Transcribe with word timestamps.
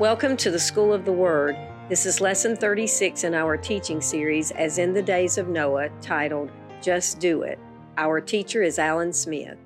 Welcome 0.00 0.38
to 0.38 0.50
the 0.50 0.58
School 0.58 0.94
of 0.94 1.04
the 1.04 1.12
Word. 1.12 1.58
This 1.90 2.06
is 2.06 2.22
lesson 2.22 2.56
36 2.56 3.24
in 3.24 3.34
our 3.34 3.58
teaching 3.58 4.00
series, 4.00 4.50
As 4.50 4.78
in 4.78 4.94
the 4.94 5.02
Days 5.02 5.36
of 5.36 5.48
Noah, 5.48 5.90
titled 6.00 6.50
Just 6.80 7.20
Do 7.20 7.42
It. 7.42 7.58
Our 7.98 8.18
teacher 8.22 8.62
is 8.62 8.78
Alan 8.78 9.12
Smith. 9.12 9.58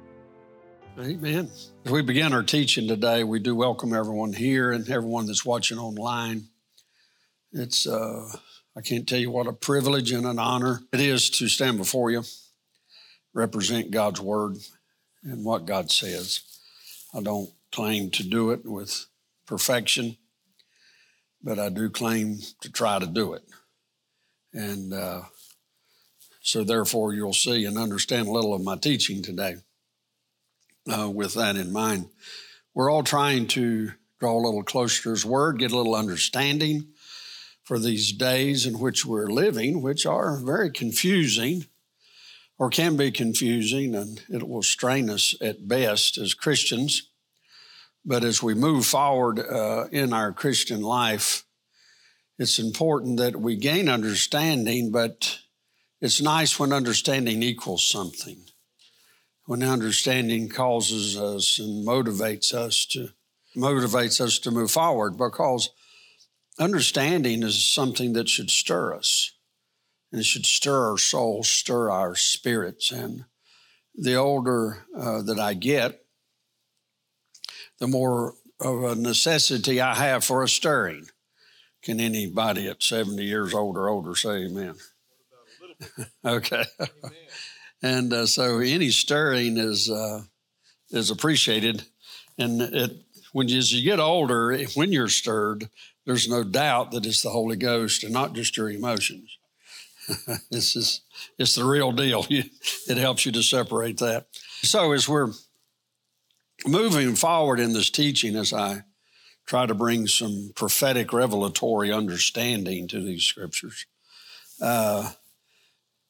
Amen. 0.99 1.49
As 1.85 1.93
we 1.93 2.03
begin 2.03 2.33
our 2.33 2.43
teaching 2.43 2.89
today, 2.89 3.23
we 3.23 3.39
do 3.39 3.55
welcome 3.55 3.95
everyone 3.95 4.33
here 4.33 4.73
and 4.73 4.91
everyone 4.91 5.27
that's 5.27 5.45
watching 5.45 5.79
online. 5.79 6.49
It's, 7.53 7.87
uh, 7.87 8.27
I 8.77 8.81
can't 8.81 9.09
tell 9.09 9.21
you 9.21 9.31
what 9.31 9.47
a 9.47 9.53
privilege 9.53 10.11
and 10.11 10.27
an 10.27 10.41
honor 10.41 10.81
it 10.93 10.99
is 10.99 11.31
to 11.31 11.47
stand 11.47 11.79
before 11.79 12.11
you, 12.11 12.25
represent 13.35 13.93
God's 13.93 14.21
Word 14.21 14.57
and 15.23 15.45
what 15.45 15.65
God 15.65 15.93
says. 15.93 16.41
I 17.15 17.21
don't 17.21 17.51
claim 17.71 18.11
to 18.11 18.25
do 18.25 18.51
it 18.51 18.67
with 18.67 19.07
perfection 19.47 20.17
but 21.45 21.59
I 21.59 21.69
do 21.69 21.91
claim 21.91 22.39
to 22.63 22.73
try 22.73 22.99
to 22.99 23.07
do 23.07 23.35
it. 23.35 23.45
And 24.55 24.95
uh, 24.95 25.23
so, 26.41 26.65
therefore, 26.65 27.13
you'll 27.13 27.35
see 27.35 27.67
and 27.67 27.77
understand 27.77 28.29
a 28.29 28.33
little 28.33 28.55
of 28.55 28.65
my 28.65 28.77
teaching 28.77 29.23
today 29.23 29.57
uh, 30.91 31.11
with 31.11 31.35
that 31.35 31.57
in 31.57 31.73
mind. 31.73 32.09
We're 32.73 32.91
all 32.91 33.03
trying 33.03 33.47
to 33.49 33.93
draw 34.19 34.33
a 34.33 34.45
little 34.45 34.63
closer 34.63 35.03
to 35.05 35.11
His 35.11 35.27
Word, 35.27 35.59
get 35.59 35.73
a 35.73 35.77
little 35.77 35.95
understanding 35.95 36.89
for 37.63 37.79
these 37.79 38.13
days 38.13 38.67
in 38.67 38.79
which 38.79 39.05
we're 39.05 39.29
living, 39.29 39.83
which 39.83 40.07
are 40.07 40.39
very 40.39 40.71
confusing 40.71 41.67
or 42.59 42.71
can 42.71 42.97
be 42.97 43.11
confusing, 43.11 43.95
and 43.95 44.23
it 44.29 44.49
will 44.49 44.63
strain 44.63 45.11
us 45.11 45.35
at 45.41 45.67
best 45.67 46.17
as 46.17 46.35
Christians. 46.35 47.11
But 48.05 48.25
as 48.25 48.43
we 48.43 48.55
move 48.55 48.87
forward 48.87 49.39
uh, 49.39 49.87
in 49.91 50.13
our 50.13 50.33
Christian 50.33 50.83
life, 50.83 51.45
it's 52.39 52.59
important 52.59 53.19
that 53.19 53.37
we 53.37 53.57
gain 53.57 53.89
understanding, 53.89 54.91
but 54.91 55.39
it's 56.01 56.21
nice 56.21 56.59
when 56.59 56.73
understanding 56.73 57.43
equals 57.43 57.89
something. 57.89 58.45
When 59.47 59.63
understanding 59.63 60.49
causes 60.49 61.17
us 61.17 61.59
and 61.59 61.87
motivates 61.87 62.53
us 62.53 62.87
to 62.87 63.11
motivates 63.57 64.21
us 64.21 64.39
to 64.41 64.51
move 64.51 64.71
forward 64.71 65.17
because 65.17 65.71
understanding 66.59 67.43
is 67.43 67.65
something 67.65 68.13
that 68.15 68.29
should 68.29 68.51
stir 68.51 68.95
us. 68.95 69.33
And 70.11 70.21
it 70.21 70.25
should 70.25 70.47
stir 70.47 70.91
our 70.91 70.99
souls, 70.99 71.49
stir 71.49 71.91
our 71.91 72.15
spirits. 72.15 72.91
And 72.91 73.25
the 73.95 74.15
older 74.15 74.87
uh, 74.97 75.23
that 75.23 75.39
I 75.39 75.55
get, 75.55 76.04
the 77.85 77.89
more 77.89 78.35
of 78.61 78.83
a 78.83 78.95
necessity 78.95 79.79
I 79.79 79.95
have 79.95 80.25
for 80.25 80.43
a 80.43 80.49
stirring. 80.49 81.09
Can 81.83 82.01
anybody 82.01 82.67
at 82.67 82.83
70 82.83 83.23
years 83.23 83.53
old 83.53 83.77
or 83.77 83.91
older 83.91 84.15
say 84.15 84.47
amen? 84.47 84.77
okay. 86.25 86.65
Amen. 86.81 87.13
and 87.83 88.13
uh, 88.15 88.25
so 88.25 88.61
any 88.61 88.89
stirring 88.89 89.59
is 89.59 89.91
uh, 89.91 90.23
is 90.89 91.11
appreciated. 91.11 91.85
And 92.39 92.63
it, 92.63 92.93
when 93.33 93.49
you, 93.49 93.59
as 93.59 93.71
you 93.71 93.83
get 93.83 94.01
older, 94.01 94.57
when 94.75 94.91
you're 94.91 95.09
stirred, 95.09 95.69
there's 96.07 96.27
no 96.27 96.43
doubt 96.43 96.93
that 96.93 97.05
it's 97.05 97.21
the 97.21 97.31
Holy 97.31 97.57
Ghost 97.57 98.03
and 98.03 98.15
not 98.15 98.33
just 98.33 98.57
your 98.57 98.71
emotions. 98.71 99.37
this 100.51 100.75
is 100.75 101.03
it's 101.39 101.55
the 101.55 101.65
real 101.65 101.93
deal. 101.93 102.25
it 102.31 102.97
helps 102.97 103.27
you 103.27 103.33
to 103.33 103.43
separate 103.43 103.99
that. 103.99 104.29
So 104.63 104.93
as 104.93 105.07
we're 105.07 105.33
moving 106.67 107.15
forward 107.15 107.61
in 107.61 107.73
this 107.73 107.91
teaching, 107.91 108.37
as 108.37 108.53
I 108.53 108.85
try 109.47 109.67
to 109.67 109.75
bring 109.75 110.07
some 110.07 110.53
prophetic 110.55 111.13
revelatory 111.13 111.93
understanding 111.93 112.89
to 112.89 113.01
these 113.01 113.25
scriptures, 113.25 113.87
uh, 114.61 115.13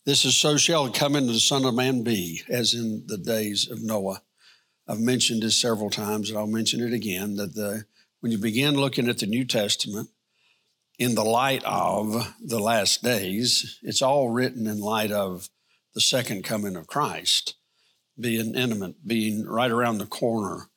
this 0.06 0.24
is 0.24 0.36
so 0.36 0.56
shall 0.56 0.86
it 0.86 0.94
come 0.94 1.16
into 1.16 1.32
the 1.32 1.40
Son 1.40 1.64
of 1.64 1.74
Man 1.74 2.02
be, 2.02 2.42
as 2.48 2.74
in 2.74 3.04
the 3.06 3.16
days 3.16 3.70
of 3.70 3.82
Noah. 3.82 4.20
I've 4.86 5.00
mentioned 5.00 5.42
this 5.42 5.56
several 5.56 5.88
times, 5.88 6.28
and 6.28 6.38
I'll 6.38 6.46
mention 6.46 6.80
it 6.80 6.92
again 6.92 7.36
that 7.36 7.54
the 7.54 7.86
when 8.20 8.30
you 8.30 8.38
begin 8.38 8.74
looking 8.74 9.08
at 9.08 9.18
the 9.18 9.26
New 9.26 9.44
Testament 9.44 10.10
in 10.98 11.14
the 11.14 11.24
light 11.24 11.62
of 11.64 12.34
the 12.40 12.58
last 12.58 13.02
days, 13.02 13.78
it's 13.82 14.02
all 14.02 14.30
written 14.30 14.66
in 14.66 14.78
light 14.78 15.10
of 15.10 15.48
the 15.94 16.00
second 16.00 16.44
coming 16.44 16.76
of 16.76 16.86
Christ 16.86 17.54
being 18.18 18.54
intimate, 18.54 19.06
being 19.06 19.44
right 19.46 19.70
around 19.70 19.98
the 19.98 20.06
corner. 20.06 20.68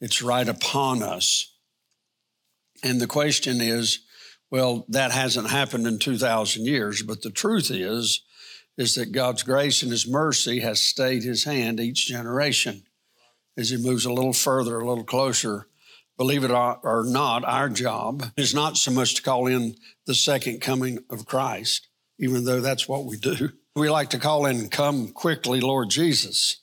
It's 0.00 0.22
right 0.22 0.48
upon 0.48 1.02
us. 1.02 1.54
And 2.82 3.00
the 3.00 3.06
question 3.06 3.60
is, 3.60 4.00
well, 4.50 4.86
that 4.88 5.10
hasn't 5.10 5.50
happened 5.50 5.86
in 5.86 5.98
2,000 5.98 6.64
years, 6.64 7.02
but 7.02 7.22
the 7.22 7.30
truth 7.30 7.70
is, 7.70 8.22
is 8.78 8.94
that 8.94 9.12
God's 9.12 9.42
grace 9.42 9.82
and 9.82 9.90
His 9.90 10.08
mercy 10.08 10.60
has 10.60 10.80
stayed 10.80 11.24
His 11.24 11.44
hand 11.44 11.80
each 11.80 12.06
generation 12.06 12.84
as 13.56 13.70
He 13.70 13.76
moves 13.76 14.04
a 14.04 14.12
little 14.12 14.32
further, 14.32 14.78
a 14.78 14.88
little 14.88 15.04
closer. 15.04 15.66
Believe 16.16 16.44
it 16.44 16.50
or 16.50 17.04
not, 17.06 17.44
our 17.44 17.68
job 17.68 18.24
is 18.36 18.54
not 18.54 18.76
so 18.76 18.90
much 18.90 19.14
to 19.16 19.22
call 19.22 19.46
in 19.46 19.74
the 20.06 20.14
second 20.14 20.60
coming 20.60 20.98
of 21.10 21.26
Christ, 21.26 21.88
even 22.18 22.44
though 22.44 22.60
that's 22.60 22.88
what 22.88 23.04
we 23.04 23.16
do. 23.16 23.50
We 23.76 23.90
like 23.90 24.10
to 24.10 24.18
call 24.18 24.46
in, 24.46 24.68
Come 24.70 25.08
quickly, 25.08 25.60
Lord 25.60 25.90
Jesus. 25.90 26.60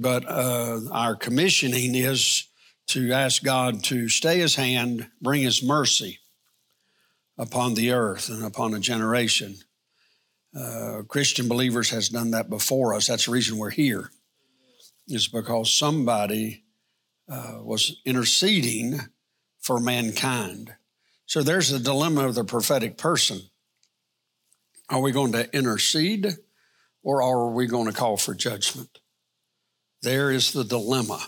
But 0.00 0.24
uh, 0.28 0.78
our 0.92 1.16
commissioning 1.16 1.96
is 1.96 2.46
to 2.88 3.12
ask 3.12 3.42
God 3.42 3.82
to 3.84 4.08
stay 4.08 4.38
his 4.38 4.54
hand, 4.54 5.08
bring 5.20 5.42
his 5.42 5.60
mercy 5.60 6.20
upon 7.36 7.74
the 7.74 7.90
earth 7.90 8.28
and 8.28 8.44
upon 8.44 8.74
a 8.74 8.78
generation. 8.78 9.56
Uh, 10.56 11.02
Christian 11.08 11.48
believers 11.48 11.90
has 11.90 12.08
done 12.08 12.30
that 12.30 12.48
before 12.48 12.94
us. 12.94 13.08
That's 13.08 13.26
the 13.26 13.32
reason 13.32 13.58
we're 13.58 13.70
here, 13.70 14.10
is 15.08 15.26
because 15.26 15.76
somebody 15.76 16.62
uh, 17.28 17.58
was 17.62 18.00
interceding 18.04 19.00
for 19.58 19.80
mankind. 19.80 20.74
So 21.26 21.42
there's 21.42 21.70
the 21.70 21.80
dilemma 21.80 22.24
of 22.24 22.36
the 22.36 22.44
prophetic 22.44 22.98
person. 22.98 23.40
Are 24.88 25.00
we 25.00 25.10
going 25.10 25.32
to 25.32 25.52
intercede 25.54 26.28
or 27.02 27.20
are 27.20 27.50
we 27.50 27.66
going 27.66 27.86
to 27.86 27.92
call 27.92 28.16
for 28.16 28.32
judgment? 28.32 29.00
There 30.02 30.30
is 30.30 30.52
the 30.52 30.64
dilemma 30.64 31.26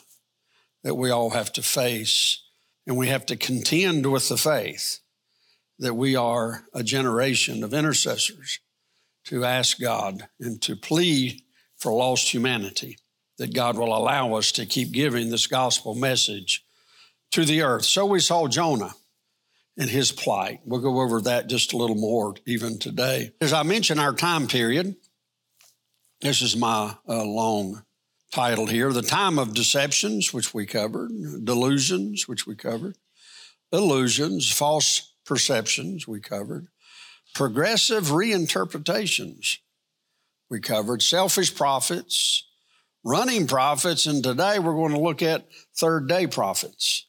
that 0.84 0.94
we 0.94 1.10
all 1.10 1.30
have 1.30 1.52
to 1.54 1.62
face, 1.62 2.42
and 2.86 2.96
we 2.96 3.08
have 3.08 3.26
to 3.26 3.36
contend 3.36 4.10
with 4.10 4.28
the 4.28 4.36
faith 4.36 5.00
that 5.78 5.94
we 5.94 6.14
are 6.14 6.64
a 6.72 6.82
generation 6.82 7.64
of 7.64 7.74
intercessors 7.74 8.60
to 9.24 9.44
ask 9.44 9.80
God 9.80 10.28
and 10.38 10.60
to 10.62 10.76
plead 10.76 11.42
for 11.76 11.92
lost 11.92 12.32
humanity, 12.32 12.98
that 13.38 13.54
God 13.54 13.76
will 13.76 13.96
allow 13.96 14.34
us 14.34 14.52
to 14.52 14.66
keep 14.66 14.92
giving 14.92 15.30
this 15.30 15.46
gospel 15.46 15.94
message 15.94 16.64
to 17.32 17.44
the 17.44 17.62
earth. 17.62 17.84
So 17.84 18.06
we 18.06 18.20
saw 18.20 18.48
Jonah 18.48 18.94
and 19.78 19.88
his 19.88 20.12
plight. 20.12 20.60
We'll 20.64 20.80
go 20.80 21.00
over 21.00 21.22
that 21.22 21.48
just 21.48 21.72
a 21.72 21.76
little 21.76 21.96
more 21.96 22.34
even 22.46 22.78
today. 22.78 23.32
As 23.40 23.52
I 23.52 23.62
mentioned, 23.62 24.00
our 24.00 24.12
time 24.12 24.46
period, 24.46 24.96
this 26.20 26.42
is 26.42 26.56
my 26.56 26.94
uh, 27.08 27.24
long 27.24 27.82
titled 28.30 28.70
here 28.70 28.92
The 28.92 29.02
Time 29.02 29.38
of 29.38 29.54
Deceptions, 29.54 30.32
which 30.32 30.54
we 30.54 30.64
covered, 30.64 31.10
Delusions, 31.44 32.28
which 32.28 32.46
we 32.46 32.54
covered, 32.54 32.96
Illusions, 33.72 34.50
False 34.50 35.14
Perceptions, 35.24 36.06
we 36.06 36.20
covered, 36.20 36.68
Progressive 37.34 38.04
Reinterpretations, 38.04 39.58
we 40.48 40.60
covered, 40.60 41.02
Selfish 41.02 41.54
Prophets, 41.54 42.44
Running 43.02 43.46
Prophets, 43.46 44.06
and 44.06 44.22
today 44.22 44.58
we're 44.58 44.74
going 44.74 44.92
to 44.92 45.00
look 45.00 45.22
at 45.22 45.48
Third 45.74 46.08
Day 46.08 46.26
Prophets. 46.26 47.06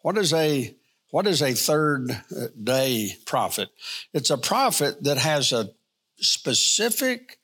What 0.00 0.18
is 0.18 0.32
a 0.32 0.74
what 1.10 1.26
is 1.26 1.42
a 1.42 1.52
third 1.52 2.22
day 2.60 3.16
prophet? 3.26 3.68
It's 4.14 4.30
a 4.30 4.38
prophet 4.38 5.04
that 5.04 5.18
has 5.18 5.52
a 5.52 5.70
specific 6.16 7.38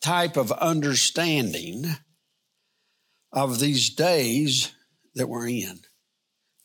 type 0.00 0.36
of 0.36 0.50
understanding 0.52 1.84
of 3.32 3.58
these 3.58 3.90
days 3.90 4.72
that 5.14 5.28
we're 5.28 5.48
in. 5.48 5.80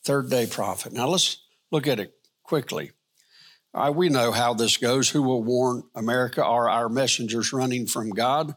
Third 0.03 0.29
day 0.29 0.45
prophet. 0.45 0.93
Now 0.93 1.07
let's 1.07 1.37
look 1.71 1.87
at 1.87 1.99
it 1.99 2.13
quickly. 2.43 2.91
Right, 3.73 3.93
we 3.93 4.09
know 4.09 4.31
how 4.31 4.53
this 4.53 4.77
goes. 4.77 5.09
Who 5.09 5.21
will 5.21 5.43
warn 5.43 5.83
America? 5.93 6.43
Are 6.43 6.69
our 6.69 6.89
messengers 6.89 7.53
running 7.53 7.85
from 7.85 8.09
God? 8.09 8.55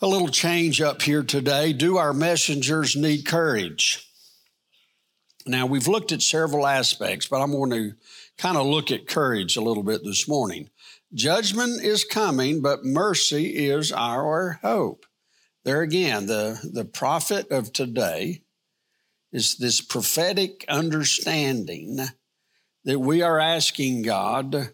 A 0.00 0.06
little 0.06 0.28
change 0.28 0.80
up 0.80 1.02
here 1.02 1.22
today. 1.22 1.72
Do 1.72 1.96
our 1.96 2.12
messengers 2.12 2.96
need 2.96 3.24
courage? 3.24 4.06
Now, 5.46 5.64
we've 5.66 5.86
looked 5.86 6.10
at 6.10 6.22
several 6.22 6.66
aspects, 6.66 7.28
but 7.28 7.40
I'm 7.40 7.52
going 7.52 7.70
to 7.70 7.92
kind 8.36 8.56
of 8.56 8.66
look 8.66 8.90
at 8.90 9.06
courage 9.06 9.56
a 9.56 9.62
little 9.62 9.84
bit 9.84 10.02
this 10.02 10.26
morning. 10.26 10.70
Judgment 11.14 11.84
is 11.84 12.04
coming, 12.04 12.60
but 12.60 12.84
mercy 12.84 13.68
is 13.68 13.92
our 13.92 14.58
hope. 14.62 15.06
There 15.66 15.82
again, 15.82 16.26
the, 16.26 16.60
the 16.62 16.84
prophet 16.84 17.50
of 17.50 17.72
today 17.72 18.42
is 19.32 19.56
this 19.56 19.80
prophetic 19.80 20.64
understanding 20.68 21.98
that 22.84 23.00
we 23.00 23.20
are 23.20 23.40
asking 23.40 24.02
God, 24.02 24.70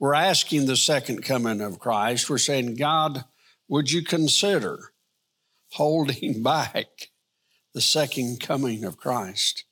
we're 0.00 0.14
asking 0.14 0.66
the 0.66 0.76
second 0.76 1.22
coming 1.22 1.60
of 1.60 1.78
Christ. 1.78 2.28
We're 2.28 2.38
saying, 2.38 2.74
God, 2.74 3.24
would 3.68 3.92
you 3.92 4.02
consider 4.02 4.92
holding 5.74 6.42
back 6.42 6.88
the 7.72 7.80
second 7.80 8.40
coming 8.40 8.82
of 8.82 8.96
Christ 8.96 9.62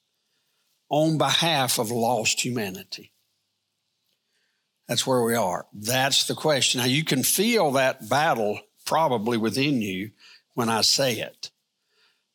on 0.88 1.19
behalf 1.19 1.81
of 1.81 1.90
lost 1.90 2.44
humanity? 2.44 3.11
That's 4.87 5.05
where 5.05 5.25
we 5.25 5.34
are. 5.34 5.67
That's 5.72 6.28
the 6.28 6.37
question. 6.37 6.81
Now, 6.81 6.87
you 6.87 7.02
can 7.02 7.25
feel 7.25 7.72
that 7.72 8.08
battle 8.08 8.61
probably 8.87 9.37
within 9.37 9.82
you 9.82 10.12
when 10.55 10.69
I 10.69 10.81
say 10.82 11.20
it, 11.20 11.50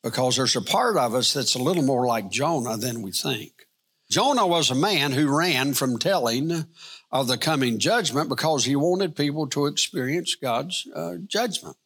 because 0.03 0.37
there's 0.37 0.55
a 0.55 0.61
part 0.61 0.97
of 0.97 1.13
us 1.13 1.33
that's 1.33 1.55
a 1.55 1.61
little 1.61 1.83
more 1.83 2.05
like 2.05 2.29
Jonah 2.29 2.77
than 2.77 3.01
we 3.01 3.11
think. 3.11 3.67
Jonah 4.09 4.45
was 4.45 4.69
a 4.69 4.75
man 4.75 5.11
who 5.11 5.35
ran 5.35 5.73
from 5.73 5.97
telling 5.97 6.65
of 7.11 7.27
the 7.27 7.37
coming 7.37 7.79
judgment 7.79 8.29
because 8.29 8.65
he 8.65 8.75
wanted 8.75 9.15
people 9.15 9.47
to 9.47 9.65
experience 9.65 10.35
God's 10.35 10.87
uh, 10.93 11.15
judgment. 11.25 11.77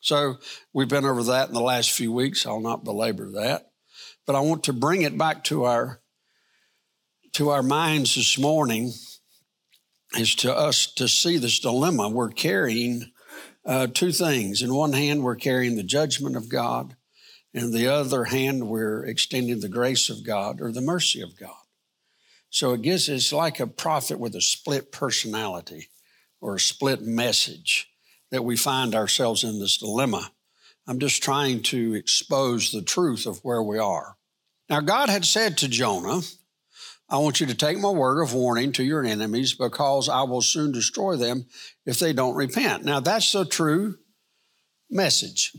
So 0.00 0.36
we've 0.74 0.88
been 0.88 1.06
over 1.06 1.22
that 1.24 1.48
in 1.48 1.54
the 1.54 1.60
last 1.60 1.92
few 1.92 2.12
weeks. 2.12 2.46
I'll 2.46 2.60
not 2.60 2.84
belabor 2.84 3.30
that, 3.32 3.70
but 4.26 4.36
I 4.36 4.40
want 4.40 4.64
to 4.64 4.74
bring 4.74 5.02
it 5.02 5.16
back 5.16 5.44
to 5.44 5.64
our 5.64 6.00
to 7.32 7.48
our 7.48 7.62
minds 7.62 8.14
this 8.14 8.38
morning 8.38 8.92
is 10.16 10.34
to 10.36 10.54
us 10.54 10.86
to 10.94 11.08
see 11.08 11.38
this 11.38 11.58
dilemma. 11.58 12.08
We're 12.08 12.28
carrying 12.28 13.10
uh, 13.64 13.86
two 13.86 14.12
things. 14.12 14.62
In 14.62 14.74
one 14.74 14.92
hand, 14.92 15.22
we're 15.22 15.36
carrying 15.36 15.76
the 15.76 15.82
judgment 15.82 16.36
of 16.36 16.48
God. 16.48 16.96
In 17.52 17.70
the 17.70 17.88
other 17.88 18.24
hand, 18.24 18.68
we're 18.68 19.04
extending 19.04 19.60
the 19.60 19.68
grace 19.68 20.10
of 20.10 20.24
God 20.24 20.60
or 20.60 20.72
the 20.72 20.80
mercy 20.80 21.20
of 21.20 21.38
God. 21.38 21.54
So 22.50 22.72
it 22.72 22.82
gives 22.82 23.08
it's 23.08 23.32
like 23.32 23.60
a 23.60 23.66
prophet 23.66 24.18
with 24.18 24.34
a 24.34 24.40
split 24.40 24.92
personality 24.92 25.88
or 26.40 26.56
a 26.56 26.60
split 26.60 27.02
message 27.02 27.88
that 28.30 28.44
we 28.44 28.56
find 28.56 28.94
ourselves 28.94 29.44
in 29.44 29.58
this 29.58 29.78
dilemma. 29.78 30.30
I'm 30.86 30.98
just 30.98 31.22
trying 31.22 31.62
to 31.64 31.94
expose 31.94 32.70
the 32.70 32.82
truth 32.82 33.26
of 33.26 33.38
where 33.38 33.62
we 33.62 33.78
are. 33.78 34.16
Now, 34.68 34.80
God 34.80 35.08
had 35.08 35.24
said 35.24 35.56
to 35.58 35.68
Jonah, 35.68 36.20
I 37.08 37.18
want 37.18 37.40
you 37.40 37.46
to 37.46 37.54
take 37.54 37.78
my 37.78 37.90
word 37.90 38.22
of 38.22 38.32
warning 38.32 38.72
to 38.72 38.84
your 38.84 39.04
enemies 39.04 39.52
because 39.52 40.08
I 40.08 40.22
will 40.22 40.40
soon 40.40 40.72
destroy 40.72 41.16
them 41.16 41.46
if 41.84 41.98
they 41.98 42.12
don't 42.12 42.34
repent. 42.34 42.84
Now, 42.84 43.00
that's 43.00 43.30
the 43.32 43.44
true 43.44 43.98
message. 44.90 45.52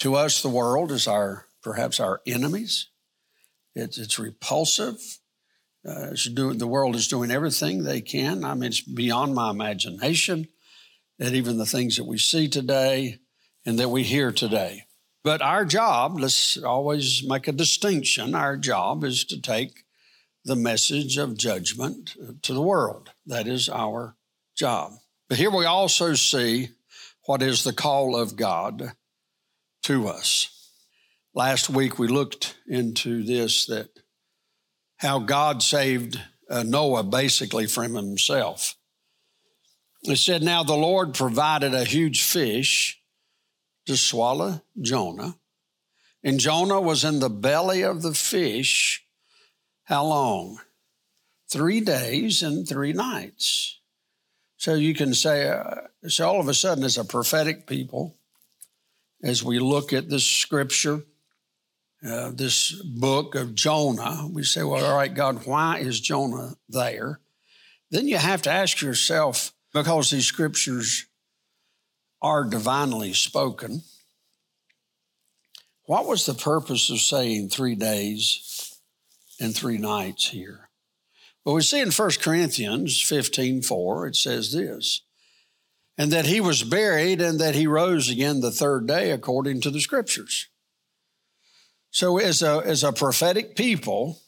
To 0.00 0.14
us, 0.14 0.42
the 0.42 0.48
world 0.48 0.92
is 0.92 1.08
our 1.08 1.46
perhaps 1.62 1.98
our 1.98 2.20
enemies. 2.26 2.88
It's, 3.74 3.98
it's 3.98 4.18
repulsive. 4.18 4.98
Uh, 5.86 6.10
it's 6.12 6.28
the 6.32 6.66
world 6.66 6.94
is 6.94 7.08
doing 7.08 7.30
everything 7.30 7.82
they 7.82 8.00
can. 8.00 8.44
I 8.44 8.54
mean, 8.54 8.64
it's 8.64 8.80
beyond 8.80 9.34
my 9.34 9.50
imagination 9.50 10.48
that 11.18 11.34
even 11.34 11.58
the 11.58 11.66
things 11.66 11.96
that 11.96 12.04
we 12.04 12.18
see 12.18 12.48
today 12.48 13.18
and 13.66 13.78
that 13.78 13.90
we 13.90 14.02
hear 14.02 14.32
today 14.32 14.83
but 15.24 15.40
our 15.40 15.64
job, 15.64 16.20
let's 16.20 16.56
always 16.62 17.24
make 17.26 17.48
a 17.48 17.52
distinction, 17.52 18.34
our 18.34 18.56
job 18.56 19.02
is 19.02 19.24
to 19.24 19.40
take 19.40 19.84
the 20.44 20.54
message 20.54 21.16
of 21.16 21.38
judgment 21.38 22.14
to 22.42 22.52
the 22.52 22.62
world. 22.62 23.10
That 23.26 23.48
is 23.48 23.68
our 23.68 24.16
job. 24.54 24.92
But 25.28 25.38
here 25.38 25.50
we 25.50 25.64
also 25.64 26.12
see 26.14 26.68
what 27.24 27.42
is 27.42 27.64
the 27.64 27.72
call 27.72 28.14
of 28.14 28.36
God 28.36 28.92
to 29.84 30.08
us. 30.08 30.50
Last 31.34 31.70
week 31.70 31.98
we 31.98 32.06
looked 32.06 32.56
into 32.68 33.22
this 33.22 33.66
that 33.66 33.88
how 34.98 35.18
God 35.18 35.62
saved 35.62 36.20
uh, 36.50 36.62
Noah 36.62 37.02
basically 37.02 37.66
from 37.66 37.94
himself. 37.94 38.76
It 40.02 40.16
said, 40.16 40.42
Now 40.42 40.62
the 40.62 40.76
Lord 40.76 41.14
provided 41.14 41.74
a 41.74 41.84
huge 41.84 42.22
fish 42.22 43.00
to 43.86 43.96
swallow 43.96 44.62
Jonah. 44.80 45.36
And 46.22 46.40
Jonah 46.40 46.80
was 46.80 47.04
in 47.04 47.20
the 47.20 47.28
belly 47.28 47.82
of 47.82 48.02
the 48.02 48.14
fish. 48.14 49.04
How 49.84 50.04
long? 50.04 50.60
Three 51.50 51.80
days 51.80 52.42
and 52.42 52.66
three 52.66 52.92
nights. 52.92 53.80
So 54.56 54.74
you 54.74 54.94
can 54.94 55.12
say, 55.12 55.48
uh, 55.48 55.82
so 56.08 56.26
all 56.26 56.40
of 56.40 56.48
a 56.48 56.54
sudden, 56.54 56.84
as 56.84 56.96
a 56.96 57.04
prophetic 57.04 57.66
people, 57.66 58.16
as 59.22 59.44
we 59.44 59.58
look 59.58 59.92
at 59.92 60.08
this 60.08 60.24
scripture, 60.24 61.02
uh, 62.06 62.30
this 62.30 62.72
book 62.82 63.34
of 63.34 63.54
Jonah, 63.54 64.26
we 64.30 64.42
say, 64.42 64.62
well, 64.62 64.84
all 64.84 64.96
right, 64.96 65.12
God, 65.12 65.46
why 65.46 65.78
is 65.78 66.00
Jonah 66.00 66.54
there? 66.68 67.20
Then 67.90 68.08
you 68.08 68.16
have 68.16 68.42
to 68.42 68.50
ask 68.50 68.80
yourself, 68.80 69.52
because 69.74 70.10
these 70.10 70.26
scriptures 70.26 71.06
are 72.24 72.42
divinely 72.42 73.12
spoken. 73.12 73.82
What 75.84 76.06
was 76.06 76.24
the 76.24 76.32
purpose 76.32 76.88
of 76.88 76.98
saying 77.00 77.50
three 77.50 77.74
days 77.74 78.80
and 79.38 79.54
three 79.54 79.76
nights 79.76 80.30
here? 80.30 80.70
Well, 81.44 81.54
we 81.54 81.60
see 81.60 81.80
in 81.80 81.90
1 81.90 82.10
Corinthians 82.22 83.02
15 83.02 83.60
4, 83.60 84.06
it 84.06 84.16
says 84.16 84.52
this, 84.52 85.02
and 85.98 86.10
that 86.12 86.24
he 86.24 86.40
was 86.40 86.62
buried 86.62 87.20
and 87.20 87.38
that 87.40 87.54
he 87.54 87.66
rose 87.66 88.08
again 88.08 88.40
the 88.40 88.50
third 88.50 88.86
day 88.86 89.10
according 89.10 89.60
to 89.60 89.70
the 89.70 89.80
scriptures. 89.82 90.48
So, 91.90 92.16
as 92.16 92.40
a, 92.40 92.62
as 92.64 92.82
a 92.82 92.92
prophetic 92.92 93.54
people, 93.54 94.22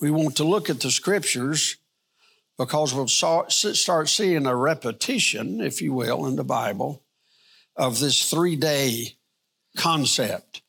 we 0.00 0.12
want 0.12 0.36
to 0.36 0.44
look 0.44 0.70
at 0.70 0.78
the 0.78 0.92
scriptures 0.92 1.76
because 2.58 2.92
we'll 2.92 3.06
start 3.08 4.08
seeing 4.08 4.46
a 4.46 4.56
repetition, 4.56 5.60
if 5.60 5.80
you 5.80 5.92
will, 5.92 6.26
in 6.26 6.36
the 6.36 6.44
Bible 6.44 7.04
of 7.76 8.00
this 8.00 8.28
three 8.28 8.56
day 8.56 9.16
concept. 9.76 10.62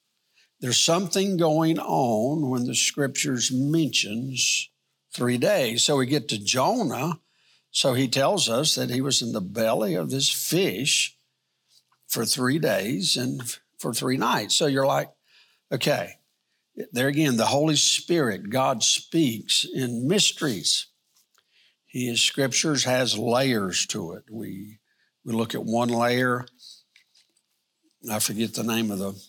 There's 0.62 0.80
something 0.80 1.38
going 1.38 1.80
on 1.80 2.50
when 2.50 2.66
the 2.66 2.76
scriptures 2.76 3.52
mentions 3.52 4.70
three 5.14 5.38
days. 5.38 5.84
So 5.84 5.98
we 5.98 6.06
get 6.06 6.28
to 6.30 6.38
Jonah. 6.38 7.20
So 7.72 7.94
he 7.94 8.08
tells 8.08 8.50
us 8.50 8.76
that 8.76 8.90
he 8.90 9.02
was 9.02 9.22
in 9.22 9.32
the 9.32 9.42
belly 9.42 9.96
of 9.96 10.10
this 10.10 10.30
fish 10.30 11.18
for 12.08 12.26
three 12.26 12.60
days 12.60 13.16
and 13.16 13.58
for 13.78 13.94
three 13.94 14.18
nights. 14.18 14.56
So 14.56 14.68
you're 14.68 14.86
like, 14.86 15.10
okay, 15.72 16.16
there 16.92 17.08
again, 17.08 17.38
the 17.38 17.46
Holy 17.46 17.76
Spirit, 17.76 18.50
God 18.50 18.84
speaks 18.84 19.66
in 19.66 20.08
mysteries. 20.08 20.88
His 21.90 22.22
scriptures 22.22 22.84
has 22.84 23.18
layers 23.18 23.88
to 23.88 24.14
it. 24.14 24.26
We 24.32 24.78
we 25.26 25.34
look 25.34 25.56
at 25.56 25.66
one 25.66 25.90
layer. 25.90 26.46
I 28.10 28.20
forget 28.20 28.54
the 28.54 28.64
name 28.64 28.92
of 28.92 29.00
the 29.00 29.20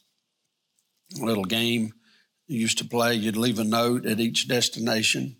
little 1.18 1.44
game 1.44 1.94
you 2.46 2.60
used 2.60 2.78
to 2.78 2.84
play. 2.84 3.14
You'd 3.14 3.36
leave 3.36 3.58
a 3.58 3.64
note 3.64 4.06
at 4.06 4.20
each 4.20 4.46
destination. 4.46 5.36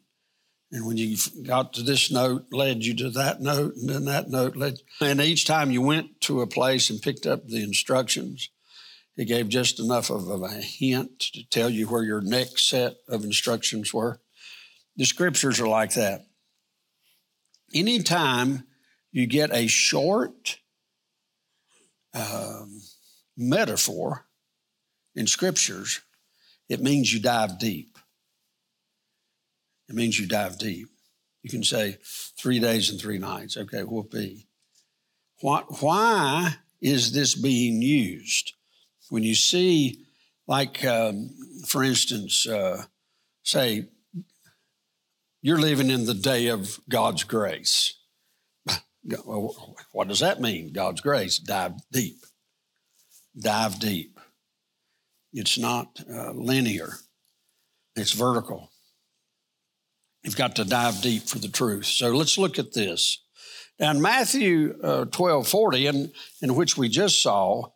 And 0.72 0.86
when 0.86 0.96
you 0.96 1.16
got 1.44 1.74
to 1.74 1.82
this 1.82 2.10
note, 2.10 2.46
led 2.52 2.84
you 2.84 2.94
to 2.96 3.10
that 3.10 3.40
note, 3.40 3.74
and 3.76 3.88
then 3.88 4.04
that 4.06 4.30
note 4.30 4.56
led. 4.56 4.78
And 5.00 5.20
each 5.20 5.44
time 5.44 5.70
you 5.70 5.82
went 5.82 6.20
to 6.22 6.40
a 6.40 6.46
place 6.46 6.90
and 6.90 7.02
picked 7.02 7.26
up 7.26 7.46
the 7.46 7.62
instructions, 7.62 8.48
it 9.16 9.26
gave 9.26 9.48
just 9.48 9.78
enough 9.78 10.10
of 10.10 10.42
a 10.42 10.48
hint 10.48 11.20
to 11.34 11.48
tell 11.50 11.68
you 11.68 11.86
where 11.86 12.04
your 12.04 12.20
next 12.22 12.68
set 12.68 12.96
of 13.08 13.24
instructions 13.24 13.92
were. 13.92 14.20
The 14.96 15.04
scriptures 15.04 15.60
are 15.60 15.68
like 15.68 15.94
that 15.94 16.29
anytime 17.72 18.64
you 19.12 19.26
get 19.26 19.54
a 19.54 19.66
short 19.66 20.58
um, 22.14 22.80
metaphor 23.36 24.26
in 25.14 25.26
scriptures, 25.26 26.00
it 26.68 26.80
means 26.80 27.12
you 27.12 27.20
dive 27.20 27.58
deep. 27.58 27.98
It 29.88 29.94
means 29.94 30.18
you 30.18 30.26
dive 30.26 30.58
deep. 30.58 30.88
You 31.42 31.50
can 31.50 31.64
say 31.64 31.98
three 32.38 32.60
days 32.60 32.90
and 32.90 33.00
three 33.00 33.18
nights. 33.18 33.56
Okay, 33.56 33.82
whoopee. 33.82 34.46
Why, 35.40 35.62
why 35.80 36.54
is 36.80 37.12
this 37.12 37.34
being 37.34 37.82
used? 37.82 38.52
When 39.08 39.22
you 39.22 39.34
see, 39.34 40.04
like, 40.46 40.84
um, 40.84 41.30
for 41.66 41.82
instance, 41.82 42.46
uh, 42.46 42.84
say 43.42 43.88
you're 45.42 45.58
living 45.58 45.90
in 45.90 46.06
the 46.06 46.14
day 46.14 46.48
of 46.48 46.78
God's 46.88 47.24
grace. 47.24 47.94
What 49.92 50.08
does 50.08 50.20
that 50.20 50.40
mean? 50.40 50.72
God's 50.72 51.00
grace. 51.00 51.38
Dive 51.38 51.72
deep. 51.90 52.18
Dive 53.38 53.78
deep. 53.78 54.20
It's 55.32 55.58
not 55.58 56.00
uh, 56.12 56.32
linear, 56.32 56.94
it's 57.94 58.12
vertical. 58.12 58.70
You've 60.22 60.36
got 60.36 60.56
to 60.56 60.64
dive 60.64 61.00
deep 61.00 61.22
for 61.22 61.38
the 61.38 61.48
truth. 61.48 61.86
So 61.86 62.10
let's 62.10 62.36
look 62.36 62.58
at 62.58 62.74
this. 62.74 63.22
Now, 63.78 63.92
in 63.92 64.02
Matthew 64.02 64.78
uh, 64.82 65.06
12 65.06 65.48
40, 65.48 65.86
in, 65.86 66.12
in 66.42 66.54
which 66.54 66.76
we 66.76 66.90
just 66.90 67.22
saw, 67.22 67.70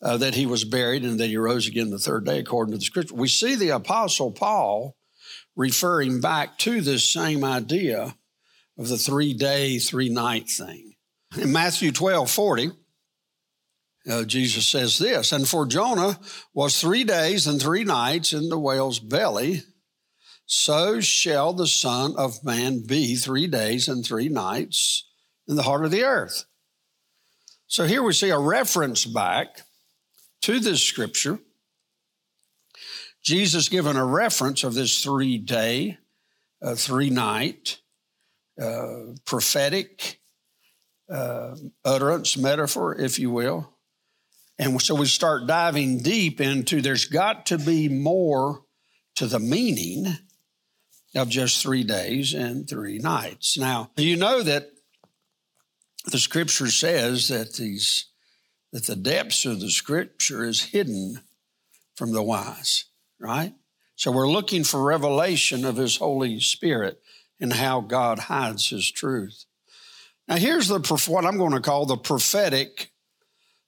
uh, 0.00 0.16
that 0.16 0.34
he 0.34 0.46
was 0.46 0.64
buried 0.64 1.04
and 1.04 1.18
that 1.18 1.28
he 1.28 1.36
rose 1.36 1.66
again 1.66 1.90
the 1.90 1.98
third 1.98 2.24
day, 2.24 2.38
according 2.38 2.72
to 2.72 2.78
the 2.78 2.84
scripture. 2.84 3.14
We 3.14 3.28
see 3.28 3.54
the 3.54 3.70
Apostle 3.70 4.32
Paul 4.32 4.96
referring 5.56 6.20
back 6.20 6.58
to 6.58 6.80
this 6.80 7.12
same 7.12 7.44
idea 7.44 8.14
of 8.78 8.88
the 8.88 8.98
three 8.98 9.34
day, 9.34 9.78
three 9.78 10.08
night 10.08 10.48
thing. 10.48 10.94
In 11.36 11.52
Matthew 11.52 11.92
12 11.92 12.30
40, 12.30 12.70
uh, 14.10 14.24
Jesus 14.24 14.66
says 14.66 14.98
this, 14.98 15.32
and 15.32 15.48
for 15.48 15.66
Jonah 15.66 16.18
was 16.52 16.80
three 16.80 17.04
days 17.04 17.46
and 17.46 17.60
three 17.60 17.84
nights 17.84 18.32
in 18.32 18.48
the 18.48 18.58
whale's 18.58 18.98
belly, 18.98 19.62
so 20.44 21.00
shall 21.00 21.52
the 21.52 21.68
Son 21.68 22.14
of 22.16 22.44
Man 22.44 22.82
be 22.84 23.14
three 23.14 23.46
days 23.46 23.88
and 23.88 24.04
three 24.04 24.28
nights 24.28 25.08
in 25.46 25.56
the 25.56 25.62
heart 25.62 25.84
of 25.84 25.90
the 25.90 26.02
earth. 26.02 26.44
So 27.68 27.86
here 27.86 28.02
we 28.02 28.12
see 28.12 28.30
a 28.30 28.38
reference 28.38 29.04
back 29.04 29.62
to 30.42 30.58
this 30.58 30.82
scripture. 30.82 31.38
Jesus 33.22 33.68
given 33.68 33.96
a 33.96 34.04
reference 34.04 34.64
of 34.64 34.74
this 34.74 35.02
three 35.02 35.38
day, 35.38 35.98
uh, 36.60 36.74
three 36.74 37.10
night, 37.10 37.80
uh, 38.60 39.14
prophetic 39.24 40.20
uh, 41.10 41.54
utterance, 41.84 42.36
metaphor, 42.36 42.98
if 42.98 43.18
you 43.18 43.30
will. 43.30 43.72
And 44.58 44.80
so 44.80 44.94
we 44.94 45.06
start 45.06 45.46
diving 45.46 45.98
deep 45.98 46.40
into 46.40 46.80
there's 46.80 47.06
got 47.06 47.46
to 47.46 47.58
be 47.58 47.88
more 47.88 48.62
to 49.16 49.26
the 49.26 49.38
meaning 49.38 50.06
of 51.14 51.28
just 51.28 51.62
three 51.62 51.84
days 51.84 52.32
and 52.32 52.68
three 52.68 52.98
nights. 52.98 53.58
Now, 53.58 53.90
you 53.96 54.16
know 54.16 54.42
that 54.42 54.70
the 56.06 56.18
scripture 56.18 56.68
says 56.68 57.28
that 57.28 57.54
these 57.54 58.06
that 58.72 58.86
the 58.86 58.96
depths 58.96 59.44
of 59.44 59.60
the 59.60 59.70
scripture 59.70 60.44
is 60.44 60.62
hidden 60.62 61.20
from 61.94 62.12
the 62.12 62.22
wise, 62.22 62.86
right? 63.22 63.54
So 63.96 64.10
we're 64.10 64.28
looking 64.28 64.64
for 64.64 64.82
revelation 64.82 65.64
of 65.64 65.76
his 65.76 65.96
Holy 65.96 66.40
Spirit 66.40 67.00
and 67.40 67.52
how 67.52 67.80
God 67.80 68.18
hides 68.18 68.68
his 68.68 68.90
truth. 68.90 69.44
Now 70.28 70.36
here's 70.36 70.68
the 70.68 70.80
what 71.08 71.24
I'm 71.24 71.38
going 71.38 71.52
to 71.52 71.60
call 71.60 71.86
the 71.86 71.96
prophetic 71.96 72.90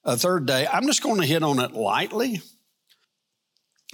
uh, 0.04 0.16
third 0.16 0.46
day. 0.46 0.66
I'm 0.66 0.87
just 0.87 1.02
going 1.02 1.20
to 1.20 1.26
hit 1.26 1.42
on 1.42 1.58
it 1.58 1.73
lightly. 1.73 2.42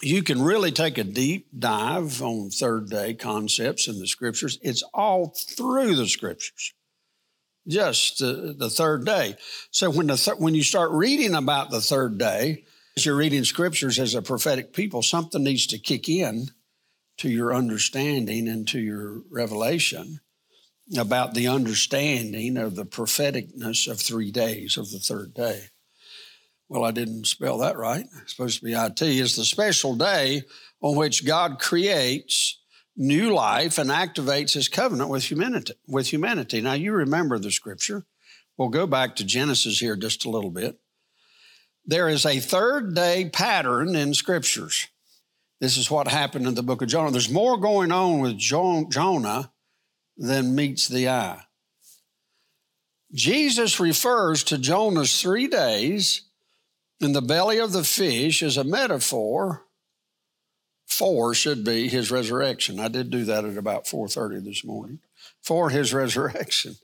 You 0.03 0.23
can 0.23 0.41
really 0.41 0.73
take 0.73 0.97
a 0.97 1.05
deep 1.05 1.49
dive 1.59 2.23
on 2.23 2.51
third 2.51 2.89
day 2.89 3.15
concepts 3.15 3.87
in 3.87 3.99
the 3.99 4.07
scriptures. 4.07 4.59
It's 4.63 4.83
all 4.95 5.35
through 5.57 5.97
the 5.97 6.09
scriptures 6.09 6.73
just 7.69 8.19
the, 8.19 8.71
third 8.71 9.05
day. 9.05 9.37
So 9.71 9.91
when 9.91 10.09
the 10.09 10.17
th- 10.17 10.39
when 10.39 10.55
you 10.55 10.63
start 10.63 10.91
reading 10.91 11.35
about 11.35 11.71
the 11.71 11.81
third 11.81 12.19
day, 12.19 12.65
as 12.97 13.07
you're 13.07 13.17
reading 13.17 13.45
scriptures 13.45 13.99
as 13.99 14.15
a 14.15 14.23
prophetic 14.23 14.73
people, 14.73 15.03
something 15.03 15.43
needs 15.43 15.67
to 15.69 15.79
kick 15.79 16.09
in 16.09 16.49
to 17.19 17.29
your 17.29 17.55
understanding 17.55 18.49
and 18.49 18.67
to 18.69 18.81
your 18.81 19.23
revelation 19.31 20.21
about 20.99 21.35
the 21.35 21.47
understanding 21.47 22.57
of 22.57 22.75
the 22.75 22.87
propheticness 22.87 23.89
of 23.89 24.01
three 24.01 24.31
days 24.31 24.77
of 24.77 24.91
the 24.91 24.99
third 24.99 25.35
day. 25.35 25.67
Well, 26.69 26.85
I 26.85 26.91
didn't 26.91 27.27
spell 27.27 27.59
that 27.59 27.77
right. 27.77 28.07
It's 28.23 28.35
supposed 28.35 28.61
to 28.61 28.65
be 28.65 28.73
IT. 28.73 29.03
Is 29.03 29.37
the 29.37 29.45
special 29.45 29.97
day 29.97 30.43
on 30.81 30.97
which 30.97 31.27
God 31.27 31.59
creates 31.59 32.61
new 32.97 33.33
life 33.33 33.79
and 33.79 33.91
activates 33.91 34.55
his 34.55 34.69
covenant 34.69 35.11
with 35.11 35.25
humanity 35.25 35.75
with 35.87 36.09
humanity. 36.09 36.61
Now 36.61 36.73
you 36.73 36.93
remember 36.93 37.39
the 37.39 37.51
scripture. 37.51 38.05
We'll 38.57 38.69
go 38.69 38.87
back 38.87 39.17
to 39.17 39.25
Genesis 39.25 39.79
here 39.79 39.97
just 39.97 40.25
a 40.25 40.31
little 40.31 40.51
bit. 40.51 40.79
There 41.85 42.09
is 42.09 42.27
a 42.27 42.41
third 42.41 42.95
day 42.95 43.31
pattern 43.33 43.97
in 43.97 44.15
scriptures. 44.15 44.89
This 45.61 45.77
is 45.77 45.91
what 45.91 46.09
happened 46.09 46.47
in 46.47 46.55
the 46.55 46.63
book 46.63 46.83
of 46.83 46.89
Jonah. 46.89 47.11
There's 47.11 47.31
more 47.31 47.59
going 47.59 47.93
on 47.93 48.21
with 48.21 48.39
Jonah 48.39 49.53
than 50.17 50.55
meets 50.55 50.89
the 50.89 51.09
eye. 51.09 51.43
Jesus 53.13 53.81
refers 53.81 54.45
to 54.45 54.59
Jonah's 54.59 55.21
three 55.21 55.49
days 55.49 56.23
in 57.01 57.13
the 57.13 57.23
belly 57.23 57.59
of 57.59 57.73
the 57.73 57.85
fish 57.85 58.43
as 58.43 58.57
a 58.57 58.65
metaphor 58.65 59.65
Four 60.91 61.35
should 61.35 61.63
be 61.63 61.89
his 61.89 62.11
resurrection. 62.11 62.81
I 62.81 62.89
did 62.89 63.11
do 63.11 63.25
that 63.25 63.45
at 63.45 63.57
about 63.57 63.87
4:30 63.87 64.41
this 64.41 64.65
morning. 64.65 64.99
For 65.41 65.71
his 65.71 65.95
resurrection. 65.95 66.77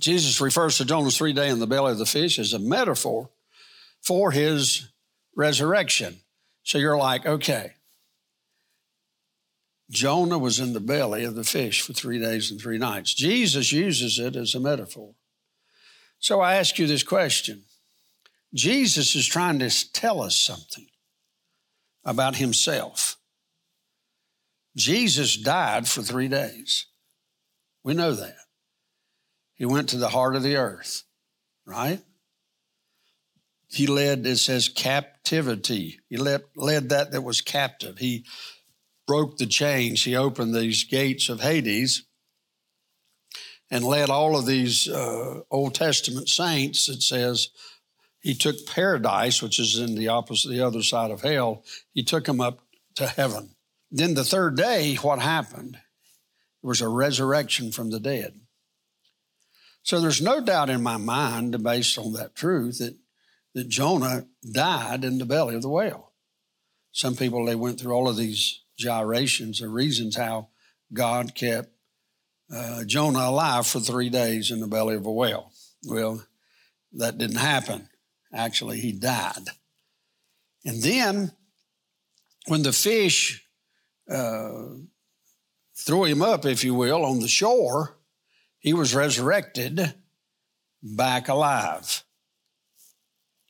Jesus 0.00 0.40
refers 0.40 0.76
to 0.76 0.84
Jonah's 0.84 1.18
three 1.18 1.32
day 1.32 1.48
in 1.48 1.58
the 1.58 1.66
belly 1.66 1.92
of 1.92 1.98
the 1.98 2.06
fish 2.06 2.38
as 2.38 2.52
a 2.52 2.58
metaphor 2.58 3.30
for 4.02 4.30
his 4.30 4.88
resurrection. 5.36 6.20
So 6.62 6.78
you're 6.78 6.98
like, 6.98 7.26
okay, 7.26 7.72
Jonah 9.90 10.38
was 10.38 10.60
in 10.60 10.74
the 10.74 10.80
belly 10.80 11.24
of 11.24 11.34
the 11.34 11.44
fish 11.44 11.80
for 11.80 11.92
three 11.92 12.18
days 12.18 12.50
and 12.50 12.60
three 12.60 12.78
nights. 12.78 13.14
Jesus 13.14 13.72
uses 13.72 14.18
it 14.18 14.36
as 14.36 14.54
a 14.54 14.60
metaphor. 14.60 15.14
So 16.18 16.40
I 16.40 16.56
ask 16.56 16.78
you 16.78 16.86
this 16.86 17.02
question 17.02 17.64
Jesus 18.54 19.14
is 19.14 19.26
trying 19.26 19.58
to 19.60 19.92
tell 19.92 20.20
us 20.20 20.38
something 20.38 20.86
about 22.04 22.36
himself. 22.36 23.16
Jesus 24.76 25.36
died 25.36 25.88
for 25.88 26.02
three 26.02 26.28
days. 26.28 26.86
We 27.82 27.94
know 27.94 28.12
that. 28.12 28.36
He 29.54 29.66
went 29.66 29.88
to 29.90 29.98
the 29.98 30.10
heart 30.10 30.36
of 30.36 30.42
the 30.42 30.56
earth, 30.56 31.02
right? 31.66 32.00
He 33.68 33.86
led, 33.86 34.26
it 34.26 34.38
says, 34.38 34.68
captivity. 34.68 36.00
He 36.08 36.16
led, 36.16 36.42
led 36.56 36.88
that 36.88 37.12
that 37.12 37.22
was 37.22 37.40
captive. 37.40 37.98
He 37.98 38.24
broke 39.06 39.36
the 39.36 39.46
chains. 39.46 40.04
He 40.04 40.16
opened 40.16 40.54
these 40.54 40.84
gates 40.84 41.28
of 41.28 41.40
Hades 41.40 42.04
and 43.70 43.84
led 43.84 44.08
all 44.08 44.36
of 44.36 44.46
these 44.46 44.88
uh, 44.88 45.40
Old 45.50 45.74
Testament 45.74 46.28
saints, 46.28 46.88
it 46.88 47.02
says, 47.02 47.50
he 48.20 48.34
took 48.34 48.66
paradise, 48.66 49.42
which 49.42 49.58
is 49.58 49.78
in 49.78 49.94
the 49.94 50.08
opposite, 50.08 50.48
the 50.48 50.66
other 50.66 50.82
side 50.82 51.10
of 51.10 51.22
hell, 51.22 51.64
he 51.92 52.02
took 52.02 52.24
them 52.24 52.40
up 52.40 52.60
to 52.96 53.06
heaven. 53.06 53.50
Then 53.90 54.14
the 54.14 54.24
third 54.24 54.56
day, 54.56 54.94
what 54.96 55.20
happened? 55.20 55.74
There 55.74 56.68
was 56.68 56.80
a 56.80 56.88
resurrection 56.88 57.70
from 57.70 57.90
the 57.90 58.00
dead. 58.00 58.40
So 59.82 60.00
there's 60.00 60.20
no 60.20 60.40
doubt 60.40 60.68
in 60.68 60.82
my 60.82 60.96
mind, 60.96 61.62
based 61.62 61.96
on 61.96 62.14
that 62.14 62.34
truth, 62.34 62.78
that, 62.78 62.96
that 63.58 63.68
Jonah 63.68 64.24
died 64.52 65.02
in 65.02 65.18
the 65.18 65.24
belly 65.24 65.56
of 65.56 65.62
the 65.62 65.68
whale. 65.68 66.12
Some 66.92 67.16
people, 67.16 67.44
they 67.44 67.56
went 67.56 67.80
through 67.80 67.92
all 67.92 68.08
of 68.08 68.16
these 68.16 68.60
gyrations 68.78 69.60
of 69.60 69.72
reasons 69.72 70.14
how 70.14 70.50
God 70.92 71.34
kept 71.34 71.70
uh, 72.54 72.84
Jonah 72.84 73.28
alive 73.28 73.66
for 73.66 73.80
three 73.80 74.10
days 74.10 74.52
in 74.52 74.60
the 74.60 74.68
belly 74.68 74.94
of 74.94 75.06
a 75.06 75.12
whale. 75.12 75.50
Well, 75.84 76.24
that 76.92 77.18
didn't 77.18 77.38
happen. 77.38 77.88
Actually, 78.32 78.78
he 78.78 78.92
died. 78.92 79.48
And 80.64 80.80
then, 80.80 81.32
when 82.46 82.62
the 82.62 82.72
fish 82.72 83.44
uh, 84.08 84.66
threw 85.76 86.04
him 86.04 86.22
up, 86.22 86.46
if 86.46 86.62
you 86.62 86.74
will, 86.74 87.04
on 87.04 87.18
the 87.18 87.26
shore, 87.26 87.98
he 88.60 88.72
was 88.72 88.94
resurrected 88.94 89.94
back 90.80 91.26
alive. 91.26 92.04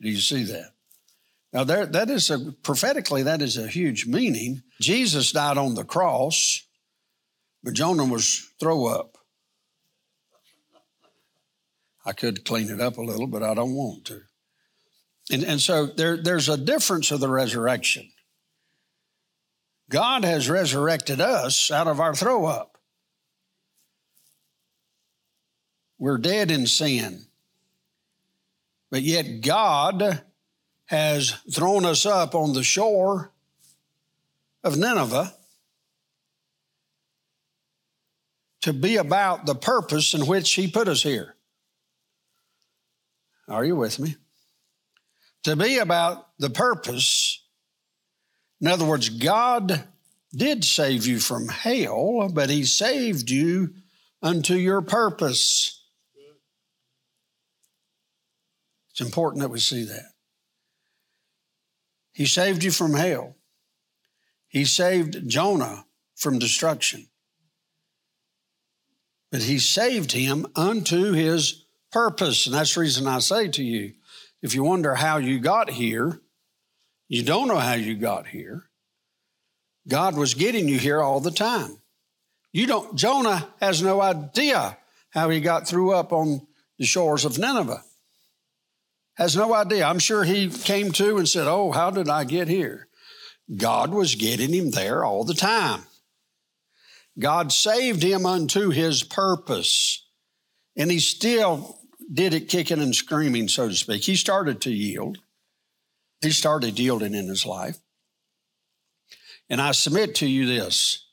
Do 0.01 0.09
you 0.09 0.19
see 0.19 0.45
that? 0.45 0.73
Now, 1.53 1.65
there, 1.65 1.87
that 1.87 2.11
is 2.11 2.31
a 2.31 2.53
prophetically, 2.63 3.23
that 3.23 3.41
is 3.41 3.57
a 3.57 3.67
huge 3.67 4.07
meaning. 4.07 4.63
Jesus 4.81 5.33
died 5.33 5.57
on 5.57 5.75
the 5.75 5.85
cross, 5.85 6.63
but 7.63 7.75
Jonah 7.75 8.05
was 8.05 8.49
throw 8.61 8.87
up. 8.87 9.17
I 12.05 12.13
could 12.13 12.45
clean 12.45 12.71
it 12.71 12.81
up 12.81 12.99
a 12.99 13.03
little, 13.03 13.27
but 13.27 13.43
I 13.43 13.55
don't 13.55 13.75
want 13.75 14.05
to. 14.07 14.23
And, 15.31 15.45
and 15.45 15.61
so 15.61 15.87
there, 15.87 16.17
there's 16.17 16.49
a 16.49 16.57
difference 16.57 17.11
of 17.11 17.21
the 17.21 17.29
resurrection. 17.29 18.11
God 19.91 20.25
has 20.25 20.51
resurrected 20.51 21.21
us 21.21 21.71
out 21.71 21.87
of 21.87 21.99
our 21.99 22.15
throw 22.15 22.45
up. 22.45 22.79
We're 25.99 26.19
dead 26.19 26.51
in 26.51 26.67
sin. 26.67 27.28
But 28.91 29.03
yet 29.03 29.41
God 29.43 30.23
has 30.87 31.33
thrown 31.53 31.85
us 31.85 32.07
up 32.07 32.35
on 32.35 32.53
the 32.53 32.63
shore 32.63 33.33
of 34.65 34.77
Nineveh 34.77 35.35
to 38.63 38.73
be 38.73 38.97
about 38.97 39.47
the 39.47 39.55
purpose 39.55 40.15
in 40.15 40.27
which 40.27 40.53
He 40.55 40.71
put 40.71 40.89
us 40.89 41.03
here. 41.03 41.35
Are 43.47 43.65
you 43.65 43.77
with 43.77 43.99
me? 43.99 44.17
to 45.45 45.57
be 45.57 45.79
about 45.79 46.29
the 46.39 46.51
purpose. 46.51 47.43
In 48.61 48.67
other 48.67 48.85
words, 48.85 49.09
God 49.09 49.85
did 50.35 50.65
save 50.65 51.07
you 51.07 51.21
from 51.21 51.49
hell, 51.49 52.29
but 52.33 52.51
He 52.51 52.65
saved 52.65 53.31
you 53.31 53.75
unto 54.23 54.55
your 54.55 54.83
purpose. 54.83 55.78
It's 58.99 59.07
important 59.07 59.43
that 59.43 59.51
we 59.51 59.61
see 59.61 59.85
that. 59.85 60.11
He 62.13 62.27
saved 62.27 62.65
you 62.65 62.73
from 62.73 62.95
hell. 62.95 63.37
He 64.49 64.65
saved 64.65 65.29
Jonah 65.29 65.87
from 66.17 66.41
destruction. 66.41 67.07
But 69.31 69.43
he 69.43 69.61
saved 69.61 70.11
him 70.11 70.49
unto 70.57 71.13
his 71.13 71.65
purpose. 71.93 72.47
And 72.47 72.57
that's 72.57 72.75
the 72.75 72.81
reason 72.81 73.07
I 73.07 73.21
say 73.21 73.47
to 73.47 73.63
you 73.63 73.93
if 74.43 74.53
you 74.53 74.65
wonder 74.65 74.97
how 74.97 75.19
you 75.19 75.39
got 75.39 75.71
here, 75.71 76.21
you 77.07 77.23
don't 77.23 77.47
know 77.47 77.59
how 77.59 77.75
you 77.75 77.95
got 77.95 78.27
here. 78.27 78.65
God 79.87 80.17
was 80.17 80.35
getting 80.35 80.67
you 80.67 80.81
here 80.81 81.01
all 81.01 81.21
the 81.21 81.31
time. 81.31 81.79
You 82.53 82.67
don't, 82.67 82.97
Jonah 82.97 83.47
has 83.61 83.81
no 83.81 84.01
idea 84.01 84.77
how 85.11 85.31
he 85.31 85.41
got 85.41 85.69
through 85.69 85.93
up 85.93 86.13
on 86.13 86.49
the 86.81 86.85
shores 86.85 87.25
of 87.25 87.39
Nineveh. 87.39 87.85
Has 89.19 89.35
no 89.35 89.53
idea. 89.53 89.85
I'm 89.85 89.99
sure 89.99 90.23
he 90.23 90.49
came 90.49 90.93
to 90.93 91.19
and 91.19 91.29
said, 91.29 91.49
Oh, 91.49 91.73
how 91.73 91.91
did 91.91 92.09
I 92.09 92.23
get 92.23 92.47
here? 92.47 92.87
God 93.55 93.93
was 93.93 94.15
getting 94.15 94.55
him 94.55 94.71
there 94.71 95.05
all 95.05 95.25
the 95.25 95.35
time. 95.35 95.83
God 97.19 97.51
saved 97.51 98.03
him 98.03 98.25
unto 98.25 98.71
his 98.71 99.03
purpose. 99.03 100.07
And 100.77 100.89
he 100.89 101.01
still 101.01 101.81
did 102.13 102.33
it 102.33 102.49
kicking 102.49 102.81
and 102.81 102.95
screaming, 102.95 103.49
so 103.49 103.69
to 103.69 103.75
speak. 103.75 104.05
He 104.05 104.15
started 104.15 104.61
to 104.63 104.71
yield. 104.71 105.19
He 106.21 106.31
started 106.31 106.79
yielding 106.79 107.15
in 107.15 107.27
his 107.27 107.45
life. 107.45 107.79
And 109.51 109.61
I 109.61 109.73
submit 109.73 110.15
to 110.17 110.29
you 110.29 110.47
this 110.47 111.07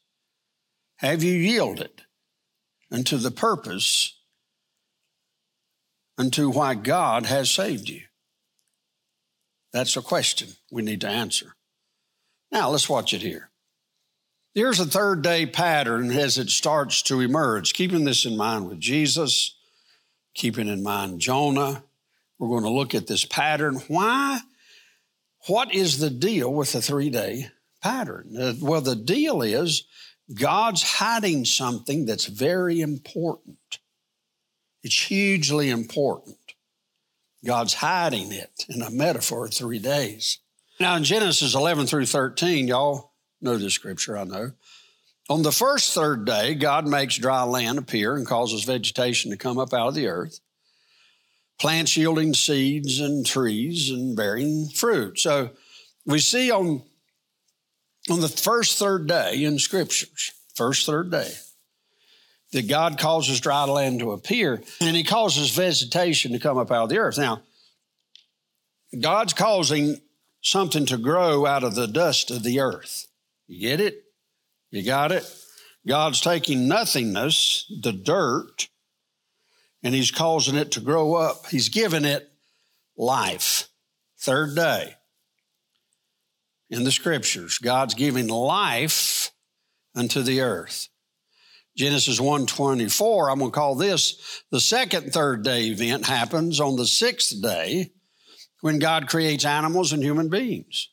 Have 0.97 1.23
you 1.23 1.33
yielded 1.33 2.03
unto 2.91 3.17
the 3.17 3.31
purpose 3.31 4.14
unto 6.17 6.49
why 6.49 6.75
God 6.75 7.25
has 7.25 7.51
saved 7.51 7.89
you? 7.89 8.01
That's 9.73 9.97
a 9.97 10.01
question 10.01 10.49
we 10.71 10.81
need 10.81 11.01
to 11.01 11.09
answer. 11.09 11.55
Now, 12.51 12.69
let's 12.69 12.87
watch 12.87 13.13
it 13.13 13.21
here. 13.21 13.49
Here's 14.53 14.79
a 14.79 14.85
third 14.85 15.21
day 15.21 15.45
pattern 15.45 16.11
as 16.11 16.37
it 16.37 16.49
starts 16.49 17.01
to 17.03 17.19
emerge, 17.19 17.73
keeping 17.73 18.05
this 18.05 18.25
in 18.25 18.37
mind 18.37 18.69
with 18.69 18.79
Jesus, 18.79 19.53
keeping 20.33 20.69
in 20.69 20.81
mind 20.81 21.19
Jonah. 21.19 21.83
We're 22.39 22.47
going 22.47 22.63
to 22.63 22.69
look 22.69 22.95
at 22.95 23.07
this 23.07 23.25
pattern. 23.25 23.81
Why? 23.87 24.39
What 25.47 25.73
is 25.73 25.99
the 25.99 26.09
deal 26.09 26.53
with 26.53 26.71
the 26.71 26.81
three 26.81 27.09
day 27.09 27.47
pattern? 27.81 28.35
Uh, 28.39 28.53
well, 28.61 28.81
the 28.81 28.95
deal 28.95 29.41
is 29.41 29.83
God's 30.33 30.83
hiding 30.83 31.43
something 31.43 32.05
that's 32.05 32.25
very 32.25 32.79
important. 32.79 33.79
It's 34.85 35.07
hugely 35.07 35.71
important. 35.71 36.37
God's 37.43 37.73
hiding 37.73 38.31
it 38.31 38.65
in 38.69 38.83
a 38.83 38.91
metaphor 38.91 39.45
of 39.45 39.53
three 39.55 39.79
days. 39.79 40.37
Now, 40.79 40.95
in 40.95 41.03
Genesis 41.03 41.55
11 41.55 41.87
through 41.87 42.05
13, 42.05 42.67
y'all 42.67 43.13
know 43.41 43.57
the 43.57 43.71
scripture, 43.71 44.15
I 44.15 44.25
know. 44.25 44.51
On 45.27 45.41
the 45.41 45.51
first 45.51 45.95
third 45.95 46.25
day, 46.25 46.53
God 46.53 46.87
makes 46.87 47.17
dry 47.17 47.41
land 47.41 47.79
appear 47.79 48.15
and 48.15 48.27
causes 48.27 48.63
vegetation 48.63 49.31
to 49.31 49.37
come 49.37 49.57
up 49.57 49.73
out 49.73 49.87
of 49.87 49.95
the 49.95 50.05
earth, 50.05 50.39
plants 51.59 51.97
yielding 51.97 52.35
seeds 52.35 52.99
and 52.99 53.25
trees 53.25 53.89
and 53.89 54.15
bearing 54.15 54.67
fruit. 54.67 55.17
So 55.17 55.49
we 56.05 56.19
see 56.19 56.51
on, 56.51 56.83
on 58.11 58.19
the 58.21 58.29
first 58.29 58.77
third 58.77 59.07
day 59.07 59.43
in 59.45 59.57
scriptures, 59.57 60.31
first 60.53 60.85
third 60.85 61.09
day, 61.09 61.31
that 62.51 62.67
God 62.67 62.97
causes 62.97 63.39
dry 63.39 63.63
land 63.65 63.99
to 63.99 64.11
appear 64.11 64.61
and 64.79 64.95
he 64.95 65.03
causes 65.03 65.51
vegetation 65.51 66.31
to 66.31 66.39
come 66.39 66.57
up 66.57 66.71
out 66.71 66.83
of 66.83 66.89
the 66.89 66.99
earth. 66.99 67.17
Now, 67.17 67.41
God's 68.99 69.33
causing 69.33 69.99
something 70.41 70.85
to 70.85 70.97
grow 70.97 71.45
out 71.45 71.63
of 71.63 71.75
the 71.75 71.87
dust 71.87 72.31
of 72.31 72.43
the 72.43 72.59
earth. 72.59 73.07
You 73.47 73.59
get 73.59 73.81
it? 73.81 74.03
You 74.71 74.83
got 74.83 75.11
it? 75.11 75.29
God's 75.87 76.21
taking 76.21 76.67
nothingness, 76.67 77.71
the 77.81 77.91
dirt, 77.91 78.69
and 79.83 79.93
He's 79.93 80.11
causing 80.11 80.55
it 80.55 80.71
to 80.71 80.79
grow 80.79 81.13
up. 81.15 81.47
He's 81.47 81.69
giving 81.69 82.05
it 82.05 82.31
life. 82.97 83.67
Third 84.17 84.55
day 84.55 84.95
in 86.69 86.83
the 86.83 86.91
scriptures, 86.91 87.59
God's 87.59 87.93
giving 87.93 88.27
life 88.27 89.31
unto 89.95 90.23
the 90.23 90.41
earth. 90.41 90.89
Genesis 91.75 92.21
124, 92.21 93.29
I'm 93.29 93.39
going 93.39 93.51
to 93.51 93.55
call 93.55 93.75
this 93.75 94.43
the 94.49 94.61
second 94.61 95.11
third 95.11 95.43
day 95.43 95.65
event 95.65 96.05
happens 96.05 96.61
on 96.61 96.77
the 96.77 96.85
sixth 96.85 97.41
day 97.41 97.91
when 98.61 98.79
God 98.79 99.09
creates 99.09 99.43
animals 99.43 99.91
and 99.91 100.01
human 100.01 100.29
beings. 100.29 100.89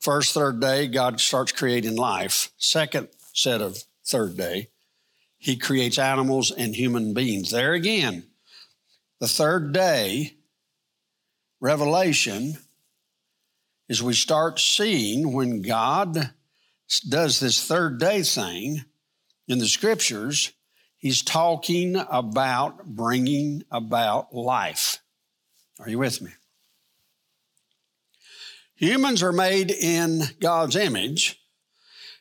First, 0.00 0.34
third 0.34 0.60
day, 0.60 0.88
God 0.88 1.20
starts 1.20 1.52
creating 1.52 1.94
life. 1.94 2.50
Second 2.58 3.08
set 3.32 3.60
of 3.60 3.78
third 4.04 4.36
day, 4.36 4.70
He 5.38 5.56
creates 5.56 5.98
animals 5.98 6.50
and 6.50 6.74
human 6.74 7.14
beings. 7.14 7.52
There 7.52 7.74
again, 7.74 8.24
the 9.20 9.28
third 9.28 9.72
day, 9.72 10.38
revelation, 11.60 12.58
is 13.88 14.02
we 14.02 14.14
start 14.14 14.58
seeing 14.58 15.32
when 15.32 15.62
God 15.62 16.30
does 17.08 17.38
this 17.38 17.64
third 17.64 18.00
day 18.00 18.22
thing 18.22 18.84
in 19.50 19.58
the 19.58 19.66
scriptures, 19.66 20.52
He's 20.96 21.22
talking 21.22 21.96
about 21.96 22.84
bringing 22.84 23.64
about 23.70 24.34
life. 24.34 24.98
Are 25.78 25.88
you 25.88 25.98
with 25.98 26.20
me? 26.20 26.30
Humans 28.76 29.22
are 29.22 29.32
made 29.32 29.70
in 29.70 30.22
God's 30.40 30.76
image, 30.76 31.40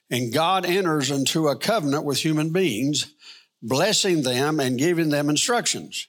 and 0.10 0.34
God 0.34 0.66
enters 0.66 1.12
into 1.12 1.50
a 1.50 1.58
covenant 1.58 2.06
with 2.06 2.20
human 2.20 2.52
beings, 2.52 3.14
blessing 3.62 4.24
them 4.24 4.60
and 4.60 4.80
giving 4.80 5.10
them 5.10 5.30
instructions. 5.30 6.08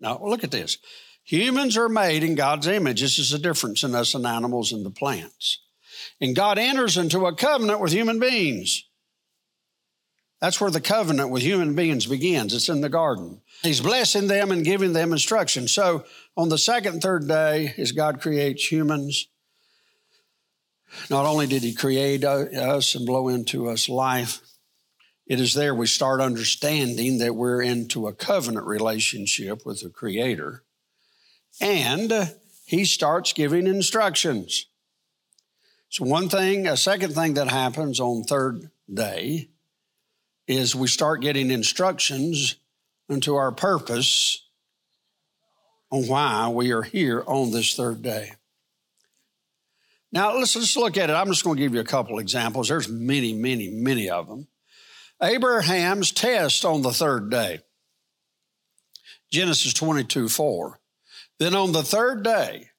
Now, 0.00 0.18
look 0.22 0.42
at 0.42 0.50
this. 0.50 0.78
Humans 1.24 1.76
are 1.76 1.88
made 1.88 2.24
in 2.24 2.34
God's 2.34 2.66
image. 2.66 3.00
This 3.02 3.18
is 3.18 3.30
the 3.30 3.38
difference 3.38 3.82
in 3.82 3.94
us 3.94 4.14
and 4.14 4.26
animals 4.26 4.72
and 4.72 4.86
the 4.86 4.90
plants. 4.90 5.60
And 6.20 6.36
God 6.36 6.58
enters 6.58 6.96
into 6.96 7.26
a 7.26 7.34
covenant 7.34 7.80
with 7.80 7.92
human 7.92 8.18
beings. 8.18 8.84
That's 10.40 10.60
where 10.60 10.70
the 10.70 10.80
covenant 10.80 11.30
with 11.30 11.42
human 11.42 11.74
beings 11.74 12.06
begins. 12.06 12.52
It's 12.52 12.68
in 12.68 12.82
the 12.82 12.90
garden. 12.90 13.40
He's 13.62 13.80
blessing 13.80 14.26
them 14.26 14.50
and 14.50 14.64
giving 14.64 14.92
them 14.92 15.12
instruction. 15.12 15.66
So 15.66 16.04
on 16.36 16.50
the 16.50 16.58
second 16.58 17.00
third 17.00 17.26
day, 17.26 17.72
as 17.78 17.92
God 17.92 18.20
creates 18.20 18.70
humans, 18.70 19.28
not 21.08 21.24
only 21.24 21.46
did 21.46 21.62
He 21.62 21.74
create 21.74 22.22
us 22.22 22.94
and 22.94 23.06
blow 23.06 23.28
into 23.28 23.68
us 23.68 23.88
life, 23.88 24.40
it 25.26 25.40
is 25.40 25.54
there 25.54 25.74
we 25.74 25.86
start 25.86 26.20
understanding 26.20 27.18
that 27.18 27.34
we're 27.34 27.62
into 27.62 28.06
a 28.06 28.12
covenant 28.12 28.66
relationship 28.66 29.64
with 29.64 29.82
the 29.82 29.90
Creator. 29.90 30.62
And 31.60 32.34
He 32.66 32.84
starts 32.84 33.32
giving 33.32 33.66
instructions. 33.66 34.66
So, 35.88 36.04
one 36.04 36.28
thing, 36.28 36.66
a 36.66 36.76
second 36.76 37.14
thing 37.14 37.34
that 37.34 37.48
happens 37.48 38.00
on 38.00 38.24
third 38.24 38.70
day 38.92 39.48
is 40.46 40.74
we 40.74 40.88
start 40.88 41.20
getting 41.20 41.50
instructions 41.50 42.56
into 43.08 43.36
our 43.36 43.52
purpose 43.52 44.46
on 45.90 46.06
why 46.06 46.48
we 46.48 46.72
are 46.72 46.82
here 46.82 47.22
on 47.26 47.50
this 47.50 47.74
third 47.74 48.02
day. 48.02 48.32
Now, 50.12 50.36
let's, 50.36 50.56
let's 50.56 50.76
look 50.76 50.96
at 50.96 51.10
it. 51.10 51.14
I'm 51.14 51.26
just 51.26 51.44
going 51.44 51.56
to 51.56 51.62
give 51.62 51.74
you 51.74 51.80
a 51.80 51.84
couple 51.84 52.18
examples. 52.18 52.68
There's 52.68 52.88
many, 52.88 53.34
many, 53.34 53.68
many 53.68 54.08
of 54.08 54.28
them. 54.28 54.46
Abraham's 55.22 56.12
test 56.12 56.64
on 56.64 56.82
the 56.82 56.92
third 56.92 57.30
day. 57.30 57.60
Genesis 59.30 59.72
22 59.72 60.28
4. 60.28 60.78
Then 61.38 61.54
on 61.54 61.72
the 61.72 61.82
third 61.82 62.22
day, 62.22 62.70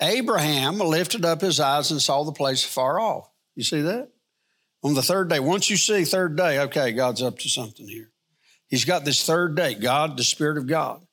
Abraham 0.00 0.78
lifted 0.78 1.24
up 1.24 1.40
his 1.40 1.60
eyes 1.60 1.90
and 1.90 2.00
saw 2.00 2.24
the 2.24 2.32
place 2.32 2.64
far 2.64 2.98
off. 2.98 3.28
You 3.54 3.64
see 3.64 3.82
that? 3.82 4.11
On 4.82 4.94
the 4.94 5.02
third 5.02 5.28
day, 5.28 5.38
once 5.38 5.70
you 5.70 5.76
see 5.76 6.04
third 6.04 6.36
day, 6.36 6.58
okay, 6.60 6.92
God's 6.92 7.22
up 7.22 7.38
to 7.40 7.48
something 7.48 7.86
here. 7.86 8.10
He's 8.68 8.84
got 8.84 9.04
this 9.04 9.24
third 9.24 9.54
day. 9.54 9.74
God, 9.74 10.16
the 10.16 10.24
Spirit 10.24 10.58
of 10.58 10.66
God, 10.66 11.06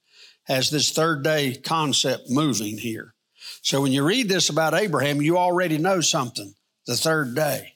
has 0.46 0.70
this 0.70 0.92
third 0.92 1.24
day 1.24 1.56
concept 1.56 2.30
moving 2.30 2.78
here. 2.78 3.14
So 3.62 3.82
when 3.82 3.92
you 3.92 4.04
read 4.04 4.30
this 4.30 4.50
about 4.50 4.74
Abraham, 4.74 5.22
you 5.22 5.38
already 5.38 5.78
know 5.78 6.02
something. 6.02 6.54
The 6.88 6.96
third 6.96 7.36
day. 7.36 7.74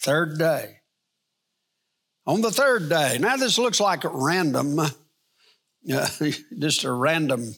Third 0.00 0.38
day. 0.38 0.76
On 2.26 2.42
the 2.42 2.50
third 2.50 2.88
day. 2.88 3.16
Now, 3.18 3.36
this 3.36 3.58
looks 3.58 3.80
like 3.80 4.04
a 4.04 4.10
random, 4.10 4.78
uh, 4.78 4.90
just 6.58 6.84
a 6.84 6.92
random 6.92 7.54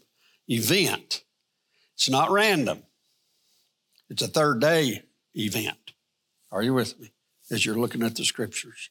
event. 0.48 1.24
It's 1.96 2.08
not 2.08 2.30
random, 2.30 2.84
it's 4.08 4.22
a 4.22 4.28
third 4.28 4.60
day 4.60 5.02
event. 5.34 5.79
Are 6.52 6.62
you 6.62 6.74
with 6.74 6.98
me 6.98 7.12
as 7.50 7.64
you're 7.64 7.78
looking 7.78 8.02
at 8.02 8.16
the 8.16 8.24
scriptures? 8.24 8.90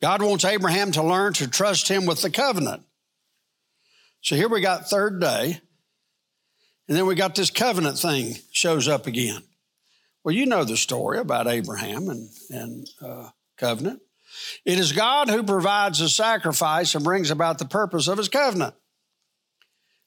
God 0.00 0.22
wants 0.22 0.44
Abraham 0.44 0.92
to 0.92 1.02
learn 1.02 1.32
to 1.34 1.48
trust 1.48 1.88
him 1.88 2.06
with 2.06 2.22
the 2.22 2.30
covenant. 2.30 2.82
So 4.20 4.36
here 4.36 4.48
we 4.48 4.60
got 4.60 4.88
third 4.88 5.20
day. 5.20 5.60
And 6.88 6.96
then 6.96 7.06
we 7.06 7.14
got 7.14 7.34
this 7.34 7.50
covenant 7.50 7.98
thing 7.98 8.34
shows 8.50 8.88
up 8.88 9.06
again. 9.06 9.42
Well, 10.24 10.34
you 10.34 10.46
know 10.46 10.64
the 10.64 10.76
story 10.76 11.18
about 11.18 11.46
Abraham 11.46 12.08
and, 12.08 12.28
and 12.50 12.86
uh, 13.00 13.30
covenant. 13.56 14.00
It 14.64 14.78
is 14.78 14.92
God 14.92 15.28
who 15.28 15.42
provides 15.42 15.98
the 15.98 16.08
sacrifice 16.08 16.94
and 16.94 17.04
brings 17.04 17.30
about 17.30 17.58
the 17.58 17.64
purpose 17.64 18.08
of 18.08 18.18
his 18.18 18.28
covenant. 18.28 18.74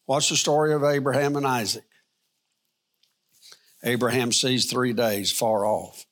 What's 0.05 0.29
the 0.29 0.35
story 0.35 0.73
of 0.73 0.83
Abraham 0.83 1.35
and 1.35 1.45
Isaac? 1.45 1.85
Abraham 3.83 4.31
sees 4.31 4.69
three 4.69 4.93
days 4.93 5.31
far 5.31 5.65
off. 5.65 6.05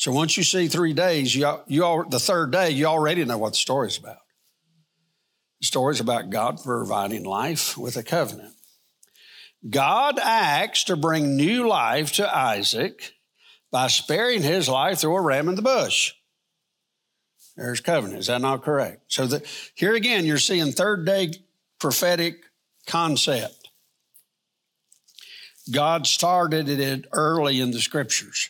So 0.00 0.12
once 0.12 0.38
you 0.38 0.44
see 0.44 0.66
three 0.66 0.94
days, 0.94 1.36
you, 1.36 1.46
you 1.66 1.84
all, 1.84 2.08
the 2.08 2.18
third 2.18 2.52
day, 2.52 2.70
you 2.70 2.86
already 2.86 3.22
know 3.26 3.36
what 3.36 3.52
the 3.52 3.58
story 3.58 3.88
is 3.88 3.98
about. 3.98 4.16
The 5.60 5.66
story 5.66 5.92
is 5.92 6.00
about 6.00 6.30
God 6.30 6.58
providing 6.64 7.22
life 7.22 7.76
with 7.76 7.98
a 7.98 8.02
covenant. 8.02 8.54
God 9.68 10.18
acts 10.18 10.84
to 10.84 10.96
bring 10.96 11.36
new 11.36 11.68
life 11.68 12.12
to 12.12 12.34
Isaac 12.34 13.12
by 13.70 13.88
sparing 13.88 14.40
his 14.40 14.70
life 14.70 15.00
through 15.00 15.16
a 15.16 15.20
ram 15.20 15.50
in 15.50 15.54
the 15.54 15.60
bush. 15.60 16.14
There's 17.54 17.80
covenant. 17.80 18.20
Is 18.20 18.28
that 18.28 18.40
not 18.40 18.62
correct? 18.62 19.02
So 19.08 19.26
the, 19.26 19.46
here 19.74 19.94
again, 19.94 20.24
you're 20.24 20.38
seeing 20.38 20.72
third 20.72 21.04
day 21.04 21.34
prophetic 21.78 22.44
concept. 22.86 23.68
God 25.70 26.06
started 26.06 26.70
it 26.70 27.04
early 27.12 27.60
in 27.60 27.72
the 27.72 27.80
scriptures. 27.80 28.48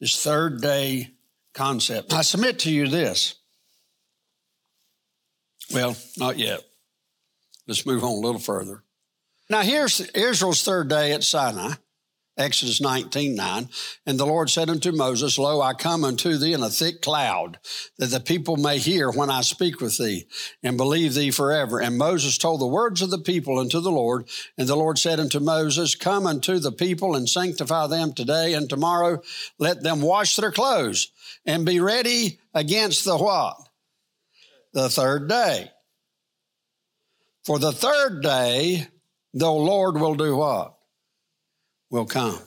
This 0.00 0.22
third 0.22 0.60
day 0.60 1.10
concept. 1.54 2.12
I 2.12 2.22
submit 2.22 2.60
to 2.60 2.70
you 2.70 2.88
this. 2.88 3.34
Well, 5.72 5.96
not 6.16 6.38
yet. 6.38 6.60
Let's 7.66 7.84
move 7.84 8.04
on 8.04 8.10
a 8.10 8.14
little 8.14 8.40
further. 8.40 8.82
Now, 9.50 9.62
here's 9.62 10.00
Israel's 10.00 10.62
third 10.62 10.88
day 10.88 11.12
at 11.12 11.24
Sinai. 11.24 11.74
Exodus 12.38 12.80
19, 12.80 13.34
9. 13.34 13.68
And 14.06 14.18
the 14.18 14.24
Lord 14.24 14.48
said 14.48 14.70
unto 14.70 14.92
Moses, 14.92 15.38
Lo, 15.38 15.60
I 15.60 15.74
come 15.74 16.04
unto 16.04 16.36
thee 16.36 16.52
in 16.52 16.62
a 16.62 16.70
thick 16.70 17.02
cloud, 17.02 17.58
that 17.98 18.06
the 18.06 18.20
people 18.20 18.56
may 18.56 18.78
hear 18.78 19.10
when 19.10 19.28
I 19.28 19.40
speak 19.40 19.80
with 19.80 19.98
thee, 19.98 20.26
and 20.62 20.76
believe 20.76 21.14
thee 21.14 21.32
forever. 21.32 21.80
And 21.80 21.98
Moses 21.98 22.38
told 22.38 22.60
the 22.60 22.66
words 22.66 23.02
of 23.02 23.10
the 23.10 23.18
people 23.18 23.58
unto 23.58 23.80
the 23.80 23.90
Lord. 23.90 24.28
And 24.56 24.68
the 24.68 24.76
Lord 24.76 24.98
said 24.98 25.18
unto 25.18 25.40
Moses, 25.40 25.96
Come 25.96 26.28
unto 26.28 26.60
the 26.60 26.72
people 26.72 27.16
and 27.16 27.28
sanctify 27.28 27.88
them 27.88 28.12
today 28.12 28.54
and 28.54 28.70
tomorrow. 28.70 29.20
Let 29.58 29.82
them 29.82 30.00
wash 30.00 30.36
their 30.36 30.52
clothes 30.52 31.10
and 31.44 31.66
be 31.66 31.80
ready 31.80 32.38
against 32.54 33.04
the 33.04 33.18
what? 33.18 33.56
The 34.72 34.88
third 34.88 35.28
day. 35.28 35.72
For 37.44 37.58
the 37.58 37.72
third 37.72 38.22
day, 38.22 38.86
the 39.34 39.50
Lord 39.50 39.96
will 39.96 40.14
do 40.14 40.36
what? 40.36 40.77
Will 41.90 42.06
come 42.06 42.38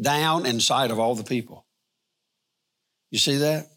down 0.00 0.46
in 0.46 0.60
sight 0.60 0.90
of 0.90 0.98
all 0.98 1.14
the 1.14 1.24
people. 1.24 1.66
You 3.10 3.18
see 3.18 3.36
that? 3.38 3.68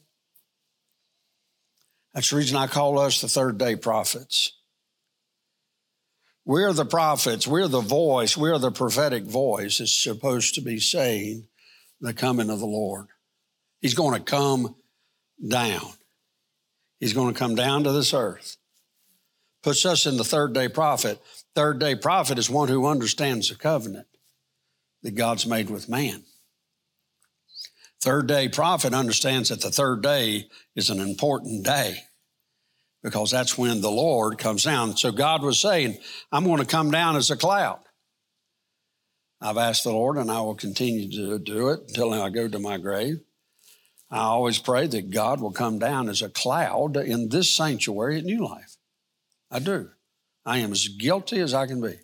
That's 2.14 2.30
the 2.30 2.38
reason 2.38 2.58
I 2.58 2.68
call 2.68 3.00
us 3.00 3.22
the 3.22 3.28
third 3.28 3.58
day 3.58 3.76
prophets. 3.76 4.54
We're 6.46 6.74
the 6.74 6.86
prophets, 6.86 7.48
we're 7.48 7.68
the 7.68 7.82
voice, 7.82 8.36
we're 8.36 8.58
the 8.58 8.72
prophetic 8.72 9.24
voice 9.24 9.80
It's 9.80 9.94
supposed 9.94 10.56
to 10.56 10.62
be 10.62 10.80
saying 10.80 11.48
the 12.02 12.14
coming 12.14 12.50
of 12.50 12.60
the 12.60 12.66
Lord. 12.66 13.08
He's 13.82 13.94
going 13.94 14.18
to 14.18 14.24
come 14.24 14.76
down. 15.48 15.92
He's 17.00 17.14
going 17.14 17.34
to 17.34 17.40
come 17.40 17.56
down 17.56 17.84
to 17.84 17.92
this 17.92 18.14
earth. 18.14 18.58
Puts 19.62 19.86
us 19.86 20.06
in 20.06 20.18
the 20.18 20.24
third 20.24 20.54
day 20.54 20.68
prophet. 20.70 21.22
Third 21.54 21.80
day 21.80 21.96
prophet 21.96 22.40
is 22.40 22.50
one 22.50 22.68
who 22.68 22.88
understands 22.88 23.50
the 23.50 23.56
covenant 23.56 24.08
that 25.04 25.16
God's 25.16 25.46
made 25.46 25.70
with 25.70 25.90
man. 25.90 26.24
Third 28.02 28.28
day 28.28 28.48
prophet 28.48 28.94
understands 28.94 29.50
that 29.50 29.62
the 29.62 29.72
third 29.72 30.02
day 30.02 30.48
is 30.76 30.90
an 30.90 31.00
important 31.00 31.66
day 31.66 31.98
because 33.04 33.32
that's 33.32 33.58
when 33.58 33.82
the 33.82 33.92
Lord 33.92 34.38
comes 34.38 34.64
down. 34.64 34.96
So 34.96 35.12
God 35.12 35.42
was 35.42 35.60
saying, 35.60 35.98
I'm 36.32 36.46
going 36.46 36.60
to 36.60 36.66
come 36.66 36.92
down 36.92 37.16
as 37.16 37.30
a 37.30 37.38
cloud. 37.38 37.80
I've 39.42 39.58
asked 39.58 39.86
the 39.86 39.92
Lord, 39.92 40.18
and 40.18 40.30
I 40.30 40.42
will 40.42 40.56
continue 40.56 41.10
to 41.12 41.40
do 41.40 41.70
it 41.70 41.80
until 41.88 42.14
I 42.14 42.30
go 42.30 42.48
to 42.50 42.60
my 42.60 42.78
grave. 42.78 43.22
I 44.12 44.20
always 44.20 44.60
pray 44.60 44.88
that 44.88 45.12
God 45.12 45.40
will 45.40 45.52
come 45.52 45.80
down 45.80 46.10
as 46.10 46.22
a 46.22 46.30
cloud 46.30 46.98
in 46.98 47.30
this 47.30 47.50
sanctuary 47.50 48.18
at 48.18 48.26
New 48.26 48.44
Life. 48.44 48.76
I 49.52 49.60
do. 49.60 49.92
I 50.46 50.58
am 50.58 50.72
as 50.72 50.88
guilty 50.88 51.40
as 51.40 51.54
I 51.54 51.68
can 51.68 51.80
be. 51.80 52.00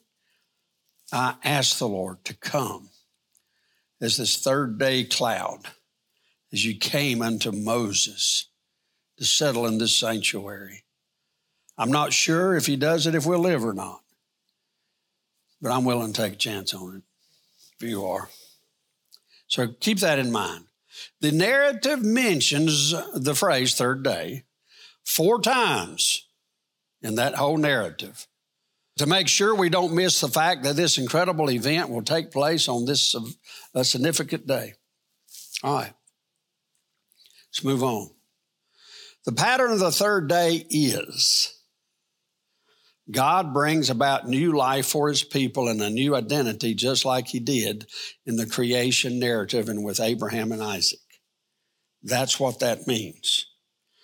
I 1.16 1.36
ask 1.46 1.78
the 1.78 1.88
Lord 1.88 2.26
to 2.26 2.34
come 2.34 2.90
as 4.02 4.18
this 4.18 4.36
third 4.38 4.78
day 4.78 5.06
cloud 5.06 5.60
as 6.52 6.66
you 6.66 6.78
came 6.78 7.22
unto 7.22 7.54
Moses 7.54 8.50
to 9.18 9.24
settle 9.24 9.66
in 9.66 9.78
this 9.78 9.96
sanctuary. 9.96 10.84
I'm 11.78 11.90
not 11.90 12.12
sure 12.12 12.54
if 12.58 12.66
he 12.66 12.76
does 12.76 13.08
it 13.08 13.16
if 13.16 13.26
we'll 13.26 13.40
live 13.40 13.64
or 13.64 13.74
not, 13.74 14.02
but 15.62 15.72
I'm 15.72 15.86
willing 15.86 16.12
to 16.12 16.22
take 16.22 16.34
a 16.34 16.36
chance 16.36 16.74
on 16.74 16.98
it 16.98 17.04
if 17.80 17.90
you 17.90 18.06
are. 18.06 18.28
So 19.48 19.70
keep 19.70 20.00
that 20.00 20.20
in 20.20 20.34
mind. 20.34 20.66
The 21.22 21.32
narrative 21.32 22.04
mentions 22.04 22.94
the 23.14 23.36
phrase 23.36 23.74
third 23.74 24.04
day 24.04 24.44
four 25.06 25.40
times 25.40 26.28
in 27.02 27.16
that 27.16 27.36
whole 27.36 27.58
narrative 27.58 28.28
to 28.98 29.06
make 29.06 29.28
sure 29.28 29.54
we 29.54 29.70
don't 29.70 29.94
miss 29.94 30.22
the 30.22 30.28
fact 30.28 30.64
that 30.64 30.76
this 30.76 30.98
incredible 30.98 31.50
event 31.52 31.90
will 31.90 32.04
take 32.04 32.32
place 32.32 32.68
on 32.68 32.86
this 32.86 33.16
uh, 33.74 33.84
significant 33.84 34.48
day. 34.48 34.74
All 35.64 35.76
right, 35.76 35.94
let's 37.50 37.64
move 37.64 37.84
on. 37.84 38.10
The 39.26 39.32
pattern 39.32 39.72
of 39.72 39.80
the 39.80 39.92
third 39.92 40.30
day 40.30 40.66
is 40.70 41.52
God 43.12 43.54
brings 43.54 43.90
about 43.90 44.28
new 44.28 44.56
life 44.56 44.88
for 44.88 45.10
his 45.10 45.24
people 45.24 45.68
and 45.68 45.82
a 45.82 45.90
new 45.90 46.16
identity, 46.16 46.74
just 46.74 47.06
like 47.06 47.28
he 47.28 47.40
did 47.40 47.88
in 48.26 48.36
the 48.36 48.48
creation 48.48 49.20
narrative 49.20 49.70
and 49.70 49.84
with 49.84 50.00
Abraham 50.00 50.52
and 50.52 50.62
Isaac. 50.62 51.00
That's 52.02 52.40
what 52.40 52.60
that 52.60 52.88
means. 52.88 53.48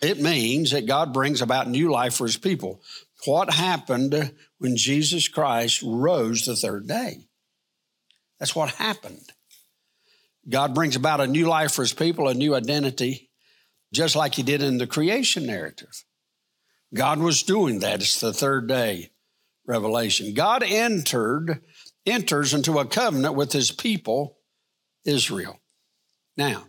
It 0.02 0.20
means 0.20 0.72
that 0.72 0.88
God 0.88 1.14
brings 1.14 1.42
about 1.42 1.70
new 1.70 1.92
life 1.92 2.16
for 2.16 2.26
his 2.26 2.38
people. 2.38 2.82
What 3.26 3.54
happened 3.54 4.34
when 4.58 4.76
Jesus 4.76 5.28
Christ 5.28 5.84
rose 5.84 6.46
the 6.46 6.56
third 6.56 6.88
day? 6.88 7.28
That's 8.40 8.56
what 8.56 8.72
happened. 8.72 9.32
God 10.50 10.74
brings 10.74 10.96
about 10.96 11.22
a 11.22 11.28
new 11.28 11.48
life 11.48 11.74
for 11.74 11.84
his 11.84 11.94
people, 11.94 12.28
a 12.28 12.34
new 12.34 12.56
identity, 12.56 13.30
just 13.94 14.16
like 14.16 14.34
he 14.34 14.44
did 14.44 14.64
in 14.64 14.80
the 14.80 14.88
creation 14.88 15.46
narrative. 15.46 16.04
God 16.94 17.20
was 17.20 17.44
doing 17.44 17.80
that. 17.80 18.02
It's 18.02 18.20
the 18.20 18.34
third 18.34 18.68
day 18.68 19.12
revelation. 19.68 20.34
God 20.34 20.64
entered, 20.64 21.62
enters 22.06 22.54
into 22.54 22.80
a 22.80 22.86
covenant 22.86 23.36
with 23.36 23.52
his 23.52 23.72
people, 23.72 24.38
Israel. 25.06 25.60
Now, 26.36 26.66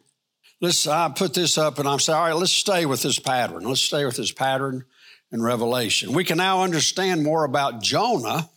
let's 0.60 0.86
I 0.86 1.08
put 1.08 1.32
this 1.32 1.56
up 1.56 1.78
and 1.78 1.88
I'm 1.88 1.98
saying, 1.98 2.18
all 2.18 2.24
right, 2.26 2.36
let's 2.36 2.52
stay 2.52 2.84
with 2.84 3.02
this 3.02 3.18
pattern. 3.18 3.64
Let's 3.64 3.80
stay 3.80 4.04
with 4.04 4.16
this 4.16 4.32
pattern 4.32 4.84
in 5.32 5.42
Revelation. 5.42 6.12
We 6.12 6.24
can 6.24 6.38
now 6.38 6.62
understand 6.62 7.24
more 7.24 7.44
about 7.44 7.82
Jonah 7.82 8.50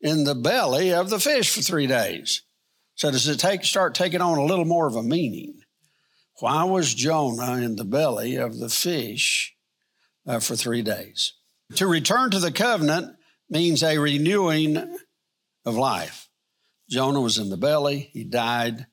in 0.00 0.24
the 0.24 0.34
belly 0.34 0.92
of 0.92 1.10
the 1.10 1.18
fish 1.18 1.50
for 1.52 1.60
three 1.60 1.88
days. 1.88 2.42
So 2.94 3.10
does 3.10 3.28
it 3.28 3.38
take 3.38 3.64
start 3.64 3.94
taking 3.94 4.20
on 4.20 4.38
a 4.38 4.44
little 4.44 4.64
more 4.64 4.86
of 4.86 4.96
a 4.96 5.02
meaning? 5.02 5.60
Why 6.40 6.64
was 6.64 6.94
Jonah 6.94 7.56
in 7.56 7.76
the 7.76 7.84
belly 7.84 8.36
of 8.36 8.58
the 8.58 8.68
fish 8.68 9.54
uh, 10.26 10.38
for 10.38 10.54
three 10.54 10.82
days? 10.82 11.34
To 11.76 11.86
return 11.86 12.30
to 12.30 12.38
the 12.38 12.52
covenant 12.52 13.16
means 13.50 13.82
a 13.82 13.98
renewing 13.98 14.98
of 15.64 15.74
life. 15.74 16.28
Jonah 16.88 17.20
was 17.20 17.38
in 17.38 17.50
the 17.50 17.56
belly, 17.56 18.10
he 18.12 18.24
died. 18.24 18.86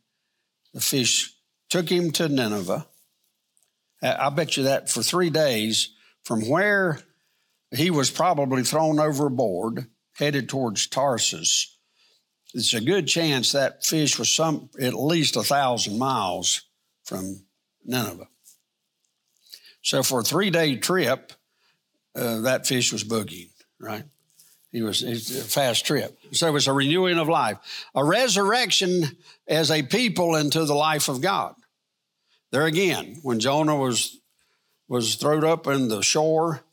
The 0.73 0.81
fish 0.81 1.33
took 1.69 1.89
him 1.89 2.11
to 2.13 2.27
Nineveh. 2.27 2.87
I 4.01 4.29
bet 4.29 4.57
you 4.57 4.63
that 4.63 4.89
for 4.89 5.01
three 5.01 5.29
days, 5.29 5.94
from 6.25 6.41
where 6.49 6.99
he 7.71 7.89
was 7.89 8.09
probably 8.09 8.63
thrown 8.63 8.99
overboard, 8.99 9.87
headed 10.13 10.49
towards 10.49 10.87
Tarsus, 10.87 11.77
it's 12.53 12.73
a 12.73 12.81
good 12.81 13.07
chance 13.07 13.51
that 13.51 13.85
fish 13.85 14.17
was 14.17 14.33
some 14.33 14.69
at 14.79 14.93
least 14.93 15.35
a 15.35 15.43
thousand 15.43 15.99
miles 15.99 16.63
from 17.03 17.43
Nineveh. 17.85 18.27
So 19.81 20.03
for 20.03 20.21
a 20.21 20.23
three 20.23 20.49
day 20.49 20.77
trip, 20.77 21.33
uh, 22.15 22.41
that 22.41 22.65
fish 22.65 22.91
was 22.91 23.03
boogieing, 23.03 23.51
right? 23.79 24.05
He 24.71 24.81
was 24.81 25.03
a 25.03 25.15
fast 25.43 25.85
trip. 25.85 26.17
So 26.31 26.47
it 26.47 26.51
was 26.51 26.67
a 26.67 26.73
renewing 26.73 27.17
of 27.17 27.29
life, 27.29 27.57
a 27.93 28.03
resurrection 28.03 29.17
as 29.47 29.69
a 29.69 29.83
people 29.83 30.35
into 30.35 30.65
the 30.65 30.73
life 30.73 31.07
of 31.07 31.21
God. 31.21 31.55
There 32.51 32.65
again, 32.65 33.19
when 33.21 33.39
Jonah 33.39 33.75
was 33.75 34.19
was 34.87 35.15
thrown 35.15 35.43
up 35.43 35.67
in 35.67 35.87
the 35.87 36.01
shore, 36.01 36.63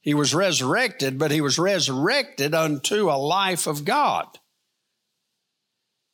He 0.00 0.14
was 0.14 0.34
resurrected, 0.34 1.18
but 1.18 1.30
he 1.30 1.40
was 1.40 1.58
resurrected 1.58 2.54
unto 2.54 3.10
a 3.10 3.18
life 3.18 3.66
of 3.66 3.84
God. 3.84 4.26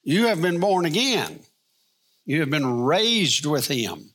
You 0.02 0.26
have 0.26 0.42
been 0.42 0.60
born 0.60 0.84
again. 0.84 1.40
You 2.24 2.40
have 2.40 2.50
been 2.50 2.82
raised 2.82 3.46
with 3.46 3.68
him. 3.68 4.10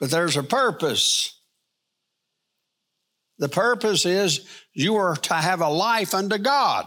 But 0.00 0.10
there's 0.10 0.36
a 0.36 0.42
purpose. 0.42 1.38
The 3.38 3.48
purpose 3.48 4.06
is 4.06 4.46
you 4.72 4.96
are 4.96 5.16
to 5.16 5.34
have 5.34 5.60
a 5.60 5.68
life 5.68 6.14
unto 6.14 6.38
God. 6.38 6.86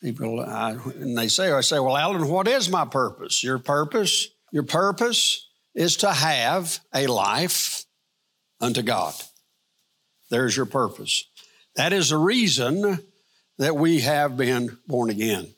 People, 0.00 0.40
I, 0.40 0.72
and 0.72 1.18
they 1.18 1.28
say, 1.28 1.50
I 1.50 1.62
say, 1.62 1.80
well, 1.80 1.96
Alan, 1.96 2.28
what 2.28 2.46
is 2.46 2.68
my 2.68 2.84
purpose? 2.84 3.42
Your 3.42 3.58
purpose, 3.58 4.28
your 4.52 4.62
purpose 4.62 5.48
is 5.74 5.96
to 5.98 6.12
have 6.12 6.80
a 6.94 7.06
life 7.06 7.84
unto 8.60 8.82
God. 8.82 9.14
There's 10.30 10.56
your 10.56 10.66
purpose. 10.66 11.24
That 11.76 11.92
is 11.92 12.10
the 12.10 12.18
reason 12.18 12.98
that 13.58 13.76
we 13.76 14.00
have 14.00 14.36
been 14.36 14.78
born 14.86 15.10
again. 15.10 15.54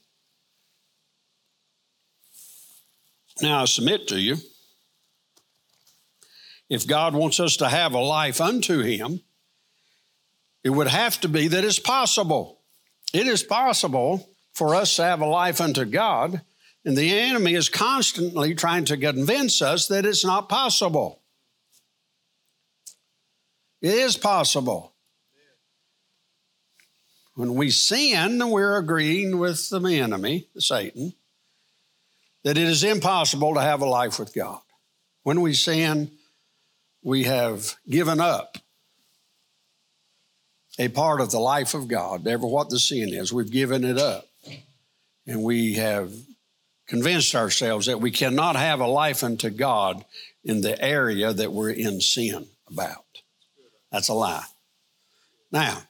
Now, 3.40 3.62
I 3.62 3.64
submit 3.66 4.08
to 4.08 4.20
you, 4.20 4.36
if 6.68 6.86
God 6.86 7.14
wants 7.14 7.40
us 7.40 7.56
to 7.58 7.68
have 7.68 7.94
a 7.94 8.00
life 8.00 8.40
unto 8.40 8.82
Him, 8.82 9.20
it 10.64 10.70
would 10.70 10.88
have 10.88 11.20
to 11.20 11.28
be 11.28 11.48
that 11.48 11.64
it's 11.64 11.78
possible. 11.78 12.60
It 13.14 13.26
is 13.26 13.42
possible 13.42 14.28
for 14.52 14.74
us 14.74 14.96
to 14.96 15.04
have 15.04 15.20
a 15.20 15.26
life 15.26 15.60
unto 15.60 15.84
God, 15.84 16.42
and 16.84 16.96
the 16.96 17.18
enemy 17.18 17.54
is 17.54 17.68
constantly 17.68 18.54
trying 18.54 18.84
to 18.86 18.96
convince 18.96 19.60
us 19.60 19.88
that 19.88 20.06
it's 20.06 20.24
not 20.24 20.48
possible. 20.48 21.20
It 23.80 23.94
is 23.94 24.16
possible. 24.16 24.94
When 27.34 27.54
we 27.54 27.70
sin, 27.70 28.50
we're 28.50 28.78
agreeing 28.78 29.38
with 29.38 29.68
the 29.70 30.00
enemy, 30.00 30.48
Satan, 30.58 31.14
that 32.42 32.58
it 32.58 32.68
is 32.68 32.82
impossible 32.82 33.54
to 33.54 33.60
have 33.60 33.80
a 33.80 33.86
life 33.86 34.18
with 34.18 34.34
God. 34.34 34.60
When 35.22 35.40
we 35.40 35.54
sin, 35.54 36.10
we 37.02 37.24
have 37.24 37.76
given 37.88 38.20
up 38.20 38.58
a 40.78 40.88
part 40.88 41.20
of 41.20 41.30
the 41.30 41.38
life 41.38 41.74
of 41.74 41.88
God, 41.88 42.26
ever 42.26 42.46
what 42.46 42.70
the 42.70 42.78
sin 42.78 43.12
is, 43.12 43.32
we've 43.32 43.50
given 43.50 43.84
it 43.84 43.98
up. 43.98 44.26
And 45.26 45.42
we 45.42 45.74
have 45.74 46.12
convinced 46.88 47.34
ourselves 47.34 47.86
that 47.86 48.00
we 48.00 48.10
cannot 48.10 48.56
have 48.56 48.80
a 48.80 48.86
life 48.86 49.22
unto 49.22 49.50
God 49.50 50.04
in 50.42 50.62
the 50.62 50.82
area 50.82 51.32
that 51.32 51.52
we're 51.52 51.70
in 51.70 52.00
sin 52.00 52.46
about. 52.68 53.04
That's 53.92 54.08
a 54.08 54.14
lie. 54.14 54.44
Now, 55.52 55.82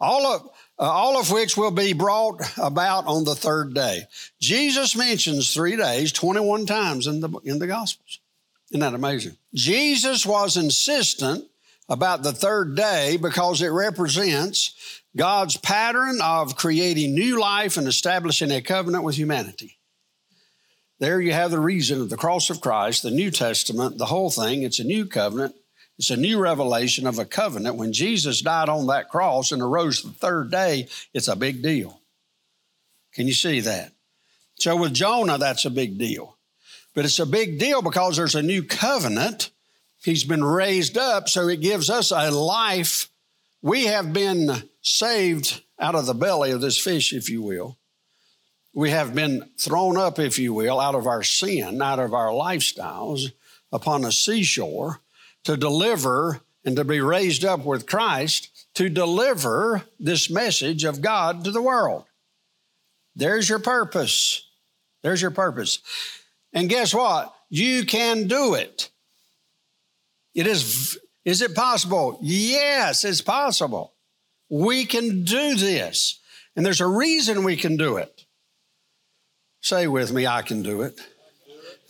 all 0.00 0.26
of, 0.26 0.42
uh, 0.78 0.82
all 0.82 1.18
of 1.18 1.30
which 1.30 1.56
will 1.56 1.70
be 1.70 1.92
brought 1.92 2.40
about 2.58 3.06
on 3.06 3.24
the 3.24 3.34
third 3.34 3.74
day. 3.74 4.02
Jesus 4.40 4.96
mentions 4.96 5.52
three 5.52 5.76
days 5.76 6.12
21 6.12 6.66
times 6.66 7.06
in 7.06 7.20
the, 7.20 7.30
in 7.44 7.58
the 7.58 7.66
Gospels. 7.66 8.20
Isn't 8.70 8.80
that 8.80 8.94
amazing? 8.94 9.36
Jesus 9.54 10.26
was 10.26 10.56
insistent 10.56 11.44
about 11.88 12.22
the 12.22 12.32
third 12.32 12.74
day 12.74 13.16
because 13.16 13.62
it 13.62 13.68
represents 13.68 15.02
God's 15.16 15.56
pattern 15.56 16.18
of 16.22 16.56
creating 16.56 17.14
new 17.14 17.40
life 17.40 17.76
and 17.76 17.86
establishing 17.86 18.50
a 18.50 18.60
covenant 18.60 19.04
with 19.04 19.14
humanity. 19.14 19.75
There 20.98 21.20
you 21.20 21.32
have 21.32 21.50
the 21.50 21.60
reason 21.60 22.00
of 22.00 22.08
the 22.08 22.16
cross 22.16 22.48
of 22.48 22.60
Christ, 22.60 23.02
the 23.02 23.10
New 23.10 23.30
Testament, 23.30 23.98
the 23.98 24.06
whole 24.06 24.30
thing. 24.30 24.62
It's 24.62 24.78
a 24.78 24.84
new 24.84 25.04
covenant. 25.06 25.54
It's 25.98 26.10
a 26.10 26.16
new 26.16 26.38
revelation 26.38 27.06
of 27.06 27.18
a 27.18 27.24
covenant. 27.24 27.76
When 27.76 27.92
Jesus 27.92 28.40
died 28.40 28.68
on 28.68 28.86
that 28.86 29.08
cross 29.08 29.52
and 29.52 29.62
arose 29.62 30.02
the 30.02 30.10
third 30.10 30.50
day, 30.50 30.88
it's 31.12 31.28
a 31.28 31.36
big 31.36 31.62
deal. 31.62 32.00
Can 33.14 33.26
you 33.26 33.34
see 33.34 33.60
that? 33.60 33.92
So 34.54 34.76
with 34.76 34.94
Jonah, 34.94 35.38
that's 35.38 35.64
a 35.64 35.70
big 35.70 35.98
deal. 35.98 36.36
But 36.94 37.04
it's 37.04 37.18
a 37.18 37.26
big 37.26 37.58
deal 37.58 37.82
because 37.82 38.16
there's 38.16 38.34
a 38.34 38.42
new 38.42 38.62
covenant. 38.62 39.50
He's 40.02 40.24
been 40.24 40.44
raised 40.44 40.96
up, 40.96 41.28
so 41.28 41.48
it 41.48 41.60
gives 41.60 41.90
us 41.90 42.10
a 42.10 42.30
life. 42.30 43.10
We 43.60 43.86
have 43.86 44.12
been 44.12 44.68
saved 44.80 45.62
out 45.78 45.94
of 45.94 46.06
the 46.06 46.14
belly 46.14 46.52
of 46.52 46.60
this 46.62 46.78
fish, 46.78 47.12
if 47.12 47.28
you 47.28 47.42
will. 47.42 47.76
We 48.76 48.90
have 48.90 49.14
been 49.14 49.48
thrown 49.56 49.96
up, 49.96 50.18
if 50.18 50.38
you 50.38 50.52
will, 50.52 50.78
out 50.78 50.94
of 50.94 51.06
our 51.06 51.22
sin, 51.22 51.80
out 51.80 51.98
of 51.98 52.12
our 52.12 52.28
lifestyles 52.28 53.32
upon 53.72 54.04
a 54.04 54.12
seashore 54.12 55.00
to 55.44 55.56
deliver 55.56 56.42
and 56.62 56.76
to 56.76 56.84
be 56.84 57.00
raised 57.00 57.42
up 57.42 57.64
with 57.64 57.86
Christ 57.86 58.50
to 58.74 58.90
deliver 58.90 59.84
this 59.98 60.28
message 60.28 60.84
of 60.84 61.00
God 61.00 61.42
to 61.44 61.50
the 61.52 61.62
world. 61.62 62.04
There's 63.14 63.48
your 63.48 63.60
purpose. 63.60 64.46
There's 65.02 65.22
your 65.22 65.30
purpose. 65.30 65.78
And 66.52 66.68
guess 66.68 66.92
what? 66.92 67.34
You 67.48 67.86
can 67.86 68.28
do 68.28 68.52
it. 68.52 68.90
It 70.34 70.46
is 70.46 70.98
is 71.24 71.40
it 71.40 71.54
possible? 71.54 72.18
Yes, 72.20 73.04
it's 73.04 73.22
possible. 73.22 73.94
We 74.50 74.84
can 74.84 75.24
do 75.24 75.54
this. 75.54 76.20
And 76.54 76.64
there's 76.64 76.82
a 76.82 76.86
reason 76.86 77.42
we 77.42 77.56
can 77.56 77.78
do 77.78 77.96
it. 77.96 78.25
Say 79.66 79.88
with 79.88 80.12
me, 80.12 80.28
I 80.28 80.42
can 80.42 80.62
do 80.62 80.82
it. 80.82 80.96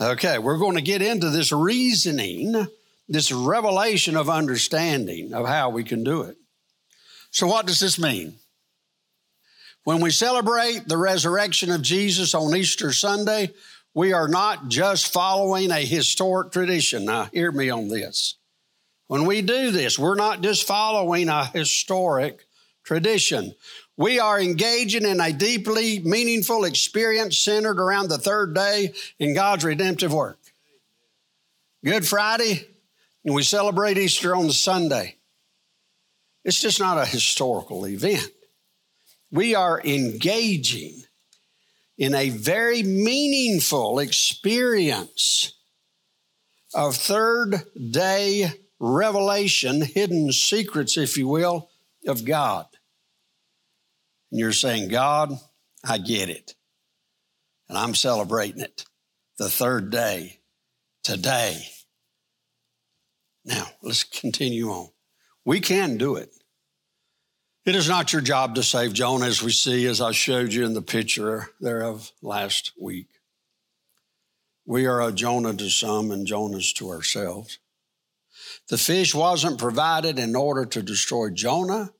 Okay, 0.00 0.38
we're 0.38 0.56
going 0.56 0.76
to 0.76 0.80
get 0.80 1.02
into 1.02 1.28
this 1.28 1.52
reasoning 1.52 2.66
this 3.06 3.30
revelation 3.30 4.16
of 4.16 4.30
understanding 4.30 5.34
of 5.34 5.46
how 5.46 5.68
we 5.68 5.84
can 5.84 6.02
do 6.02 6.22
it. 6.22 6.38
So, 7.32 7.46
what 7.46 7.66
does 7.66 7.78
this 7.78 7.98
mean? 7.98 8.36
When 9.84 10.00
we 10.00 10.10
celebrate 10.10 10.88
the 10.88 10.96
resurrection 10.96 11.70
of 11.70 11.82
Jesus 11.82 12.32
on 12.32 12.56
Easter 12.56 12.94
Sunday, 12.94 13.50
we 13.92 14.14
are 14.14 14.26
not 14.26 14.68
just 14.68 15.12
following 15.12 15.70
a 15.70 15.80
historic 15.80 16.52
tradition. 16.52 17.04
Now, 17.04 17.24
hear 17.24 17.52
me 17.52 17.68
on 17.68 17.88
this. 17.88 18.36
When 19.08 19.26
we 19.26 19.42
do 19.42 19.70
this, 19.70 19.98
we're 19.98 20.14
not 20.14 20.40
just 20.40 20.66
following 20.66 21.28
a 21.28 21.44
historic 21.44 22.46
tradition. 22.84 23.54
We 23.96 24.20
are 24.20 24.38
engaging 24.38 25.04
in 25.04 25.20
a 25.20 25.32
deeply 25.32 26.00
meaningful 26.00 26.64
experience 26.64 27.38
centered 27.38 27.80
around 27.80 28.08
the 28.08 28.18
third 28.18 28.54
day 28.54 28.92
in 29.18 29.34
God's 29.34 29.64
redemptive 29.64 30.12
work. 30.12 30.38
Good 31.82 32.06
Friday, 32.06 32.66
and 33.24 33.34
we 33.34 33.42
celebrate 33.42 33.96
Easter 33.96 34.36
on 34.36 34.50
Sunday. 34.50 35.16
It's 36.44 36.60
just 36.60 36.78
not 36.78 36.98
a 36.98 37.06
historical 37.06 37.86
event. 37.86 38.30
We 39.30 39.54
are 39.54 39.80
engaging 39.82 41.02
in 41.98 42.14
a 42.14 42.28
very 42.28 42.82
meaningful 42.82 43.98
experience 43.98 45.54
of 46.74 46.96
third 46.96 47.62
day 47.90 48.52
revelation, 48.78 49.80
hidden 49.80 50.30
secrets, 50.32 50.98
if 50.98 51.16
you 51.16 51.28
will, 51.28 51.70
of 52.06 52.24
God. 52.24 52.66
And 54.36 54.40
you're 54.42 54.52
saying, 54.52 54.88
God, 54.88 55.32
I 55.82 55.96
get 55.96 56.28
it. 56.28 56.56
And 57.70 57.78
I'm 57.78 57.94
celebrating 57.94 58.60
it 58.60 58.84
the 59.38 59.48
third 59.48 59.88
day 59.88 60.40
today. 61.02 61.62
Now, 63.46 63.66
let's 63.80 64.04
continue 64.04 64.68
on. 64.68 64.90
We 65.46 65.60
can 65.60 65.96
do 65.96 66.16
it. 66.16 66.34
It 67.64 67.74
is 67.74 67.88
not 67.88 68.12
your 68.12 68.20
job 68.20 68.56
to 68.56 68.62
save 68.62 68.92
Jonah, 68.92 69.24
as 69.24 69.42
we 69.42 69.52
see, 69.52 69.86
as 69.86 70.02
I 70.02 70.12
showed 70.12 70.52
you 70.52 70.66
in 70.66 70.74
the 70.74 70.82
picture 70.82 71.48
thereof 71.58 72.12
last 72.20 72.72
week. 72.78 73.08
We 74.66 74.84
are 74.84 75.00
a 75.00 75.12
Jonah 75.12 75.54
to 75.54 75.70
some 75.70 76.10
and 76.10 76.26
Jonahs 76.26 76.74
to 76.74 76.90
ourselves. 76.90 77.58
The 78.68 78.76
fish 78.76 79.14
wasn't 79.14 79.58
provided 79.58 80.18
in 80.18 80.36
order 80.36 80.66
to 80.66 80.82
destroy 80.82 81.30
Jonah. 81.30 81.94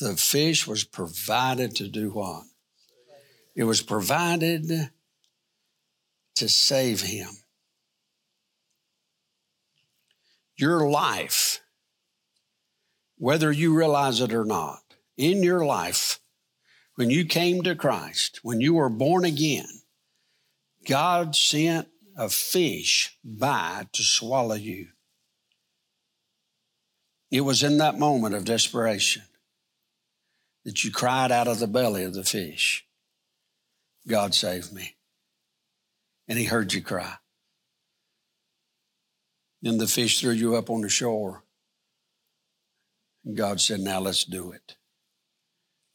The 0.00 0.16
fish 0.16 0.66
was 0.66 0.84
provided 0.84 1.76
to 1.76 1.88
do 1.88 2.10
what? 2.10 2.44
It 3.54 3.64
was 3.64 3.80
provided 3.80 4.90
to 6.34 6.48
save 6.48 7.02
him 7.02 7.28
your 10.56 10.88
life, 10.88 11.60
whether 13.16 13.50
you 13.50 13.74
realize 13.74 14.20
it 14.20 14.32
or 14.32 14.44
not, 14.44 14.82
in 15.16 15.42
your 15.42 15.64
life, 15.64 16.20
when 16.96 17.10
you 17.10 17.24
came 17.24 17.62
to 17.62 17.74
Christ, 17.74 18.40
when 18.42 18.60
you 18.60 18.74
were 18.74 18.88
born 18.88 19.24
again, 19.24 19.66
God 20.86 21.34
sent 21.34 21.88
a 22.16 22.28
fish 22.28 23.16
by 23.24 23.86
to 23.92 24.02
swallow 24.02 24.54
you. 24.54 24.88
It 27.30 27.40
was 27.40 27.62
in 27.62 27.78
that 27.78 27.98
moment 27.98 28.34
of 28.34 28.44
desperation 28.44 29.22
that 30.64 30.84
you 30.84 30.90
cried 30.90 31.30
out 31.30 31.48
of 31.48 31.58
the 31.58 31.66
belly 31.66 32.04
of 32.04 32.14
the 32.14 32.24
fish, 32.24 32.86
God 34.06 34.34
saved 34.34 34.72
me. 34.72 34.96
And 36.26 36.38
he 36.38 36.44
heard 36.44 36.72
you 36.72 36.82
cry. 36.82 37.14
Then 39.60 39.78
the 39.78 39.86
fish 39.86 40.20
threw 40.20 40.32
you 40.32 40.56
up 40.56 40.70
on 40.70 40.82
the 40.82 40.88
shore. 40.88 41.42
And 43.24 43.36
God 43.36 43.60
said, 43.60 43.80
Now 43.80 44.00
let's 44.00 44.24
do 44.24 44.52
it. 44.52 44.76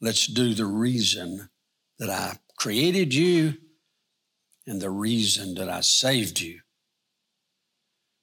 Let's 0.00 0.26
do 0.26 0.54
the 0.54 0.66
reason 0.66 1.50
that 1.98 2.10
I 2.10 2.38
created 2.56 3.14
you 3.14 3.54
and 4.66 4.80
the 4.80 4.90
reason 4.90 5.54
that 5.54 5.68
I 5.68 5.80
saved 5.80 6.40
you. 6.40 6.60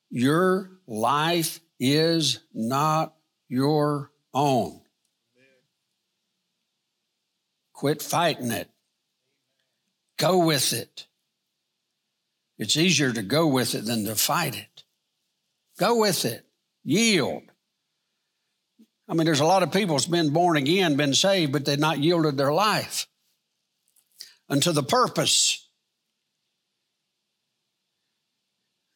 Your 0.09 0.71
life 0.87 1.59
is 1.79 2.39
not 2.53 3.13
your 3.47 4.11
own. 4.33 4.81
Quit 7.77 8.01
fighting 8.01 8.49
it. 8.49 8.71
Go 10.17 10.43
with 10.43 10.73
it. 10.73 11.05
It's 12.57 12.75
easier 12.75 13.13
to 13.13 13.21
go 13.21 13.45
with 13.45 13.75
it 13.75 13.85
than 13.85 14.03
to 14.05 14.15
fight 14.15 14.57
it. 14.57 14.83
Go 15.77 15.99
with 15.99 16.25
it. 16.25 16.43
Yield. 16.83 17.43
I 19.07 19.13
mean, 19.13 19.25
there's 19.25 19.41
a 19.41 19.45
lot 19.45 19.61
of 19.61 19.71
people 19.71 19.95
that's 19.95 20.07
been 20.07 20.33
born 20.33 20.57
again, 20.57 20.95
been 20.95 21.13
saved, 21.13 21.51
but 21.51 21.65
they've 21.65 21.77
not 21.77 21.99
yielded 21.99 22.35
their 22.35 22.51
life 22.51 23.05
unto 24.49 24.71
the 24.71 24.81
purpose. 24.81 25.69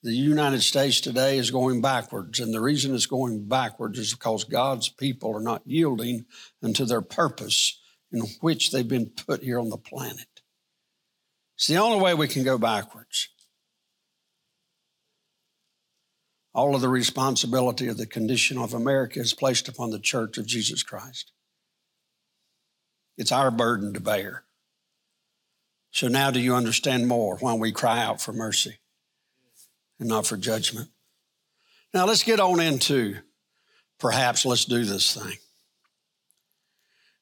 The 0.02 0.12
United 0.12 0.63
States 0.63 1.02
today 1.02 1.38
is 1.38 1.52
going 1.52 1.82
backwards, 1.82 2.39
and 2.39 2.52
the 2.52 2.60
reason 2.60 2.96
it's 2.96 3.06
going 3.06 3.48
backwards 3.48 4.00
is 4.00 4.15
because 4.15 4.44
God's 4.44 4.89
people 4.89 5.38
are 5.38 5.39
not 5.39 5.62
yielding 5.67 6.26
unto 6.63 6.86
their 6.86 7.04
purpose 7.04 7.78
in 8.12 8.21
which 8.41 8.71
they've 8.71 8.88
been 8.88 9.10
put 9.10 9.43
here 9.43 9.60
on 9.60 9.69
the 9.69 9.78
planet. 9.78 10.28
It's 11.56 11.67
the 11.67 11.78
only 11.78 12.02
way 12.02 12.13
we 12.13 12.28
can 12.28 12.43
go 12.43 12.58
backwards. 12.58 13.30
All 16.54 16.76
of 16.76 16.82
the 16.82 16.89
responsibility 16.89 17.88
of 17.88 17.97
the 17.97 18.06
condition 18.06 18.58
of 18.58 18.74
America 18.74 19.19
is 19.19 19.34
placed 19.34 19.69
upon 19.69 19.91
the 19.91 20.00
church 20.00 20.38
of 20.38 20.45
Jesus 20.45 20.84
Christ. 20.84 21.32
It's 23.17 23.32
our 23.32 23.52
burden 23.52 23.93
to 23.93 24.02
bear. 24.02 24.43
So 25.91 26.08
now 26.08 26.32
do 26.32 26.39
you 26.39 26.56
understand 26.56 27.08
more 27.08 27.38
why 27.38 27.54
we 27.54 27.71
cry 27.71 28.02
out 28.02 28.21
for 28.21 28.34
mercy 28.34 28.80
and 30.00 30.10
not 30.10 30.26
for 30.26 30.38
judgment? 30.38 30.89
Now 31.93 32.06
let's 32.06 32.24
get 32.24 32.39
on 32.39 32.60
into 32.60 33.17
perhaps 34.00 34.45
let's 34.45 34.65
do 34.65 34.84
this 34.84 35.13
thing. 35.13 35.38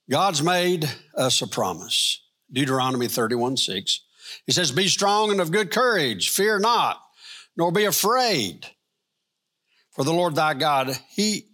God's 0.10 0.42
made 0.42 0.90
us 1.16 1.42
a 1.42 1.48
promise. 1.48 2.22
Deuteronomy 2.52 3.08
31 3.08 3.58
6. 3.58 4.02
He 4.46 4.52
says, 4.52 4.72
Be 4.72 4.88
strong 4.88 5.32
and 5.32 5.40
of 5.40 5.52
good 5.52 5.72
courage, 5.72 6.30
fear 6.30 6.60
not, 6.60 7.00
nor 7.56 7.72
be 7.72 7.86
afraid. 7.86 8.66
For 9.92 10.04
the 10.04 10.14
Lord 10.14 10.36
thy 10.36 10.54
God, 10.54 10.98
he, 11.10 11.48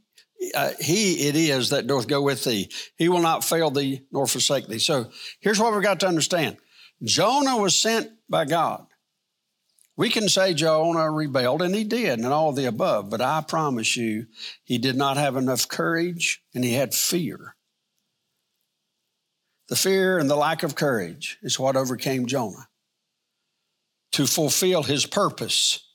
uh, 0.53 0.71
he 0.79 1.27
it 1.27 1.35
is 1.35 1.69
that 1.69 1.87
doth 1.87 2.07
go 2.07 2.21
with 2.21 2.43
thee. 2.43 2.69
He 2.97 3.09
will 3.09 3.21
not 3.21 3.43
fail 3.43 3.71
thee 3.71 4.05
nor 4.11 4.27
forsake 4.27 4.67
thee. 4.67 4.79
So 4.79 5.09
here's 5.39 5.59
what 5.59 5.73
we've 5.73 5.81
got 5.81 5.99
to 6.01 6.07
understand 6.07 6.57
Jonah 7.03 7.57
was 7.57 7.79
sent 7.79 8.11
by 8.29 8.45
God. 8.45 8.85
We 9.97 10.09
can 10.09 10.27
say 10.27 10.53
Jonah 10.53 11.09
rebelled, 11.09 11.61
and 11.61 11.73
he 11.73 11.85
did, 11.85 12.19
and 12.19 12.27
all 12.27 12.51
the 12.51 12.65
above, 12.65 13.09
but 13.09 13.21
I 13.21 13.41
promise 13.41 13.95
you, 13.95 14.27
he 14.63 14.77
did 14.77 14.97
not 14.97 15.15
have 15.15 15.37
enough 15.37 15.67
courage 15.69 16.41
and 16.53 16.65
he 16.65 16.73
had 16.73 16.93
fear. 16.93 17.54
The 19.67 19.75
fear 19.75 20.19
and 20.19 20.29
the 20.29 20.35
lack 20.35 20.63
of 20.63 20.75
courage 20.75 21.37
is 21.41 21.59
what 21.59 21.75
overcame 21.75 22.27
Jonah 22.27 22.67
to 24.11 24.27
fulfill 24.27 24.83
his 24.83 25.05
purpose. 25.05 25.85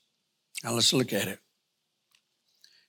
Now 0.64 0.72
let's 0.72 0.92
look 0.92 1.12
at 1.12 1.28
it. 1.28 1.38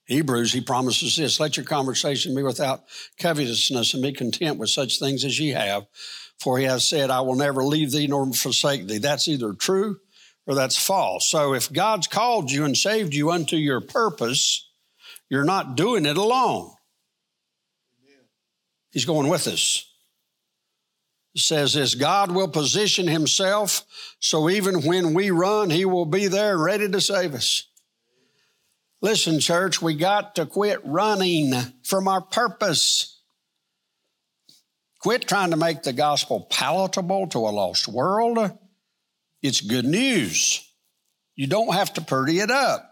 Hebrews, 0.05 0.51
he 0.51 0.61
promises 0.61 1.15
this 1.15 1.39
let 1.39 1.55
your 1.55 1.65
conversation 1.65 2.35
be 2.35 2.43
without 2.43 2.83
covetousness 3.17 3.93
and 3.93 4.03
be 4.03 4.11
content 4.11 4.57
with 4.57 4.69
such 4.69 4.99
things 4.99 5.23
as 5.23 5.39
ye 5.39 5.49
have. 5.49 5.85
For 6.39 6.57
he 6.57 6.65
has 6.65 6.89
said, 6.89 7.11
I 7.11 7.21
will 7.21 7.35
never 7.35 7.63
leave 7.63 7.91
thee 7.91 8.07
nor 8.07 8.33
forsake 8.33 8.87
thee. 8.87 8.97
That's 8.97 9.27
either 9.27 9.53
true 9.53 9.99
or 10.47 10.55
that's 10.55 10.77
false. 10.77 11.29
So 11.29 11.53
if 11.53 11.71
God's 11.71 12.07
called 12.07 12.51
you 12.51 12.65
and 12.65 12.75
saved 12.75 13.13
you 13.13 13.31
unto 13.31 13.55
your 13.55 13.79
purpose, 13.79 14.67
you're 15.29 15.45
not 15.45 15.77
doing 15.77 16.05
it 16.05 16.17
alone. 16.17 16.71
He's 18.91 19.05
going 19.05 19.29
with 19.29 19.47
us. 19.47 19.90
Says 21.33 21.73
this 21.73 21.95
God 21.95 22.31
will 22.31 22.49
position 22.49 23.07
himself 23.07 23.85
so 24.19 24.49
even 24.49 24.83
when 24.83 25.13
we 25.13 25.31
run, 25.31 25.69
he 25.69 25.85
will 25.85 26.05
be 26.05 26.27
there 26.27 26.57
ready 26.57 26.89
to 26.89 27.01
save 27.01 27.33
us. 27.33 27.67
Listen, 29.01 29.39
church, 29.39 29.81
we 29.81 29.95
got 29.95 30.35
to 30.35 30.45
quit 30.45 30.79
running 30.85 31.53
from 31.83 32.07
our 32.07 32.21
purpose. 32.21 33.19
Quit 34.99 35.27
trying 35.27 35.49
to 35.49 35.57
make 35.57 35.81
the 35.81 35.93
gospel 35.93 36.41
palatable 36.51 37.27
to 37.27 37.39
a 37.39 37.49
lost 37.49 37.87
world. 37.87 38.55
It's 39.41 39.61
good 39.61 39.85
news. 39.85 40.67
You 41.35 41.47
don't 41.47 41.73
have 41.73 41.93
to 41.93 42.01
purdy 42.01 42.39
it 42.39 42.51
up. 42.51 42.87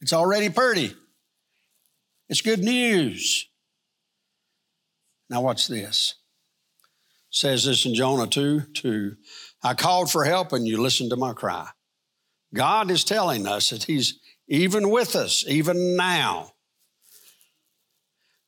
It's 0.00 0.12
already 0.12 0.50
purdy. 0.50 0.94
It's 2.28 2.42
good 2.42 2.62
news. 2.62 3.48
Now, 5.28 5.40
watch 5.40 5.66
this. 5.66 6.14
Says 7.34 7.64
this 7.64 7.84
in 7.84 7.96
Jonah 7.96 8.28
2 8.28 8.60
2. 8.74 9.16
I 9.64 9.74
called 9.74 10.08
for 10.08 10.22
help 10.22 10.52
and 10.52 10.68
you 10.68 10.80
listened 10.80 11.10
to 11.10 11.16
my 11.16 11.32
cry. 11.32 11.68
God 12.54 12.92
is 12.92 13.02
telling 13.02 13.48
us 13.48 13.70
that 13.70 13.82
He's 13.82 14.20
even 14.46 14.88
with 14.88 15.16
us, 15.16 15.44
even 15.48 15.96
now. 15.96 16.52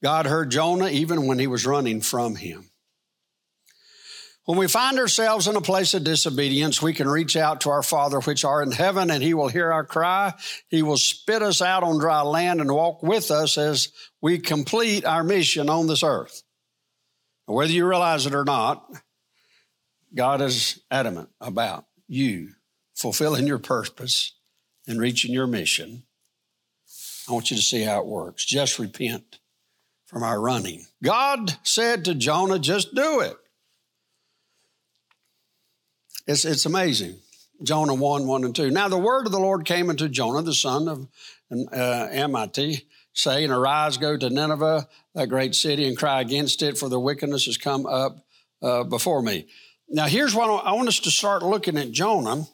God 0.05 0.27
heard 0.27 0.53
Jonah 0.53 0.89
even 0.89 1.27
when 1.27 1.41
he 1.41 1.49
was 1.49 1.67
running 1.67 2.01
from 2.01 2.37
him. 2.37 2.71
When 4.45 4.57
we 4.57 4.69
find 4.69 5.01
ourselves 5.01 5.49
in 5.49 5.57
a 5.57 5.61
place 5.61 5.95
of 5.95 6.05
disobedience, 6.05 6.81
we 6.81 6.95
can 6.95 7.09
reach 7.09 7.37
out 7.37 7.63
to 7.63 7.71
our 7.71 7.83
Father 7.83 8.21
which 8.21 8.45
are 8.45 8.63
in 8.63 8.71
heaven 8.71 9.11
and 9.11 9.21
he 9.21 9.35
will 9.35 9.49
hear 9.49 9.73
our 9.73 9.85
cry. 9.85 10.35
He 10.69 10.83
will 10.83 10.99
spit 10.99 11.43
us 11.43 11.61
out 11.61 11.83
on 11.83 11.99
dry 11.99 12.23
land 12.23 12.61
and 12.61 12.71
walk 12.71 13.03
with 13.03 13.33
us 13.33 13.59
as 13.59 13.89
we 14.21 14.39
complete 14.39 15.05
our 15.05 15.25
mission 15.25 15.69
on 15.69 15.89
this 15.89 16.05
earth. 16.05 16.45
Whether 17.47 17.73
you 17.73 17.87
realize 17.87 18.27
it 18.27 18.35
or 18.35 18.45
not, 18.45 18.85
God 20.15 20.41
is 20.41 20.83
adamant 20.91 21.31
about 21.41 21.87
you 22.09 22.51
fulfilling 22.95 23.47
your 23.47 23.59
purpose 23.59 24.33
and 24.87 25.01
reaching 25.01 25.33
your 25.33 25.47
mission. 25.47 26.03
I 27.29 27.33
want 27.33 27.51
you 27.51 27.57
to 27.57 27.63
see 27.63 27.83
how 27.83 28.01
it 28.01 28.07
works. 28.07 28.45
Just 28.45 28.79
repent 28.79 29.39
from 30.07 30.23
our 30.23 30.41
running. 30.41 30.87
God 31.03 31.57
said 31.63 32.05
to 32.05 32.15
Jonah, 32.15 32.59
just 32.59 32.95
do 32.95 33.21
it. 33.21 33.37
It's, 36.27 36.45
it's 36.45 36.67
amazing. 36.67 37.17
Jonah 37.63 37.95
1, 37.95 38.27
1 38.27 38.45
and 38.45 38.55
2. 38.55 38.71
Now 38.71 38.89
the 38.89 38.99
word 38.99 39.27
of 39.27 39.33
the 39.33 39.41
Lord 39.41 39.65
came 39.65 39.91
unto 39.91 40.09
Jonah, 40.09 40.43
the 40.43 40.55
son 40.55 40.89
of 40.89 41.09
uh, 41.73 42.09
saying, 43.17 43.51
Arise, 43.51 43.97
go 43.97 44.17
to 44.17 44.31
Nineveh, 44.31 44.87
that 45.15 45.29
great 45.29 45.55
city, 45.55 45.89
and 45.89 45.97
cry 45.97 46.21
against 46.21 46.63
it, 46.63 46.79
for 46.79 46.89
the 46.89 47.01
wickedness 47.01 47.47
has 47.47 47.57
come 47.57 47.87
up 47.87 48.25
uh, 48.63 48.85
before 48.85 49.23
me. 49.23 49.49
Now 49.89 50.07
here's 50.07 50.35
what 50.35 50.65
I 50.65 50.73
want 50.73 50.89
us 50.89 51.01
to 51.01 51.11
start 51.11 51.43
looking 51.43 51.79
at 51.79 51.93
Jonah. 51.93 52.45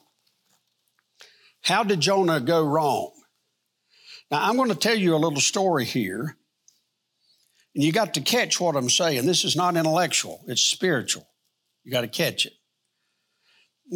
How 1.61 1.83
did 1.83 1.99
Jonah 1.99 2.39
go 2.39 2.65
wrong? 2.65 3.11
Now 4.31 4.43
I'm 4.43 4.55
going 4.55 4.69
to 4.69 4.75
tell 4.75 4.95
you 4.95 5.15
a 5.15 5.17
little 5.17 5.41
story 5.41 5.85
here 5.85 6.37
and 7.75 7.83
you 7.83 7.91
got 7.91 8.13
to 8.13 8.21
catch 8.21 8.59
what 8.59 8.75
I'm 8.75 8.89
saying. 8.89 9.25
This 9.25 9.43
is 9.43 9.55
not 9.55 9.75
intellectual, 9.75 10.43
it's 10.47 10.61
spiritual. 10.61 11.27
You 11.83 11.91
got 11.91 12.01
to 12.01 12.07
catch 12.07 12.45
it. 12.45 12.53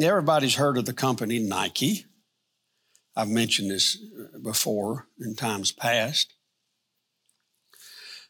Everybody's 0.02 0.56
heard 0.56 0.78
of 0.78 0.86
the 0.86 0.94
company 0.94 1.40
Nike. 1.40 2.06
I've 3.16 3.30
mentioned 3.30 3.72
this 3.72 3.98
before 4.44 5.08
in 5.20 5.36
times 5.36 5.72
past. 5.72 6.34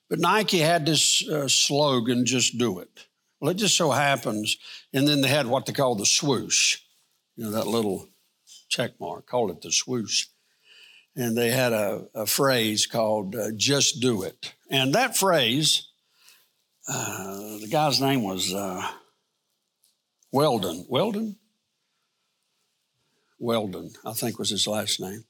But 0.09 0.19
Nike 0.19 0.59
had 0.59 0.85
this 0.85 1.27
uh, 1.27 1.47
slogan, 1.47 2.25
just 2.25 2.57
do 2.57 2.79
it. 2.79 3.05
Well, 3.39 3.51
it 3.51 3.57
just 3.57 3.77
so 3.77 3.91
happens, 3.91 4.57
and 4.93 5.07
then 5.07 5.21
they 5.21 5.27
had 5.27 5.47
what 5.47 5.65
they 5.65 5.73
call 5.73 5.95
the 5.95 6.05
swoosh, 6.05 6.79
you 7.35 7.43
know, 7.43 7.51
that 7.51 7.67
little 7.67 8.07
check 8.69 8.99
mark, 8.99 9.27
call 9.27 9.51
it 9.51 9.61
the 9.61 9.71
swoosh 9.71 10.27
and 11.17 11.35
they 11.35 11.49
had 11.49 11.73
a, 11.73 12.07
a 12.13 12.25
phrase 12.27 12.85
called 12.85 13.35
uh, 13.35 13.51
just 13.57 13.99
do 13.99 14.21
it. 14.21 14.53
And 14.69 14.93
that 14.93 15.17
phrase, 15.17 15.89
uh, 16.87 17.57
the 17.57 17.67
guy's 17.69 17.99
name 17.99 18.23
was 18.23 18.53
uh, 18.53 18.87
Weldon. 20.31 20.85
Weldon? 20.87 21.37
Weldon, 23.39 23.91
I 24.05 24.13
think 24.13 24.37
was 24.39 24.51
his 24.51 24.67
last 24.67 24.99
name. 24.99 25.25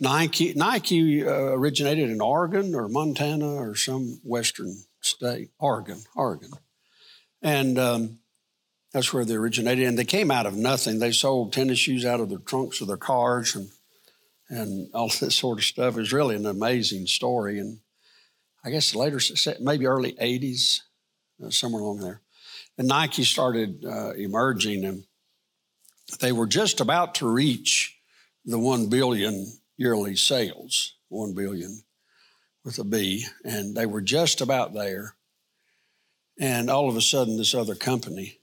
Nike, 0.00 0.54
Nike 0.54 1.26
uh, 1.26 1.30
originated 1.30 2.10
in 2.10 2.20
Oregon 2.20 2.74
or 2.74 2.88
Montana 2.88 3.54
or 3.54 3.74
some 3.74 4.20
western 4.24 4.76
state. 5.00 5.50
Oregon, 5.58 5.98
Oregon. 6.14 6.50
And 7.42 7.78
um, 7.78 8.18
That's 8.92 9.12
where 9.12 9.24
they 9.24 9.34
originated. 9.34 9.86
And 9.86 9.98
they 9.98 10.04
came 10.04 10.30
out 10.30 10.46
of 10.46 10.56
nothing. 10.56 10.98
They 10.98 11.12
sold 11.12 11.52
tennis 11.52 11.78
shoes 11.78 12.04
out 12.04 12.20
of 12.20 12.30
the 12.30 12.38
trunks 12.38 12.80
of 12.80 12.88
their 12.88 12.96
cars 12.96 13.54
and 13.54 13.70
and 14.50 14.90
all 14.94 15.08
this 15.20 15.36
sort 15.36 15.58
of 15.58 15.64
stuff. 15.64 15.98
It's 15.98 16.12
really 16.12 16.34
an 16.34 16.46
amazing 16.46 17.06
story. 17.06 17.58
And 17.58 17.80
I 18.64 18.70
guess 18.70 18.94
later, 18.94 19.20
maybe 19.60 19.86
early 19.86 20.12
80s, 20.14 20.80
uh, 21.44 21.50
somewhere 21.50 21.82
along 21.82 22.00
there. 22.00 22.22
And 22.78 22.88
Nike 22.88 23.24
started 23.24 23.84
uh, 23.84 24.12
emerging 24.12 24.86
and 24.86 25.04
they 26.20 26.32
were 26.32 26.46
just 26.46 26.80
about 26.80 27.16
to 27.16 27.28
reach 27.28 27.98
the 28.46 28.58
1 28.58 28.88
billion 28.88 29.57
yearly 29.78 30.16
sales, 30.16 30.96
1 31.08 31.32
billion 31.32 31.82
with 32.64 32.78
a 32.78 32.84
B, 32.84 33.24
and 33.44 33.74
they 33.74 33.86
were 33.86 34.02
just 34.02 34.42
about 34.42 34.74
there. 34.74 35.14
And 36.38 36.68
all 36.68 36.88
of 36.88 36.96
a 36.96 37.00
sudden, 37.00 37.38
this 37.38 37.54
other 37.54 37.74
company 37.74 38.40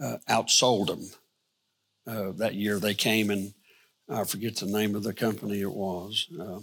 uh, 0.00 0.18
outsold 0.28 0.86
them. 0.86 1.10
Uh, 2.06 2.32
that 2.36 2.54
year, 2.54 2.78
they 2.78 2.94
came 2.94 3.30
and 3.30 3.54
I 4.08 4.24
forget 4.24 4.56
the 4.56 4.66
name 4.66 4.94
of 4.94 5.02
the 5.02 5.14
company 5.14 5.62
it 5.62 5.72
was. 5.72 6.28
Uh, 6.38 6.60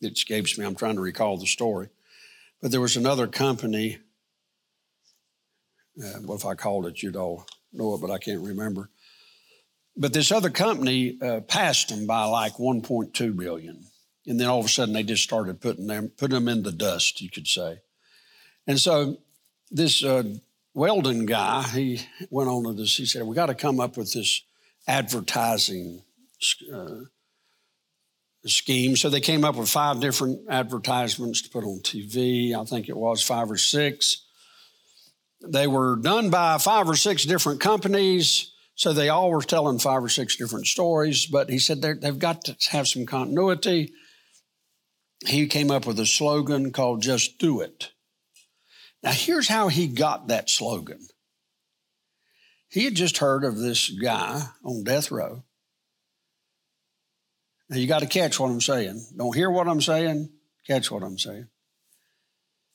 it 0.00 0.12
escapes 0.12 0.58
me. 0.58 0.66
I'm 0.66 0.74
trying 0.74 0.96
to 0.96 1.00
recall 1.00 1.38
the 1.38 1.46
story. 1.46 1.88
But 2.60 2.70
there 2.70 2.80
was 2.80 2.96
another 2.96 3.26
company. 3.26 3.98
Uh, 5.98 6.20
well, 6.22 6.36
if 6.36 6.44
I 6.44 6.54
called 6.54 6.86
it, 6.86 7.02
you'd 7.02 7.16
all 7.16 7.46
know 7.72 7.94
it, 7.94 8.00
but 8.00 8.10
I 8.10 8.18
can't 8.18 8.42
remember. 8.42 8.90
But 9.98 10.12
this 10.12 10.30
other 10.30 10.48
company 10.48 11.18
uh, 11.20 11.40
passed 11.40 11.88
them 11.88 12.06
by 12.06 12.24
like 12.24 12.54
1.2 12.54 13.36
billion, 13.36 13.84
and 14.26 14.38
then 14.38 14.46
all 14.46 14.60
of 14.60 14.66
a 14.66 14.68
sudden 14.68 14.94
they 14.94 15.02
just 15.02 15.24
started 15.24 15.60
putting 15.60 15.88
them 15.88 16.12
putting 16.16 16.36
them 16.36 16.48
in 16.48 16.62
the 16.62 16.72
dust, 16.72 17.20
you 17.20 17.28
could 17.28 17.48
say. 17.48 17.80
And 18.66 18.78
so 18.78 19.18
this 19.72 20.04
uh, 20.04 20.22
Weldon 20.72 21.26
guy, 21.26 21.62
he 21.64 22.00
went 22.30 22.48
on 22.48 22.62
to 22.64 22.72
this. 22.74 22.96
He 22.96 23.06
said, 23.06 23.24
"We 23.24 23.34
got 23.34 23.46
to 23.46 23.54
come 23.56 23.80
up 23.80 23.96
with 23.96 24.12
this 24.12 24.42
advertising 24.86 26.04
uh, 26.72 27.00
scheme. 28.46 28.96
So 28.96 29.10
they 29.10 29.20
came 29.20 29.44
up 29.44 29.56
with 29.56 29.68
five 29.68 30.00
different 30.00 30.40
advertisements 30.48 31.42
to 31.42 31.50
put 31.50 31.64
on 31.64 31.80
TV. 31.80 32.54
I 32.54 32.64
think 32.64 32.88
it 32.88 32.96
was 32.96 33.22
five 33.22 33.50
or 33.50 33.58
six. 33.58 34.24
They 35.40 35.66
were 35.66 35.96
done 35.96 36.30
by 36.30 36.58
five 36.58 36.88
or 36.88 36.96
six 36.96 37.24
different 37.24 37.60
companies. 37.60 38.52
So 38.78 38.94
they 38.94 39.10
all 39.10 39.30
were 39.30 39.42
telling 39.42 39.78
five 39.78 40.02
or 40.02 40.08
six 40.08 40.36
different 40.36 40.66
stories. 40.66 41.26
But 41.26 41.50
he 41.50 41.58
said 41.58 41.82
they've 41.82 42.18
got 42.18 42.44
to 42.46 42.56
have 42.70 42.88
some 42.88 43.04
continuity. 43.04 43.92
He 45.26 45.46
came 45.46 45.70
up 45.70 45.86
with 45.86 46.00
a 46.00 46.06
slogan 46.06 46.72
called 46.72 47.02
Just 47.02 47.38
Do 47.38 47.60
It. 47.60 47.90
Now, 49.02 49.12
here's 49.12 49.48
how 49.48 49.68
he 49.68 49.86
got 49.86 50.28
that 50.28 50.48
slogan. 50.48 51.08
He 52.70 52.84
had 52.84 52.94
just 52.94 53.18
heard 53.18 53.44
of 53.44 53.58
this 53.58 53.90
guy 53.90 54.42
on 54.64 54.84
death 54.84 55.10
row 55.10 55.42
now 57.68 57.76
you 57.76 57.86
got 57.86 58.00
to 58.00 58.06
catch 58.06 58.40
what 58.40 58.50
I'm 58.50 58.60
saying. 58.60 59.04
Don't 59.16 59.34
hear 59.34 59.50
what 59.50 59.68
I'm 59.68 59.80
saying, 59.80 60.30
catch 60.66 60.90
what 60.90 61.02
I'm 61.02 61.18
saying. 61.18 61.48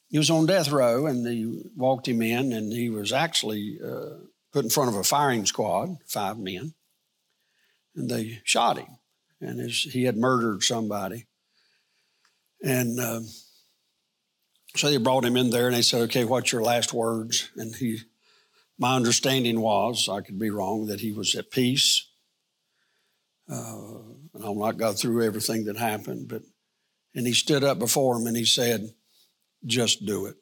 He 0.10 0.20
was 0.20 0.30
on 0.30 0.46
death 0.46 0.70
row 0.70 1.08
and 1.08 1.26
they 1.26 1.46
walked 1.76 2.08
him 2.08 2.22
in, 2.22 2.54
and 2.54 2.72
he 2.72 2.90
was 2.90 3.12
actually 3.12 3.80
uh, 3.84 4.18
put 4.54 4.64
in 4.64 4.70
front 4.70 4.90
of 4.90 4.96
a 4.96 5.04
firing 5.04 5.46
squad, 5.46 5.98
five 6.06 6.38
men, 6.38 6.74
and 7.96 8.10
they 8.10 8.40
shot 8.44 8.78
him. 8.78 8.98
And 9.42 9.60
his, 9.60 9.84
he 9.84 10.06
had 10.06 10.16
murdered 10.16 10.64
somebody. 10.64 11.26
And 12.64 13.00
uh, 13.00 13.22
so 14.76 14.90
they 14.90 14.98
brought 14.98 15.26
him 15.26 15.36
in 15.36 15.50
there 15.50 15.68
and 15.68 15.76
they 15.76 15.82
said, 15.82 16.04
Okay, 16.04 16.24
what's 16.24 16.52
your 16.52 16.62
last 16.62 16.94
words? 16.94 17.50
And 17.58 17.76
he, 17.76 18.00
my 18.78 18.96
understanding 18.96 19.60
was, 19.60 20.08
I 20.08 20.22
could 20.22 20.40
be 20.40 20.50
wrong, 20.50 20.86
that 20.86 21.02
he 21.02 21.12
was 21.12 21.36
at 21.36 21.52
peace. 21.52 22.08
Uh, 23.52 23.98
and 24.34 24.46
I'll 24.46 24.56
not 24.56 24.78
go 24.78 24.94
through 24.94 25.26
everything 25.26 25.66
that 25.66 25.78
happened, 25.78 26.30
but 26.30 26.44
and 27.16 27.28
he 27.28 27.34
stood 27.34 27.64
up 27.64 27.78
before 27.78 28.18
him 28.18 28.28
and 28.28 28.38
he 28.38 28.46
said, 28.46 28.94
just 29.66 30.06
do 30.06 30.26
it. 30.26 30.36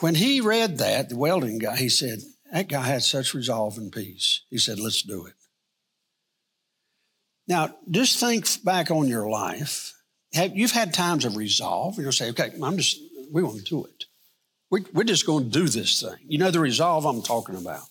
When 0.00 0.14
he 0.14 0.40
read 0.40 0.78
that, 0.78 1.08
the 1.08 1.16
welding 1.16 1.58
guy, 1.58 1.76
he 1.76 1.88
said, 1.88 2.20
that 2.52 2.68
guy 2.68 2.82
had 2.82 3.02
such 3.02 3.34
resolve 3.34 3.78
and 3.78 3.92
peace. 3.92 4.42
He 4.50 4.58
said, 4.58 4.80
let's 4.80 5.02
do 5.02 5.26
it. 5.26 5.34
Now, 7.46 7.74
just 7.90 8.18
think 8.18 8.46
back 8.64 8.90
on 8.90 9.08
your 9.08 9.28
life. 9.28 9.94
Have, 10.32 10.56
you've 10.56 10.72
had 10.72 10.94
times 10.94 11.24
of 11.24 11.36
resolve. 11.36 11.98
You'll 11.98 12.12
say, 12.12 12.30
okay, 12.30 12.50
I'm 12.62 12.76
just, 12.76 13.00
we 13.32 13.42
want 13.42 13.58
to 13.58 13.64
do 13.64 13.84
it. 13.84 14.04
We, 14.70 14.84
we're 14.92 15.04
just 15.04 15.26
going 15.26 15.44
to 15.44 15.50
do 15.50 15.68
this 15.68 16.00
thing. 16.00 16.16
You 16.26 16.38
know 16.38 16.50
the 16.50 16.60
resolve 16.60 17.04
I'm 17.04 17.22
talking 17.22 17.56
about. 17.56 17.82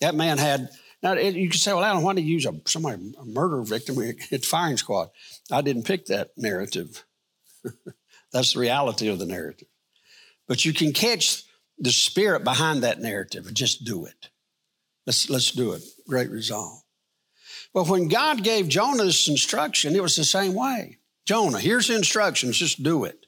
That 0.00 0.14
man 0.14 0.38
had 0.38 0.70
now, 1.02 1.14
you 1.14 1.48
can 1.48 1.58
say, 1.58 1.72
well, 1.72 1.84
Alan, 1.84 2.02
why 2.02 2.12
did 2.12 2.24
you 2.24 2.34
use 2.34 2.46
a, 2.46 2.54
somebody, 2.66 3.14
a 3.18 3.24
murder 3.24 3.62
victim 3.62 3.98
at 4.32 4.44
firing 4.44 4.76
squad? 4.76 5.08
I 5.50 5.62
didn't 5.62 5.84
pick 5.84 6.06
that 6.06 6.30
narrative. 6.36 7.04
That's 8.32 8.52
the 8.52 8.60
reality 8.60 9.08
of 9.08 9.18
the 9.18 9.26
narrative. 9.26 9.68
But 10.50 10.64
you 10.64 10.72
can 10.72 10.92
catch 10.92 11.44
the 11.78 11.92
spirit 11.92 12.42
behind 12.42 12.82
that 12.82 12.98
narrative. 12.98 13.54
Just 13.54 13.84
do 13.84 14.04
it. 14.04 14.30
Let's, 15.06 15.30
let's 15.30 15.52
do 15.52 15.74
it. 15.74 15.84
Great 16.08 16.28
resolve. 16.28 16.82
But 17.72 17.86
when 17.86 18.08
God 18.08 18.42
gave 18.42 18.66
Jonah 18.66 19.04
this 19.04 19.28
instruction, 19.28 19.94
it 19.94 20.02
was 20.02 20.16
the 20.16 20.24
same 20.24 20.54
way. 20.54 20.98
Jonah, 21.24 21.60
here's 21.60 21.86
the 21.86 21.94
instructions, 21.94 22.58
just 22.58 22.82
do 22.82 23.04
it. 23.04 23.26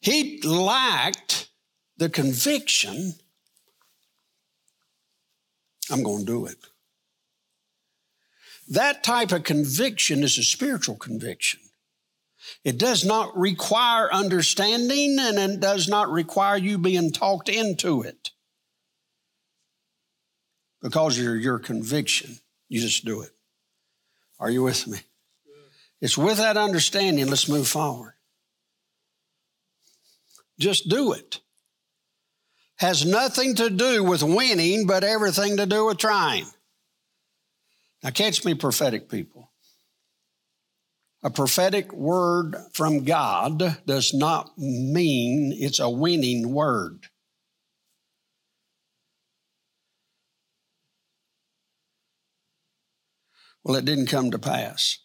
He 0.00 0.40
lacked 0.42 1.48
the 1.96 2.08
conviction 2.08 3.14
I'm 5.92 6.02
going 6.02 6.20
to 6.20 6.24
do 6.26 6.46
it. 6.46 6.56
That 8.66 9.04
type 9.04 9.30
of 9.30 9.44
conviction 9.44 10.24
is 10.24 10.38
a 10.38 10.42
spiritual 10.42 10.96
conviction. 10.96 11.60
It 12.64 12.78
does 12.78 13.04
not 13.04 13.36
require 13.36 14.12
understanding 14.12 15.18
and 15.20 15.38
it 15.38 15.60
does 15.60 15.86
not 15.86 16.10
require 16.10 16.56
you 16.56 16.78
being 16.78 17.12
talked 17.12 17.48
into 17.48 18.02
it. 18.02 18.30
Because 20.80 21.18
of 21.18 21.24
your 21.24 21.58
conviction, 21.58 22.38
you 22.68 22.80
just 22.80 23.04
do 23.04 23.22
it. 23.22 23.30
Are 24.40 24.50
you 24.50 24.62
with 24.62 24.86
me? 24.86 24.98
It's 26.00 26.18
with 26.18 26.38
that 26.38 26.56
understanding, 26.56 27.26
let's 27.28 27.48
move 27.48 27.68
forward. 27.68 28.14
Just 30.58 30.88
do 30.88 31.12
it 31.12 31.40
has 32.76 33.04
nothing 33.04 33.54
to 33.56 33.70
do 33.70 34.02
with 34.02 34.22
winning, 34.22 34.86
but 34.86 35.04
everything 35.04 35.56
to 35.56 35.66
do 35.66 35.86
with 35.86 35.98
trying. 35.98 36.46
Now, 38.02 38.10
catch 38.10 38.44
me, 38.44 38.54
prophetic 38.54 39.08
people. 39.08 39.50
A 41.24 41.30
prophetic 41.30 41.90
word 41.94 42.54
from 42.74 43.04
God 43.04 43.78
does 43.86 44.12
not 44.12 44.58
mean 44.58 45.54
it's 45.56 45.78
a 45.78 45.88
winning 45.88 46.52
word. 46.52 47.06
Well, 53.62 53.76
it 53.76 53.86
didn't 53.86 54.08
come 54.08 54.32
to 54.32 54.38
pass. 54.38 54.98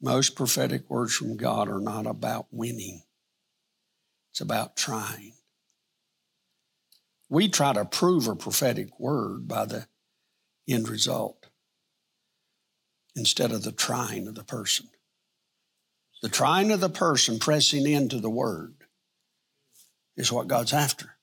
Most 0.00 0.34
prophetic 0.34 0.90
words 0.90 1.14
from 1.14 1.36
God 1.36 1.68
are 1.68 1.78
not 1.78 2.06
about 2.06 2.48
winning. 2.50 3.04
It's 4.32 4.40
about 4.40 4.76
trying. 4.76 5.34
We 7.28 7.48
try 7.48 7.74
to 7.74 7.84
prove 7.84 8.26
a 8.26 8.34
prophetic 8.34 8.98
word 8.98 9.46
by 9.46 9.66
the 9.66 9.86
end 10.68 10.88
result 10.88 11.41
instead 13.14 13.52
of 13.52 13.62
the 13.62 13.72
trying 13.72 14.26
of 14.26 14.34
the 14.34 14.44
person. 14.44 14.88
The 16.22 16.28
trying 16.28 16.70
of 16.70 16.80
the 16.80 16.88
person 16.88 17.38
pressing 17.38 17.86
into 17.86 18.20
the 18.20 18.30
word 18.30 18.74
is 20.16 20.30
what 20.30 20.48
God's 20.48 20.72
after. 20.72 21.16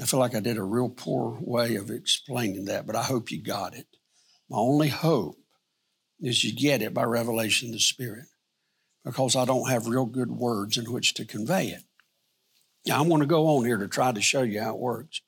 I 0.00 0.06
feel 0.06 0.20
like 0.20 0.34
I 0.34 0.40
did 0.40 0.56
a 0.56 0.62
real 0.62 0.88
poor 0.88 1.38
way 1.40 1.76
of 1.76 1.90
explaining 1.90 2.64
that, 2.64 2.86
but 2.86 2.96
I 2.96 3.02
hope 3.02 3.30
you 3.30 3.42
got 3.42 3.74
it. 3.74 3.86
My 4.48 4.56
only 4.56 4.88
hope 4.88 5.36
is 6.20 6.42
you 6.42 6.54
get 6.54 6.82
it 6.82 6.94
by 6.94 7.04
revelation 7.04 7.68
of 7.68 7.74
the 7.74 7.80
Spirit 7.80 8.24
because 9.04 9.36
I 9.36 9.44
don't 9.44 9.68
have 9.68 9.86
real 9.86 10.06
good 10.06 10.30
words 10.30 10.78
in 10.78 10.90
which 10.90 11.14
to 11.14 11.24
convey 11.24 11.68
it. 11.68 11.82
Now, 12.86 12.98
I 12.98 13.06
want 13.06 13.22
to 13.22 13.28
go 13.28 13.46
on 13.46 13.64
here 13.64 13.76
to 13.76 13.88
try 13.88 14.12
to 14.12 14.20
show 14.20 14.42
you 14.42 14.60
how 14.60 14.74
it 14.74 14.80
works. 14.80 15.20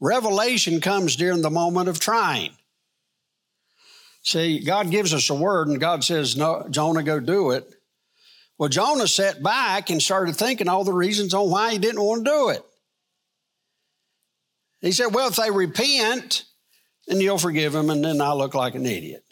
Revelation 0.00 0.80
comes 0.80 1.16
during 1.16 1.42
the 1.42 1.50
moment 1.50 1.88
of 1.88 1.98
trying. 1.98 2.52
See, 4.22 4.64
God 4.64 4.90
gives 4.90 5.14
us 5.14 5.30
a 5.30 5.34
word 5.34 5.68
and 5.68 5.80
God 5.80 6.04
says, 6.04 6.36
No, 6.36 6.66
Jonah, 6.70 7.02
go 7.02 7.20
do 7.20 7.52
it. 7.52 7.68
Well, 8.58 8.68
Jonah 8.68 9.06
sat 9.06 9.42
back 9.42 9.90
and 9.90 10.02
started 10.02 10.36
thinking 10.36 10.68
all 10.68 10.84
the 10.84 10.92
reasons 10.92 11.32
on 11.32 11.50
why 11.50 11.72
he 11.72 11.78
didn't 11.78 12.02
want 12.02 12.24
to 12.24 12.30
do 12.30 12.48
it. 12.50 12.62
He 14.80 14.92
said, 14.92 15.14
Well, 15.14 15.28
if 15.28 15.36
they 15.36 15.50
repent, 15.50 16.44
then 17.06 17.20
you'll 17.20 17.38
forgive 17.38 17.72
them, 17.72 17.90
and 17.90 18.04
then 18.04 18.20
I 18.20 18.32
look 18.32 18.54
like 18.54 18.74
an 18.74 18.86
idiot. 18.86 19.24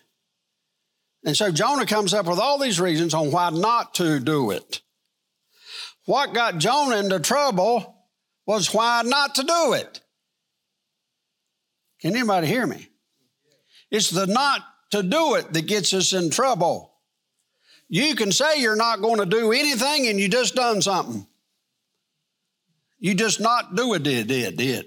And 1.24 1.36
so 1.36 1.50
Jonah 1.50 1.86
comes 1.86 2.14
up 2.14 2.26
with 2.26 2.38
all 2.38 2.58
these 2.58 2.80
reasons 2.80 3.12
on 3.12 3.30
why 3.30 3.50
not 3.50 3.94
to 3.94 4.20
do 4.20 4.52
it. 4.52 4.80
What 6.06 6.32
got 6.32 6.58
Jonah 6.58 6.98
into 6.98 7.18
trouble 7.18 8.06
was 8.46 8.72
why 8.72 9.02
not 9.04 9.34
to 9.34 9.42
do 9.42 9.72
it. 9.72 10.00
Can 12.06 12.14
anybody 12.14 12.46
hear 12.46 12.64
me? 12.68 12.88
It's 13.90 14.10
the 14.10 14.28
not 14.28 14.60
to 14.92 15.02
do 15.02 15.34
it 15.34 15.52
that 15.52 15.66
gets 15.66 15.92
us 15.92 16.12
in 16.12 16.30
trouble. 16.30 16.94
You 17.88 18.14
can 18.14 18.30
say 18.30 18.60
you're 18.60 18.76
not 18.76 19.00
going 19.00 19.18
to 19.18 19.26
do 19.26 19.50
anything 19.50 20.06
and 20.06 20.20
you 20.20 20.28
just 20.28 20.54
done 20.54 20.80
something. 20.80 21.26
You 23.00 23.14
just 23.14 23.40
not 23.40 23.74
do 23.74 23.92
it, 23.94 24.04
did, 24.04 24.28
did, 24.28 24.56
did. 24.56 24.86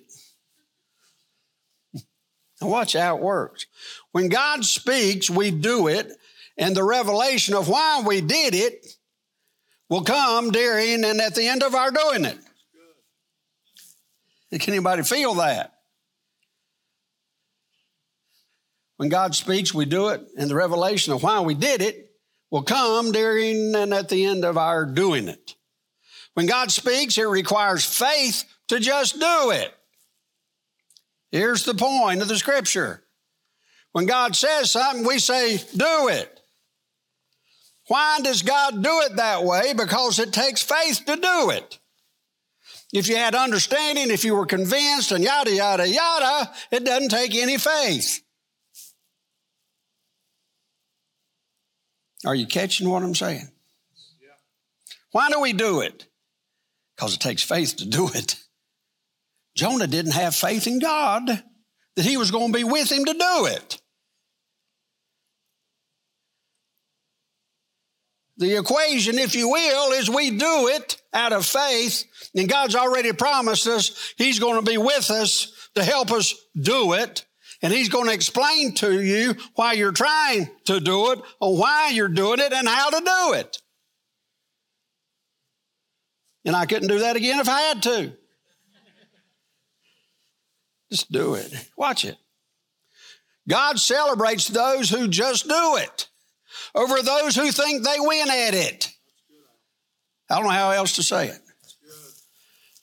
Now 2.61 2.69
watch 2.69 2.93
how 2.93 3.17
it 3.17 3.21
works. 3.21 3.65
When 4.13 4.29
God 4.29 4.63
speaks, 4.63 5.29
we 5.29 5.51
do 5.51 5.89
it, 5.89 6.09
and 6.57 6.73
the 6.73 6.85
revelation 6.85 7.53
of 7.53 7.67
why 7.67 8.01
we 8.07 8.21
did 8.21 8.55
it 8.55 8.95
will 9.89 10.05
come 10.05 10.51
during 10.51 11.03
and 11.03 11.19
at 11.19 11.35
the 11.35 11.49
end 11.49 11.63
of 11.63 11.75
our 11.75 11.91
doing 11.91 12.23
it. 12.23 12.37
Can 14.57 14.73
anybody 14.73 15.03
feel 15.03 15.33
that? 15.33 15.78
When 18.99 19.07
God 19.07 19.33
speaks, 19.33 19.73
we 19.73 19.85
do 19.85 20.09
it, 20.09 20.27
and 20.37 20.49
the 20.49 20.55
revelation 20.55 21.13
of 21.13 21.23
why 21.23 21.39
we 21.39 21.53
did 21.53 21.81
it 21.81 22.11
will 22.51 22.63
come 22.63 23.13
during 23.13 23.73
and 23.73 23.93
at 23.93 24.09
the 24.09 24.25
end 24.25 24.43
of 24.43 24.57
our 24.57 24.85
doing 24.85 25.29
it. 25.29 25.55
When 26.33 26.47
God 26.47 26.69
speaks, 26.69 27.17
it 27.17 27.23
requires 27.23 27.85
faith 27.85 28.43
to 28.67 28.77
just 28.77 29.17
do 29.17 29.51
it. 29.51 29.73
Here's 31.31 31.63
the 31.63 31.75
point 31.75 32.21
of 32.21 32.27
the 32.27 32.35
scripture. 32.35 33.01
When 33.93 34.05
God 34.05 34.35
says 34.35 34.71
something, 34.71 35.07
we 35.07 35.19
say, 35.19 35.55
do 35.55 36.09
it. 36.09 36.41
Why 37.87 38.19
does 38.21 38.41
God 38.41 38.83
do 38.83 38.99
it 39.05 39.15
that 39.15 39.45
way? 39.45 39.71
Because 39.71 40.19
it 40.19 40.33
takes 40.33 40.61
faith 40.61 41.05
to 41.05 41.15
do 41.15 41.51
it. 41.51 41.79
If 42.91 43.07
you 43.07 43.15
had 43.15 43.33
understanding, 43.33 44.11
if 44.11 44.25
you 44.25 44.35
were 44.35 44.45
convinced, 44.45 45.13
and 45.13 45.23
yada, 45.23 45.55
yada, 45.55 45.87
yada, 45.87 46.51
it 46.69 46.83
doesn't 46.83 47.11
take 47.11 47.33
any 47.33 47.57
faith. 47.57 48.25
Are 52.25 52.35
you 52.35 52.45
catching 52.45 52.89
what 52.89 53.03
I'm 53.03 53.15
saying? 53.15 53.49
Why 55.11 55.29
do 55.29 55.39
we 55.39 55.53
do 55.53 55.81
it? 55.81 56.05
Because 56.95 57.15
it 57.15 57.19
takes 57.19 57.41
faith 57.41 57.77
to 57.77 57.85
do 57.85 58.09
it. 58.13 58.35
Jonah 59.55 59.87
didn't 59.87 60.11
have 60.11 60.35
faith 60.35 60.67
in 60.67 60.79
God 60.79 61.27
that 61.95 62.05
he 62.05 62.17
was 62.17 62.31
going 62.31 62.51
to 62.51 62.57
be 62.57 62.63
with 62.63 62.91
him 62.91 63.05
to 63.05 63.13
do 63.13 63.45
it. 63.45 63.81
The 68.39 68.57
equation, 68.57 69.19
if 69.19 69.35
you 69.35 69.49
will, 69.49 69.91
is 69.91 70.09
we 70.09 70.31
do 70.31 70.69
it 70.69 71.01
out 71.13 71.33
of 71.33 71.45
faith, 71.45 72.05
and 72.33 72.47
God's 72.47 72.73
already 72.73 73.11
promised 73.11 73.67
us 73.67 74.13
He's 74.17 74.39
going 74.39 74.63
to 74.63 74.71
be 74.71 74.77
with 74.77 75.11
us 75.11 75.69
to 75.75 75.83
help 75.83 76.11
us 76.13 76.33
do 76.55 76.93
it. 76.93 77.25
And 77.61 77.73
He's 77.73 77.89
going 77.89 78.07
to 78.07 78.13
explain 78.13 78.73
to 78.75 79.01
you 79.01 79.35
why 79.55 79.73
you're 79.73 79.91
trying 79.91 80.49
to 80.65 80.79
do 80.79 81.11
it, 81.11 81.19
or 81.39 81.57
why 81.57 81.89
you're 81.93 82.07
doing 82.07 82.39
it, 82.39 82.53
and 82.53 82.67
how 82.67 82.89
to 82.89 82.99
do 82.99 83.33
it. 83.33 83.57
And 86.45 86.55
I 86.55 86.65
couldn't 86.65 86.87
do 86.87 86.99
that 86.99 87.15
again 87.15 87.39
if 87.39 87.49
I 87.49 87.61
had 87.61 87.83
to. 87.83 88.13
Just 90.91 91.11
do 91.11 91.35
it. 91.35 91.53
Watch 91.77 92.05
it. 92.05 92.17
God 93.47 93.79
celebrates 93.79 94.47
those 94.47 94.89
who 94.89 95.07
just 95.07 95.47
do 95.47 95.77
it 95.77 96.07
over 96.75 97.01
those 97.01 97.35
who 97.35 97.51
think 97.51 97.83
they 97.83 97.99
win 97.99 98.29
at 98.29 98.53
it. 98.53 98.91
I 100.29 100.35
don't 100.35 100.43
know 100.43 100.49
how 100.51 100.71
else 100.71 100.95
to 100.95 101.03
say 101.03 101.27
it. 101.27 101.39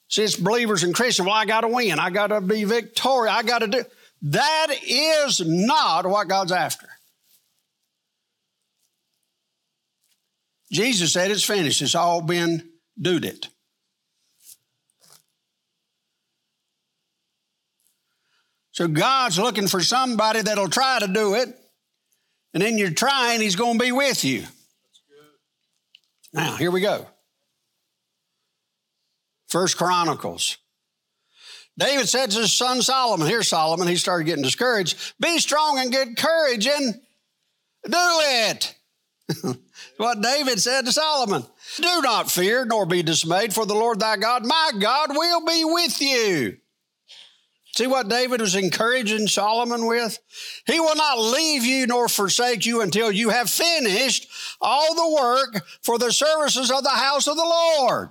See, 0.08 0.22
it's 0.22 0.36
believers 0.36 0.82
and 0.82 0.94
Christians. 0.94 1.26
Well, 1.26 1.34
I 1.34 1.46
got 1.46 1.62
to 1.62 1.68
win. 1.68 1.98
I 1.98 2.10
got 2.10 2.28
to 2.28 2.40
be 2.40 2.64
victorious. 2.64 3.34
I 3.34 3.42
got 3.42 3.60
to 3.60 3.66
do. 3.68 3.84
That 4.22 4.68
is 4.82 5.40
not 5.40 6.06
what 6.06 6.28
God's 6.28 6.52
after. 6.52 6.88
Jesus 10.72 11.12
said 11.12 11.30
it's 11.30 11.44
finished. 11.44 11.82
It's 11.82 11.94
all 11.94 12.20
been 12.20 12.68
due 13.00 13.18
it. 13.18 13.48
So 18.72 18.86
God's 18.88 19.38
looking 19.38 19.68
for 19.68 19.80
somebody 19.80 20.42
that'll 20.42 20.68
try 20.68 20.98
to 20.98 21.08
do 21.08 21.34
it. 21.34 21.48
And 22.52 22.62
then 22.62 22.76
you're 22.76 22.90
trying, 22.90 23.40
He's 23.40 23.56
going 23.56 23.78
to 23.78 23.84
be 23.84 23.92
with 23.92 24.24
you. 24.24 24.44
Now, 26.32 26.56
here 26.56 26.70
we 26.70 26.82
go. 26.82 27.06
First 29.48 29.78
Chronicles. 29.78 30.58
David 31.78 32.08
said 32.08 32.30
to 32.30 32.40
his 32.40 32.52
son 32.52 32.80
Solomon, 32.80 33.26
here's 33.26 33.48
Solomon, 33.48 33.88
he 33.88 33.96
started 33.96 34.24
getting 34.24 34.42
discouraged. 34.42 35.14
Be 35.20 35.38
strong 35.38 35.78
and 35.78 35.92
good 35.92 36.16
courage 36.16 36.66
and 36.66 36.94
do 37.84 37.92
it. 37.92 38.74
what 39.96 40.22
David 40.22 40.60
said 40.60 40.86
to 40.86 40.92
Solomon. 40.92 41.44
Do 41.76 42.02
not 42.02 42.30
fear 42.30 42.64
nor 42.64 42.86
be 42.86 43.02
dismayed, 43.02 43.52
for 43.52 43.66
the 43.66 43.74
Lord 43.74 44.00
thy 44.00 44.16
God, 44.16 44.46
my 44.46 44.70
God, 44.78 45.10
will 45.10 45.44
be 45.44 45.64
with 45.64 46.00
you. 46.00 46.56
See 47.74 47.86
what 47.86 48.08
David 48.08 48.40
was 48.40 48.54
encouraging 48.54 49.26
Solomon 49.26 49.86
with? 49.86 50.18
He 50.66 50.80
will 50.80 50.96
not 50.96 51.18
leave 51.18 51.62
you 51.62 51.86
nor 51.86 52.08
forsake 52.08 52.64
you 52.64 52.80
until 52.80 53.12
you 53.12 53.28
have 53.28 53.50
finished 53.50 54.28
all 54.62 54.94
the 54.94 55.22
work 55.22 55.62
for 55.82 55.98
the 55.98 56.10
services 56.10 56.70
of 56.70 56.82
the 56.84 56.88
house 56.88 57.26
of 57.26 57.36
the 57.36 57.42
Lord. 57.44 58.10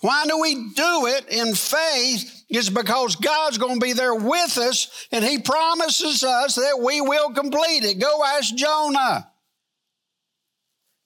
Why 0.00 0.24
do 0.26 0.40
we 0.40 0.54
do 0.74 1.06
it 1.06 1.28
in 1.28 1.54
faith? 1.54 2.37
Is 2.48 2.70
because 2.70 3.16
God's 3.16 3.58
going 3.58 3.78
to 3.78 3.84
be 3.84 3.92
there 3.92 4.14
with 4.14 4.56
us 4.56 5.06
and 5.12 5.22
He 5.24 5.38
promises 5.38 6.24
us 6.24 6.54
that 6.54 6.80
we 6.82 7.00
will 7.00 7.30
complete 7.30 7.84
it. 7.84 8.00
Go 8.00 8.24
ask 8.24 8.54
Jonah. 8.54 9.30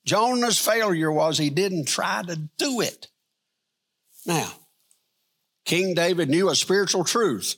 Jonah's 0.04 0.58
failure 0.58 1.10
was 1.10 1.38
he 1.38 1.50
didn't 1.50 1.86
try 1.86 2.22
to 2.22 2.36
do 2.58 2.80
it. 2.80 3.08
Now, 4.26 4.52
King 5.64 5.94
David 5.94 6.28
knew 6.28 6.48
a 6.48 6.54
spiritual 6.54 7.04
truth. 7.04 7.56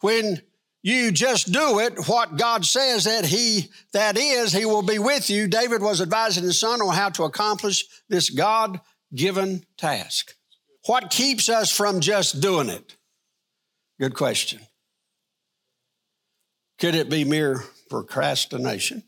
When 0.00 0.40
you 0.82 1.12
just 1.12 1.50
do 1.52 1.80
it, 1.80 1.94
what 2.06 2.36
God 2.36 2.64
says 2.64 3.04
that 3.04 3.24
He, 3.24 3.70
that 3.92 4.18
is, 4.18 4.52
He 4.52 4.66
will 4.66 4.82
be 4.82 4.98
with 4.98 5.30
you. 5.30 5.48
David 5.48 5.82
was 5.82 6.00
advising 6.00 6.44
his 6.44 6.60
son 6.60 6.80
on 6.80 6.94
how 6.94 7.08
to 7.10 7.24
accomplish 7.24 7.86
this 8.08 8.30
God 8.30 8.80
given 9.14 9.64
task. 9.78 10.34
What 10.86 11.10
keeps 11.10 11.48
us 11.48 11.74
from 11.74 12.00
just 12.00 12.40
doing 12.40 12.68
it? 12.68 12.96
Good 13.98 14.14
question. 14.14 14.60
Could 16.78 16.94
it 16.94 17.08
be 17.08 17.24
mere 17.24 17.62
procrastination? 17.88 19.04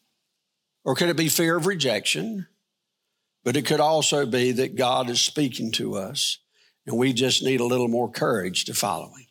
Or 0.84 0.94
could 0.94 1.08
it 1.08 1.16
be 1.16 1.28
fear 1.28 1.56
of 1.56 1.66
rejection? 1.66 2.46
But 3.44 3.56
it 3.56 3.66
could 3.66 3.80
also 3.80 4.26
be 4.26 4.52
that 4.52 4.76
God 4.76 5.10
is 5.10 5.20
speaking 5.20 5.72
to 5.72 5.96
us 5.96 6.38
and 6.86 6.96
we 6.96 7.12
just 7.12 7.42
need 7.42 7.60
a 7.60 7.64
little 7.64 7.88
more 7.88 8.10
courage 8.10 8.64
to 8.66 8.74
follow 8.74 9.08
him. 9.08 9.26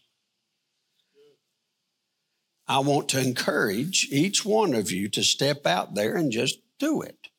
I 2.68 2.80
want 2.80 3.10
to 3.10 3.22
encourage 3.22 4.08
each 4.12 4.44
one 4.44 4.74
of 4.74 4.92
you 4.92 5.08
to 5.10 5.24
step 5.24 5.66
out 5.66 5.94
there 5.96 6.16
and 6.16 6.32
just 6.32 6.60
do 6.80 7.02
it. 7.02 7.30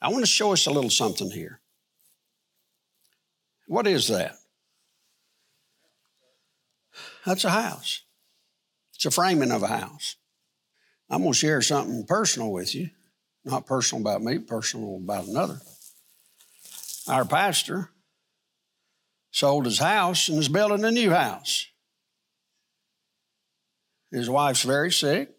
I 0.00 0.08
want 0.08 0.24
to 0.24 0.30
show 0.30 0.52
us 0.52 0.66
a 0.66 0.70
little 0.70 0.90
something 0.90 1.30
here. 1.30 1.60
What 3.66 3.86
is 3.86 4.08
that? 4.08 4.36
That's 7.26 7.44
a 7.44 7.50
house. 7.50 8.02
It's 8.94 9.04
a 9.04 9.10
framing 9.10 9.50
of 9.50 9.64
a 9.64 9.66
house. 9.66 10.14
I'm 11.10 11.22
going 11.22 11.32
to 11.32 11.38
share 11.38 11.60
something 11.60 12.06
personal 12.06 12.52
with 12.52 12.74
you. 12.74 12.90
Not 13.44 13.66
personal 13.66 14.00
about 14.00 14.22
me, 14.22 14.38
personal 14.38 14.96
about 14.96 15.26
another. 15.26 15.60
Our 17.08 17.24
pastor 17.24 17.90
sold 19.32 19.66
his 19.66 19.80
house 19.80 20.28
and 20.28 20.38
is 20.38 20.48
building 20.48 20.84
a 20.84 20.90
new 20.90 21.10
house. 21.10 21.66
His 24.12 24.30
wife's 24.30 24.62
very 24.62 24.92
sick. 24.92 25.30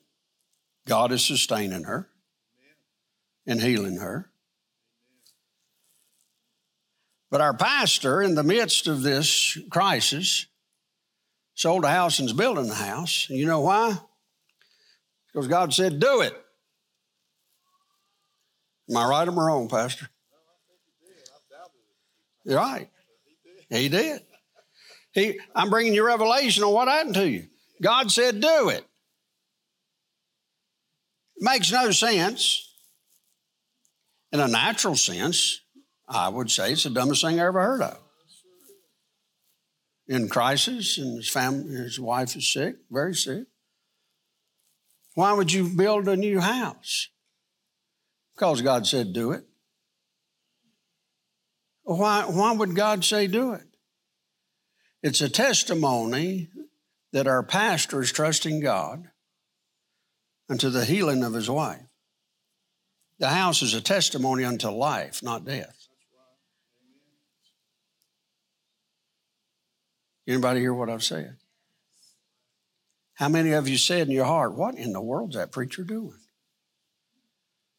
God 0.85 1.11
is 1.11 1.25
sustaining 1.25 1.83
her 1.83 2.09
and 3.45 3.61
healing 3.61 3.97
her. 3.97 4.29
But 7.31 7.41
our 7.41 7.53
pastor, 7.53 8.21
in 8.21 8.35
the 8.35 8.43
midst 8.43 8.87
of 8.87 9.03
this 9.03 9.57
crisis, 9.69 10.47
sold 11.57 11.83
a 11.83 11.89
house 11.89 12.19
and 12.19 12.29
is 12.29 12.33
building 12.33 12.69
a 12.69 12.75
house. 12.75 13.27
You 13.29 13.47
know 13.47 13.61
why? 13.61 13.97
Because 15.33 15.47
God 15.47 15.73
said, 15.73 15.99
do 15.99 16.21
it. 16.21 16.33
Am 18.89 18.95
I 18.95 19.09
right 19.09 19.27
or 19.27 19.31
am 19.31 19.39
I 19.39 19.43
wrong, 19.43 19.67
Pastor? 19.67 20.07
You're 22.45 22.57
right. 22.57 22.87
He 23.69 23.89
did. 23.89 24.21
He, 25.11 25.39
I'm 25.53 25.69
bringing 25.69 25.93
you 25.93 26.05
revelation 26.05 26.63
on 26.63 26.71
what 26.71 26.87
happened 26.87 27.15
to 27.15 27.27
you. 27.27 27.47
God 27.81 28.11
said, 28.11 28.39
do 28.39 28.69
it. 28.69 28.85
It 31.35 31.41
makes 31.41 31.71
no 31.71 31.91
sense. 31.91 32.63
In 34.31 34.39
a 34.39 34.47
natural 34.47 34.95
sense, 34.95 35.61
I 36.07 36.29
would 36.29 36.51
say 36.51 36.73
it's 36.73 36.83
the 36.83 36.89
dumbest 36.89 37.23
thing 37.23 37.39
I 37.39 37.45
ever 37.45 37.61
heard 37.61 37.81
of. 37.81 37.97
In 40.07 40.29
crisis, 40.29 40.97
and 40.97 41.17
his 41.17 41.29
family, 41.29 41.75
his 41.75 41.99
wife 41.99 42.35
is 42.35 42.51
sick, 42.51 42.77
very 42.89 43.13
sick. 43.13 43.45
Why 45.15 45.33
would 45.33 45.51
you 45.51 45.67
build 45.67 46.07
a 46.07 46.15
new 46.15 46.39
house? 46.39 47.09
Because 48.35 48.61
God 48.61 48.85
said 48.85 49.13
do 49.13 49.31
it. 49.31 49.43
Why, 51.83 52.23
why 52.23 52.51
would 52.51 52.75
God 52.75 53.03
say 53.03 53.27
do 53.27 53.53
it? 53.53 53.63
It's 55.01 55.21
a 55.21 55.29
testimony 55.29 56.49
that 57.13 57.27
our 57.27 57.43
pastor 57.43 58.01
is 58.01 58.11
trusting 58.11 58.59
God 58.59 59.09
unto 60.49 60.69
the 60.69 60.85
healing 60.85 61.23
of 61.23 61.33
his 61.33 61.49
wife. 61.49 61.81
The 63.19 63.29
house 63.29 63.61
is 63.61 63.73
a 63.73 63.81
testimony 63.81 64.43
unto 64.43 64.69
life, 64.69 65.23
not 65.23 65.45
death. 65.45 65.76
Anybody 70.27 70.59
hear 70.59 70.73
what 70.73 70.89
I've 70.89 71.03
said? 71.03 71.37
How 73.13 73.29
many 73.29 73.53
of 73.53 73.67
you 73.67 73.77
said 73.77 74.07
in 74.07 74.13
your 74.13 74.25
heart, 74.25 74.53
What 74.53 74.75
in 74.75 74.93
the 74.93 75.01
world's 75.01 75.35
that 75.35 75.51
preacher 75.51 75.83
doing? 75.83 76.19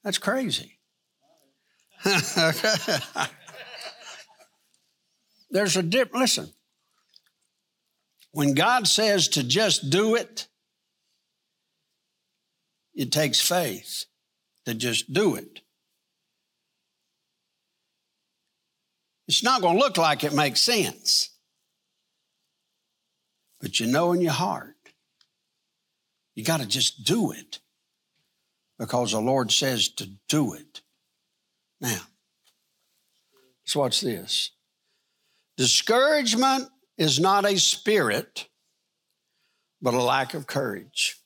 That's 0.02 0.18
crazy. 0.18 0.78
There's 5.50 5.76
a 5.76 5.82
dip. 5.82 6.14
Listen, 6.14 6.48
when 8.32 8.54
God 8.54 8.86
says 8.86 9.28
to 9.28 9.42
just 9.42 9.90
do 9.90 10.14
it, 10.14 10.46
it 12.94 13.12
takes 13.12 13.40
faith 13.40 14.04
to 14.64 14.74
just 14.74 15.12
do 15.12 15.34
it. 15.34 15.60
It's 19.26 19.42
not 19.44 19.60
going 19.60 19.76
to 19.76 19.80
look 19.80 19.98
like 19.98 20.24
it 20.24 20.32
makes 20.32 20.60
sense. 20.60 21.30
But 23.60 23.80
you 23.80 23.86
know 23.86 24.12
in 24.12 24.20
your 24.20 24.32
heart, 24.32 24.76
you 26.34 26.44
got 26.44 26.60
to 26.60 26.66
just 26.66 27.04
do 27.04 27.32
it 27.32 27.58
because 28.78 29.12
the 29.12 29.20
Lord 29.20 29.50
says 29.50 29.88
to 29.88 30.08
do 30.28 30.54
it. 30.54 30.82
Now, 31.80 32.00
let's 33.64 33.74
watch 33.74 34.00
this. 34.00 34.50
Discouragement 35.56 36.68
is 36.96 37.18
not 37.18 37.44
a 37.44 37.58
spirit, 37.58 38.46
but 39.82 39.94
a 39.94 40.02
lack 40.02 40.34
of 40.34 40.46
courage. 40.46 41.16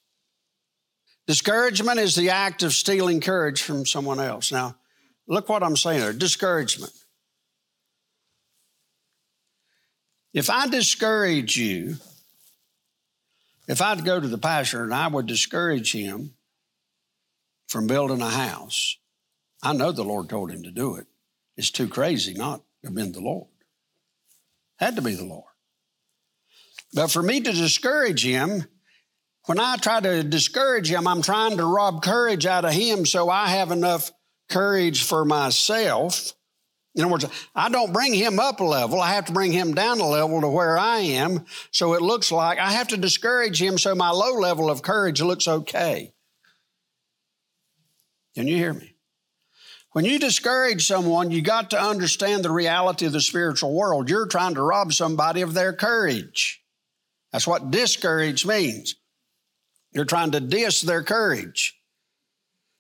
Discouragement 1.27 1.99
is 1.99 2.17
the 2.17 2.31
act 2.31 2.63
of 2.63 2.73
stealing 2.73 3.21
courage 3.21 3.63
from 3.63 3.87
someone 3.87 4.19
else. 4.19 4.51
Now, 4.51 4.77
look 5.29 5.49
what 5.49 5.63
I'm 5.63 5.77
saying 5.77 6.01
there 6.01 6.13
discouragement. 6.13 6.93
If 10.33 10.49
I 10.49 10.67
discourage 10.67 11.57
you, 11.57 11.97
if 13.69 13.81
I'd 13.81 14.05
go 14.05 14.21
to 14.21 14.29
the 14.29 14.39
pastor 14.39 14.83
and 14.83 14.95
I 14.95 15.07
would 15.09 15.27
discourage 15.27 15.93
him 15.93 16.35
from 17.69 17.87
building 17.87 18.21
a 18.21 18.31
house, 18.31 18.99
I 19.63 19.73
know 19.73 19.93
the 19.93 20.05
Lord 20.05 20.29
told 20.29 20.51
him 20.51 20.63
to 20.65 20.71
do 20.71 20.97
it. 20.97 21.07
It's 21.57 21.71
too 21.71 21.89
crazy 21.89 22.35
not 22.35 22.59
to 22.83 22.89
have 22.89 22.95
been 22.95 23.13
the 23.13 23.21
Lord. 23.21 23.47
Had 24.77 24.97
to 24.97 25.03
be 25.03 25.15
the 25.15 25.25
Lord. 25.25 25.45
But 26.93 27.11
for 27.11 27.23
me 27.23 27.41
to 27.41 27.53
discourage 27.53 28.25
him, 28.25 28.65
when 29.47 29.59
I 29.59 29.77
try 29.77 30.01
to 30.01 30.23
discourage 30.23 30.91
him, 30.91 31.07
I'm 31.07 31.23
trying 31.23 31.57
to 31.57 31.65
rob 31.65 32.03
courage 32.03 32.47
out 32.47 32.65
of 32.65 32.73
him 32.73 33.07
so 33.07 33.31
I 33.31 33.49
have 33.49 33.71
enough 33.71 34.11
courage 34.49 35.05
for 35.05 35.25
myself. 35.25 36.35
In 36.95 37.03
other 37.03 37.13
words, 37.13 37.27
I 37.55 37.71
don't 37.71 37.93
bring 37.93 38.13
him 38.13 38.39
up 38.39 38.61
a 38.61 38.65
level. 38.65 39.01
I 39.01 39.15
have 39.15 39.25
to 39.27 39.33
bring 39.33 39.53
him 39.53 39.75
down 39.75 40.01
a 40.01 40.09
level 40.09 40.43
to 40.43 40.49
where 40.49 40.77
I 40.77 40.99
am. 40.99 41.47
So 41.71 41.95
it 41.95 42.03
looks 42.03 42.31
like 42.31 42.59
I 42.59 42.73
have 42.73 42.89
to 42.89 42.99
discourage 42.99 43.61
him 43.61 43.79
so 43.79 43.95
my 43.95 44.11
low 44.11 44.35
level 44.35 44.71
of 44.71 44.83
courage 44.83 45.23
looks 45.23 45.49
okay. 45.49 46.13
Can 48.35 48.47
you 48.47 48.57
hear 48.57 48.75
me? 48.75 48.95
When 49.93 50.05
you 50.05 50.19
discourage 50.19 50.87
someone, 50.87 51.31
you 51.31 51.43
got 51.43 51.71
to 51.71 51.83
understand 51.83 52.43
the 52.43 52.51
reality 52.51 53.07
of 53.07 53.13
the 53.13 53.21
spiritual 53.21 53.75
world. 53.75 54.09
You're 54.09 54.27
trying 54.27 54.55
to 54.55 54.63
rob 54.63 54.93
somebody 54.93 55.43
of 55.43 55.55
their 55.55 55.73
courage. 55.73 56.63
That's 57.31 57.47
what 57.47 57.71
discourage 57.71 58.45
means. 58.47 58.97
You're 59.93 60.07
trying 60.07 60.31
to 60.33 60.41
diss 60.41 60.81
their 60.81 61.03
courage. 61.03 61.79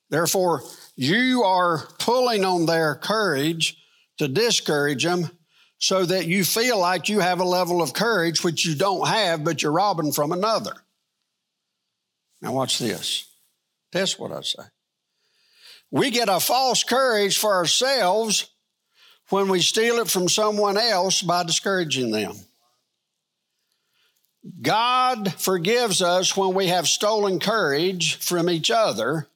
Therefore, 0.09 0.63
you 0.97 1.43
are 1.45 1.87
pulling 1.99 2.45
on 2.45 2.67
their 2.67 2.95
courage 2.95 3.82
to 4.19 4.29
discourage 4.29 5.05
them 5.05 5.31
so 5.79 6.05
that 6.05 6.27
you 6.27 6.45
feel 6.45 6.79
like 6.79 7.09
you 7.09 7.21
have 7.21 7.41
a 7.41 7.45
level 7.45 7.83
of 7.83 7.93
courage 7.93 8.45
which 8.45 8.65
you 8.65 8.75
don't 8.75 9.09
have, 9.09 9.43
but 9.43 9.63
you're 9.63 9.73
robbing 9.73 10.13
from 10.13 10.33
another. 10.33 10.75
Now, 12.41 12.53
watch 12.53 12.79
this. 12.79 13.27
Test 13.91 14.19
what 14.19 14.33
I 14.33 14.43
say. 14.43 14.63
We 15.91 16.11
get 16.11 16.29
a 16.29 16.41
false 16.41 16.83
courage 16.85 17.37
for 17.37 17.55
ourselves 17.55 18.49
when 19.29 19.49
we 19.49 19.61
steal 19.61 19.97
it 19.97 20.09
from 20.09 20.29
someone 20.29 20.77
else 20.77 21.23
by 21.23 21.43
discouraging 21.45 22.11
them. 22.11 22.37
God 24.61 25.33
forgives 25.35 26.03
us 26.03 26.37
when 26.37 26.55
we 26.55 26.69
have 26.69 26.89
stolen 26.89 27.39
courage 27.39 28.17
from 28.17 28.51
each 28.51 28.71
other 28.71 29.29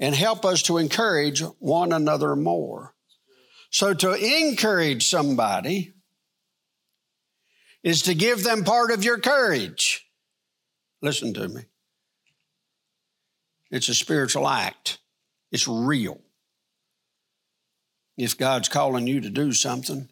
and 0.00 0.14
help 0.14 0.44
us 0.44 0.62
to 0.64 0.78
encourage 0.78 1.40
one 1.58 1.92
another 1.92 2.34
more. 2.34 2.92
So 3.70 3.94
to 3.94 4.14
encourage 4.14 5.08
somebody 5.08 5.94
is 7.82 8.02
to 8.02 8.14
give 8.14 8.42
them 8.42 8.64
part 8.64 8.90
of 8.90 9.04
your 9.04 9.18
courage. 9.18 10.06
Listen 11.02 11.34
to 11.34 11.48
me. 11.48 11.62
It's 13.70 13.88
a 13.88 13.94
spiritual 13.94 14.48
act. 14.48 14.98
It's 15.52 15.68
real. 15.68 16.20
If 18.16 18.38
God's 18.38 18.68
calling 18.68 19.06
you 19.06 19.20
to 19.20 19.30
do 19.30 19.52
something 19.52 20.08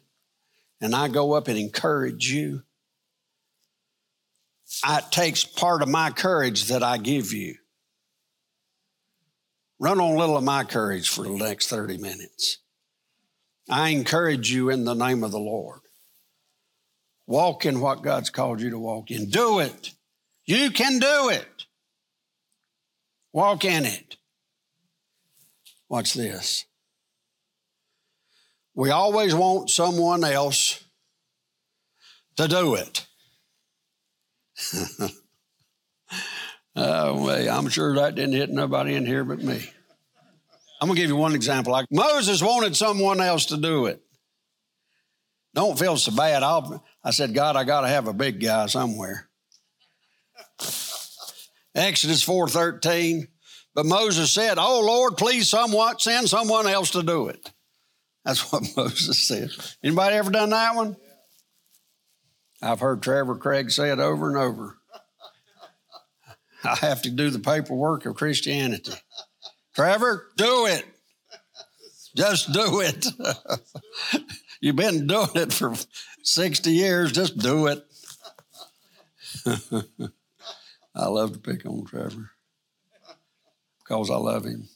and 0.79 0.95
I 0.95 1.07
go 1.07 1.33
up 1.33 1.47
and 1.47 1.57
encourage 1.57 2.29
you, 2.29 2.63
it 4.87 5.11
takes 5.11 5.43
part 5.43 5.81
of 5.81 5.89
my 5.89 6.11
courage 6.11 6.65
that 6.65 6.83
I 6.83 6.97
give 6.97 7.33
you. 7.33 7.55
Run 9.79 9.99
on 9.99 10.15
a 10.15 10.17
little 10.17 10.37
of 10.37 10.43
my 10.43 10.63
courage 10.63 11.09
for 11.09 11.23
the 11.23 11.31
next 11.31 11.67
30 11.67 11.97
minutes. 11.97 12.59
I 13.69 13.89
encourage 13.89 14.51
you 14.51 14.69
in 14.69 14.85
the 14.85 14.93
name 14.93 15.23
of 15.23 15.31
the 15.31 15.39
Lord. 15.39 15.81
Walk 17.27 17.65
in 17.65 17.79
what 17.79 18.03
God's 18.03 18.29
called 18.29 18.61
you 18.61 18.69
to 18.69 18.77
walk 18.79 19.09
in. 19.09 19.29
Do 19.29 19.59
it. 19.59 19.91
You 20.45 20.69
can 20.69 20.99
do 20.99 21.29
it. 21.29 21.65
Walk 23.33 23.65
in 23.65 23.85
it. 23.85 24.17
Watch 25.89 26.13
this. 26.13 26.65
We 28.75 28.91
always 28.91 29.33
want 29.33 29.69
someone 29.69 30.23
else 30.23 30.83
to 32.35 32.47
do 32.47 32.75
it. 32.75 33.07
oh, 36.75 37.23
well, 37.23 37.57
I'm 37.57 37.69
sure 37.69 37.95
that 37.95 38.15
didn't 38.15 38.35
hit 38.35 38.49
nobody 38.51 38.95
in 38.95 39.05
here 39.05 39.23
but 39.23 39.41
me. 39.41 39.69
I'm 40.85 40.89
going 40.89 40.97
to 40.97 41.01
give 41.01 41.09
you 41.09 41.15
one 41.15 41.33
example. 41.33 41.71
Like 41.71 41.87
Moses 41.89 42.43
wanted 42.43 42.75
someone 42.75 43.19
else 43.19 43.47
to 43.47 43.57
do 43.57 43.87
it. 43.87 44.03
Don't 45.55 45.79
feel 45.79 45.97
so 45.97 46.15
bad. 46.15 46.43
I'll, 46.43 46.85
I 47.03 47.09
said, 47.09 47.33
God, 47.33 47.55
I 47.55 47.63
got 47.63 47.81
to 47.81 47.87
have 47.87 48.07
a 48.07 48.13
big 48.13 48.39
guy 48.39 48.67
somewhere. 48.67 49.27
Exodus 51.73 52.23
4.13, 52.23 53.23
but 53.73 53.87
Moses 53.87 54.31
said, 54.31 54.59
Oh 54.59 54.81
Lord, 54.85 55.17
please 55.17 55.49
somewhat 55.49 56.01
send 56.01 56.29
someone 56.29 56.67
else 56.67 56.91
to 56.91 57.01
do 57.01 57.29
it. 57.29 57.51
That's 58.23 58.51
what 58.51 58.61
Moses 58.77 59.27
said. 59.27 59.49
Anybody 59.83 60.17
ever 60.17 60.29
done 60.29 60.51
that 60.51 60.75
one? 60.75 60.97
I've 62.61 62.79
heard 62.79 63.01
Trevor 63.01 63.37
Craig 63.37 63.71
say 63.71 63.89
it 63.89 63.97
over 63.97 64.29
and 64.29 64.37
over. 64.37 64.77
I 66.63 66.75
have 66.75 67.01
to 67.01 67.09
do 67.09 67.31
the 67.31 67.39
paperwork 67.39 68.05
of 68.05 68.13
Christianity. 68.13 68.93
Trevor, 69.75 70.27
do 70.37 70.67
it. 70.67 70.85
Just 72.15 72.53
do 72.53 72.79
it. 72.79 73.05
You've 74.61 74.77
been 74.77 75.05
doing 75.05 75.29
it 75.35 75.51
for 75.51 75.75
60 76.23 76.71
years, 76.71 77.11
just 77.11 77.37
do 77.37 77.67
it. 77.67 77.85
I 80.95 81.07
love 81.07 81.33
to 81.33 81.39
pick 81.39 81.65
on 81.65 81.85
Trevor 81.85 82.31
because 83.79 84.09
I 84.09 84.15
love 84.15 84.45
him. 84.45 84.69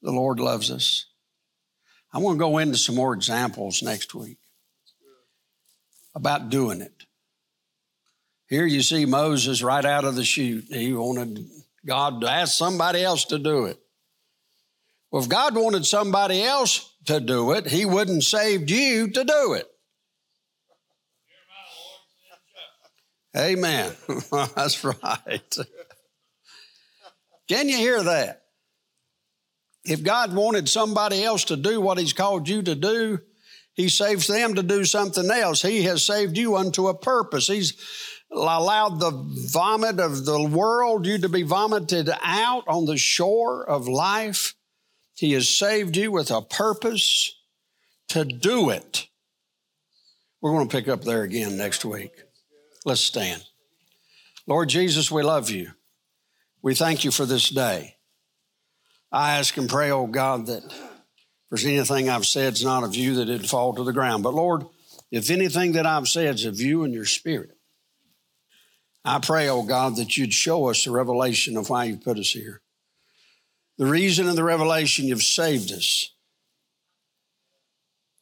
The 0.00 0.12
Lord 0.12 0.38
loves 0.38 0.70
us. 0.70 1.06
I 2.12 2.18
want 2.18 2.36
to 2.36 2.44
go 2.44 2.58
into 2.58 2.78
some 2.78 2.94
more 2.94 3.12
examples 3.12 3.82
next 3.82 4.14
week 4.14 4.38
about 6.14 6.50
doing 6.50 6.80
it. 6.80 7.04
Here 8.48 8.64
you 8.64 8.80
see 8.80 9.04
Moses 9.04 9.62
right 9.62 9.84
out 9.84 10.04
of 10.04 10.14
the 10.14 10.24
chute. 10.24 10.66
He 10.70 10.92
wanted 10.92 11.46
God 11.88 12.22
asked 12.22 12.58
somebody 12.58 13.02
else 13.02 13.24
to 13.26 13.38
do 13.38 13.64
it. 13.64 13.80
Well, 15.10 15.22
if 15.22 15.28
God 15.28 15.56
wanted 15.56 15.86
somebody 15.86 16.42
else 16.44 16.94
to 17.06 17.18
do 17.18 17.52
it, 17.52 17.66
He 17.66 17.86
wouldn't 17.86 18.22
saved 18.22 18.70
you 18.70 19.08
to 19.10 19.24
do 19.24 19.54
it. 19.54 19.66
Amen. 23.34 23.92
That's 24.54 24.84
right. 24.84 25.56
Can 27.48 27.68
you 27.70 27.78
hear 27.78 28.02
that? 28.02 28.42
If 29.84 30.02
God 30.02 30.34
wanted 30.34 30.68
somebody 30.68 31.24
else 31.24 31.44
to 31.44 31.56
do 31.56 31.80
what 31.80 31.96
He's 31.96 32.12
called 32.12 32.48
you 32.48 32.60
to 32.62 32.74
do, 32.74 33.20
He 33.72 33.88
saves 33.88 34.26
them 34.26 34.56
to 34.56 34.62
do 34.62 34.84
something 34.84 35.30
else. 35.30 35.62
He 35.62 35.84
has 35.84 36.04
saved 36.04 36.36
you 36.36 36.56
unto 36.56 36.88
a 36.88 36.98
purpose. 36.98 37.46
He's 37.46 37.72
allowed 38.30 39.00
the 39.00 39.12
vomit 39.50 40.00
of 40.00 40.24
the 40.24 40.42
world, 40.42 41.06
you 41.06 41.18
to 41.18 41.28
be 41.28 41.42
vomited 41.42 42.10
out 42.22 42.64
on 42.68 42.84
the 42.84 42.98
shore 42.98 43.68
of 43.68 43.88
life. 43.88 44.54
He 45.14 45.32
has 45.32 45.48
saved 45.48 45.96
you 45.96 46.12
with 46.12 46.30
a 46.30 46.42
purpose 46.42 47.34
to 48.08 48.24
do 48.24 48.70
it. 48.70 49.08
We're 50.40 50.52
going 50.52 50.68
to 50.68 50.76
pick 50.76 50.88
up 50.88 51.02
there 51.02 51.22
again 51.22 51.56
next 51.56 51.84
week. 51.84 52.12
Let's 52.84 53.00
stand. 53.00 53.44
Lord 54.46 54.68
Jesus, 54.68 55.10
we 55.10 55.22
love 55.22 55.50
you. 55.50 55.72
We 56.62 56.74
thank 56.74 57.04
you 57.04 57.10
for 57.10 57.26
this 57.26 57.50
day. 57.50 57.96
I 59.10 59.38
ask 59.38 59.56
and 59.56 59.68
pray, 59.68 59.90
oh 59.90 60.06
God, 60.06 60.46
that 60.46 60.64
if 60.64 60.72
there's 61.50 61.66
anything 61.66 62.08
I've 62.08 62.26
said 62.26 62.54
is 62.54 62.64
not 62.64 62.84
of 62.84 62.94
you, 62.94 63.16
that 63.16 63.28
it 63.28 63.46
fall 63.46 63.74
to 63.74 63.84
the 63.84 63.92
ground. 63.92 64.22
But 64.22 64.34
Lord, 64.34 64.64
if 65.10 65.30
anything 65.30 65.72
that 65.72 65.86
I've 65.86 66.08
said 66.08 66.36
is 66.36 66.44
of 66.44 66.60
you 66.60 66.84
and 66.84 66.94
your 66.94 67.04
spirit, 67.04 67.57
I 69.04 69.18
pray, 69.20 69.48
oh 69.48 69.62
God, 69.62 69.96
that 69.96 70.16
you'd 70.16 70.32
show 70.32 70.68
us 70.68 70.84
the 70.84 70.90
revelation 70.90 71.56
of 71.56 71.70
why 71.70 71.84
you 71.84 71.96
put 71.96 72.18
us 72.18 72.30
here. 72.30 72.60
The 73.78 73.86
reason 73.86 74.28
and 74.28 74.36
the 74.36 74.44
revelation 74.44 75.06
you've 75.06 75.22
saved 75.22 75.72
us. 75.72 76.12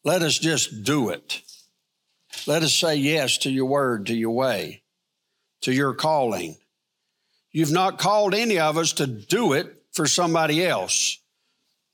Let 0.05 0.23
us 0.23 0.39
just 0.39 0.85
do 0.85 1.09
it. 1.11 1.43
Let 2.47 2.63
us 2.63 2.75
say 2.75 2.97
yes 2.97 3.39
to 3.39 3.51
your 3.51 3.65
word, 3.65 4.07
to 4.07 4.15
your 4.15 4.31
way, 4.31 4.83
to 5.63 5.73
your 5.73 5.95
calling. 5.95 6.57
You've 7.51 7.73
not 7.73 7.99
called 7.99 8.35
any 8.35 8.59
of 8.59 8.77
us 8.77 8.93
to 8.95 9.07
do 9.07 9.55
it 9.55 9.83
for 9.93 10.07
somebody 10.07 10.65
else. 10.65 11.19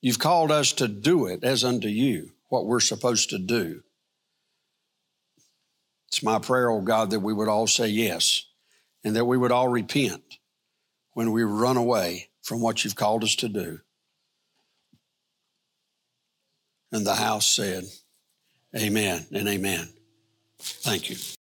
You've 0.01 0.19
called 0.19 0.51
us 0.51 0.73
to 0.75 0.89
do 0.89 1.27
it 1.27 1.45
as 1.45 1.65
unto 1.65 1.89
you, 1.89 2.33
what 2.49 2.67
we're 2.67 2.81
supposed 2.81 3.31
to 3.31 3.39
do. 3.39 3.83
It's 6.09 6.23
my 6.23 6.41
prayer, 6.41 6.69
oh 6.69 6.81
God, 6.81 7.11
that 7.11 7.21
we 7.21 7.33
would 7.33 7.49
all 7.49 7.69
say 7.69 7.87
yes 7.87 8.45
and 9.05 9.17
that 9.17 9.25
we 9.25 9.37
would 9.37 9.53
all 9.53 9.69
repent 9.69 10.39
when 11.13 11.33
we 11.33 11.43
run 11.43 11.77
away 11.77 12.29
from 12.43 12.61
what 12.61 12.85
you've 12.85 12.97
called 12.97 13.25
us 13.25 13.37
to 13.37 13.49
do. 13.49 13.81
And 16.91 17.07
the 17.07 17.15
house 17.15 17.47
said, 17.47 17.85
Amen 18.77 19.27
and 19.33 19.49
amen. 19.49 19.89
Thank 20.59 21.11
you. 21.11 21.17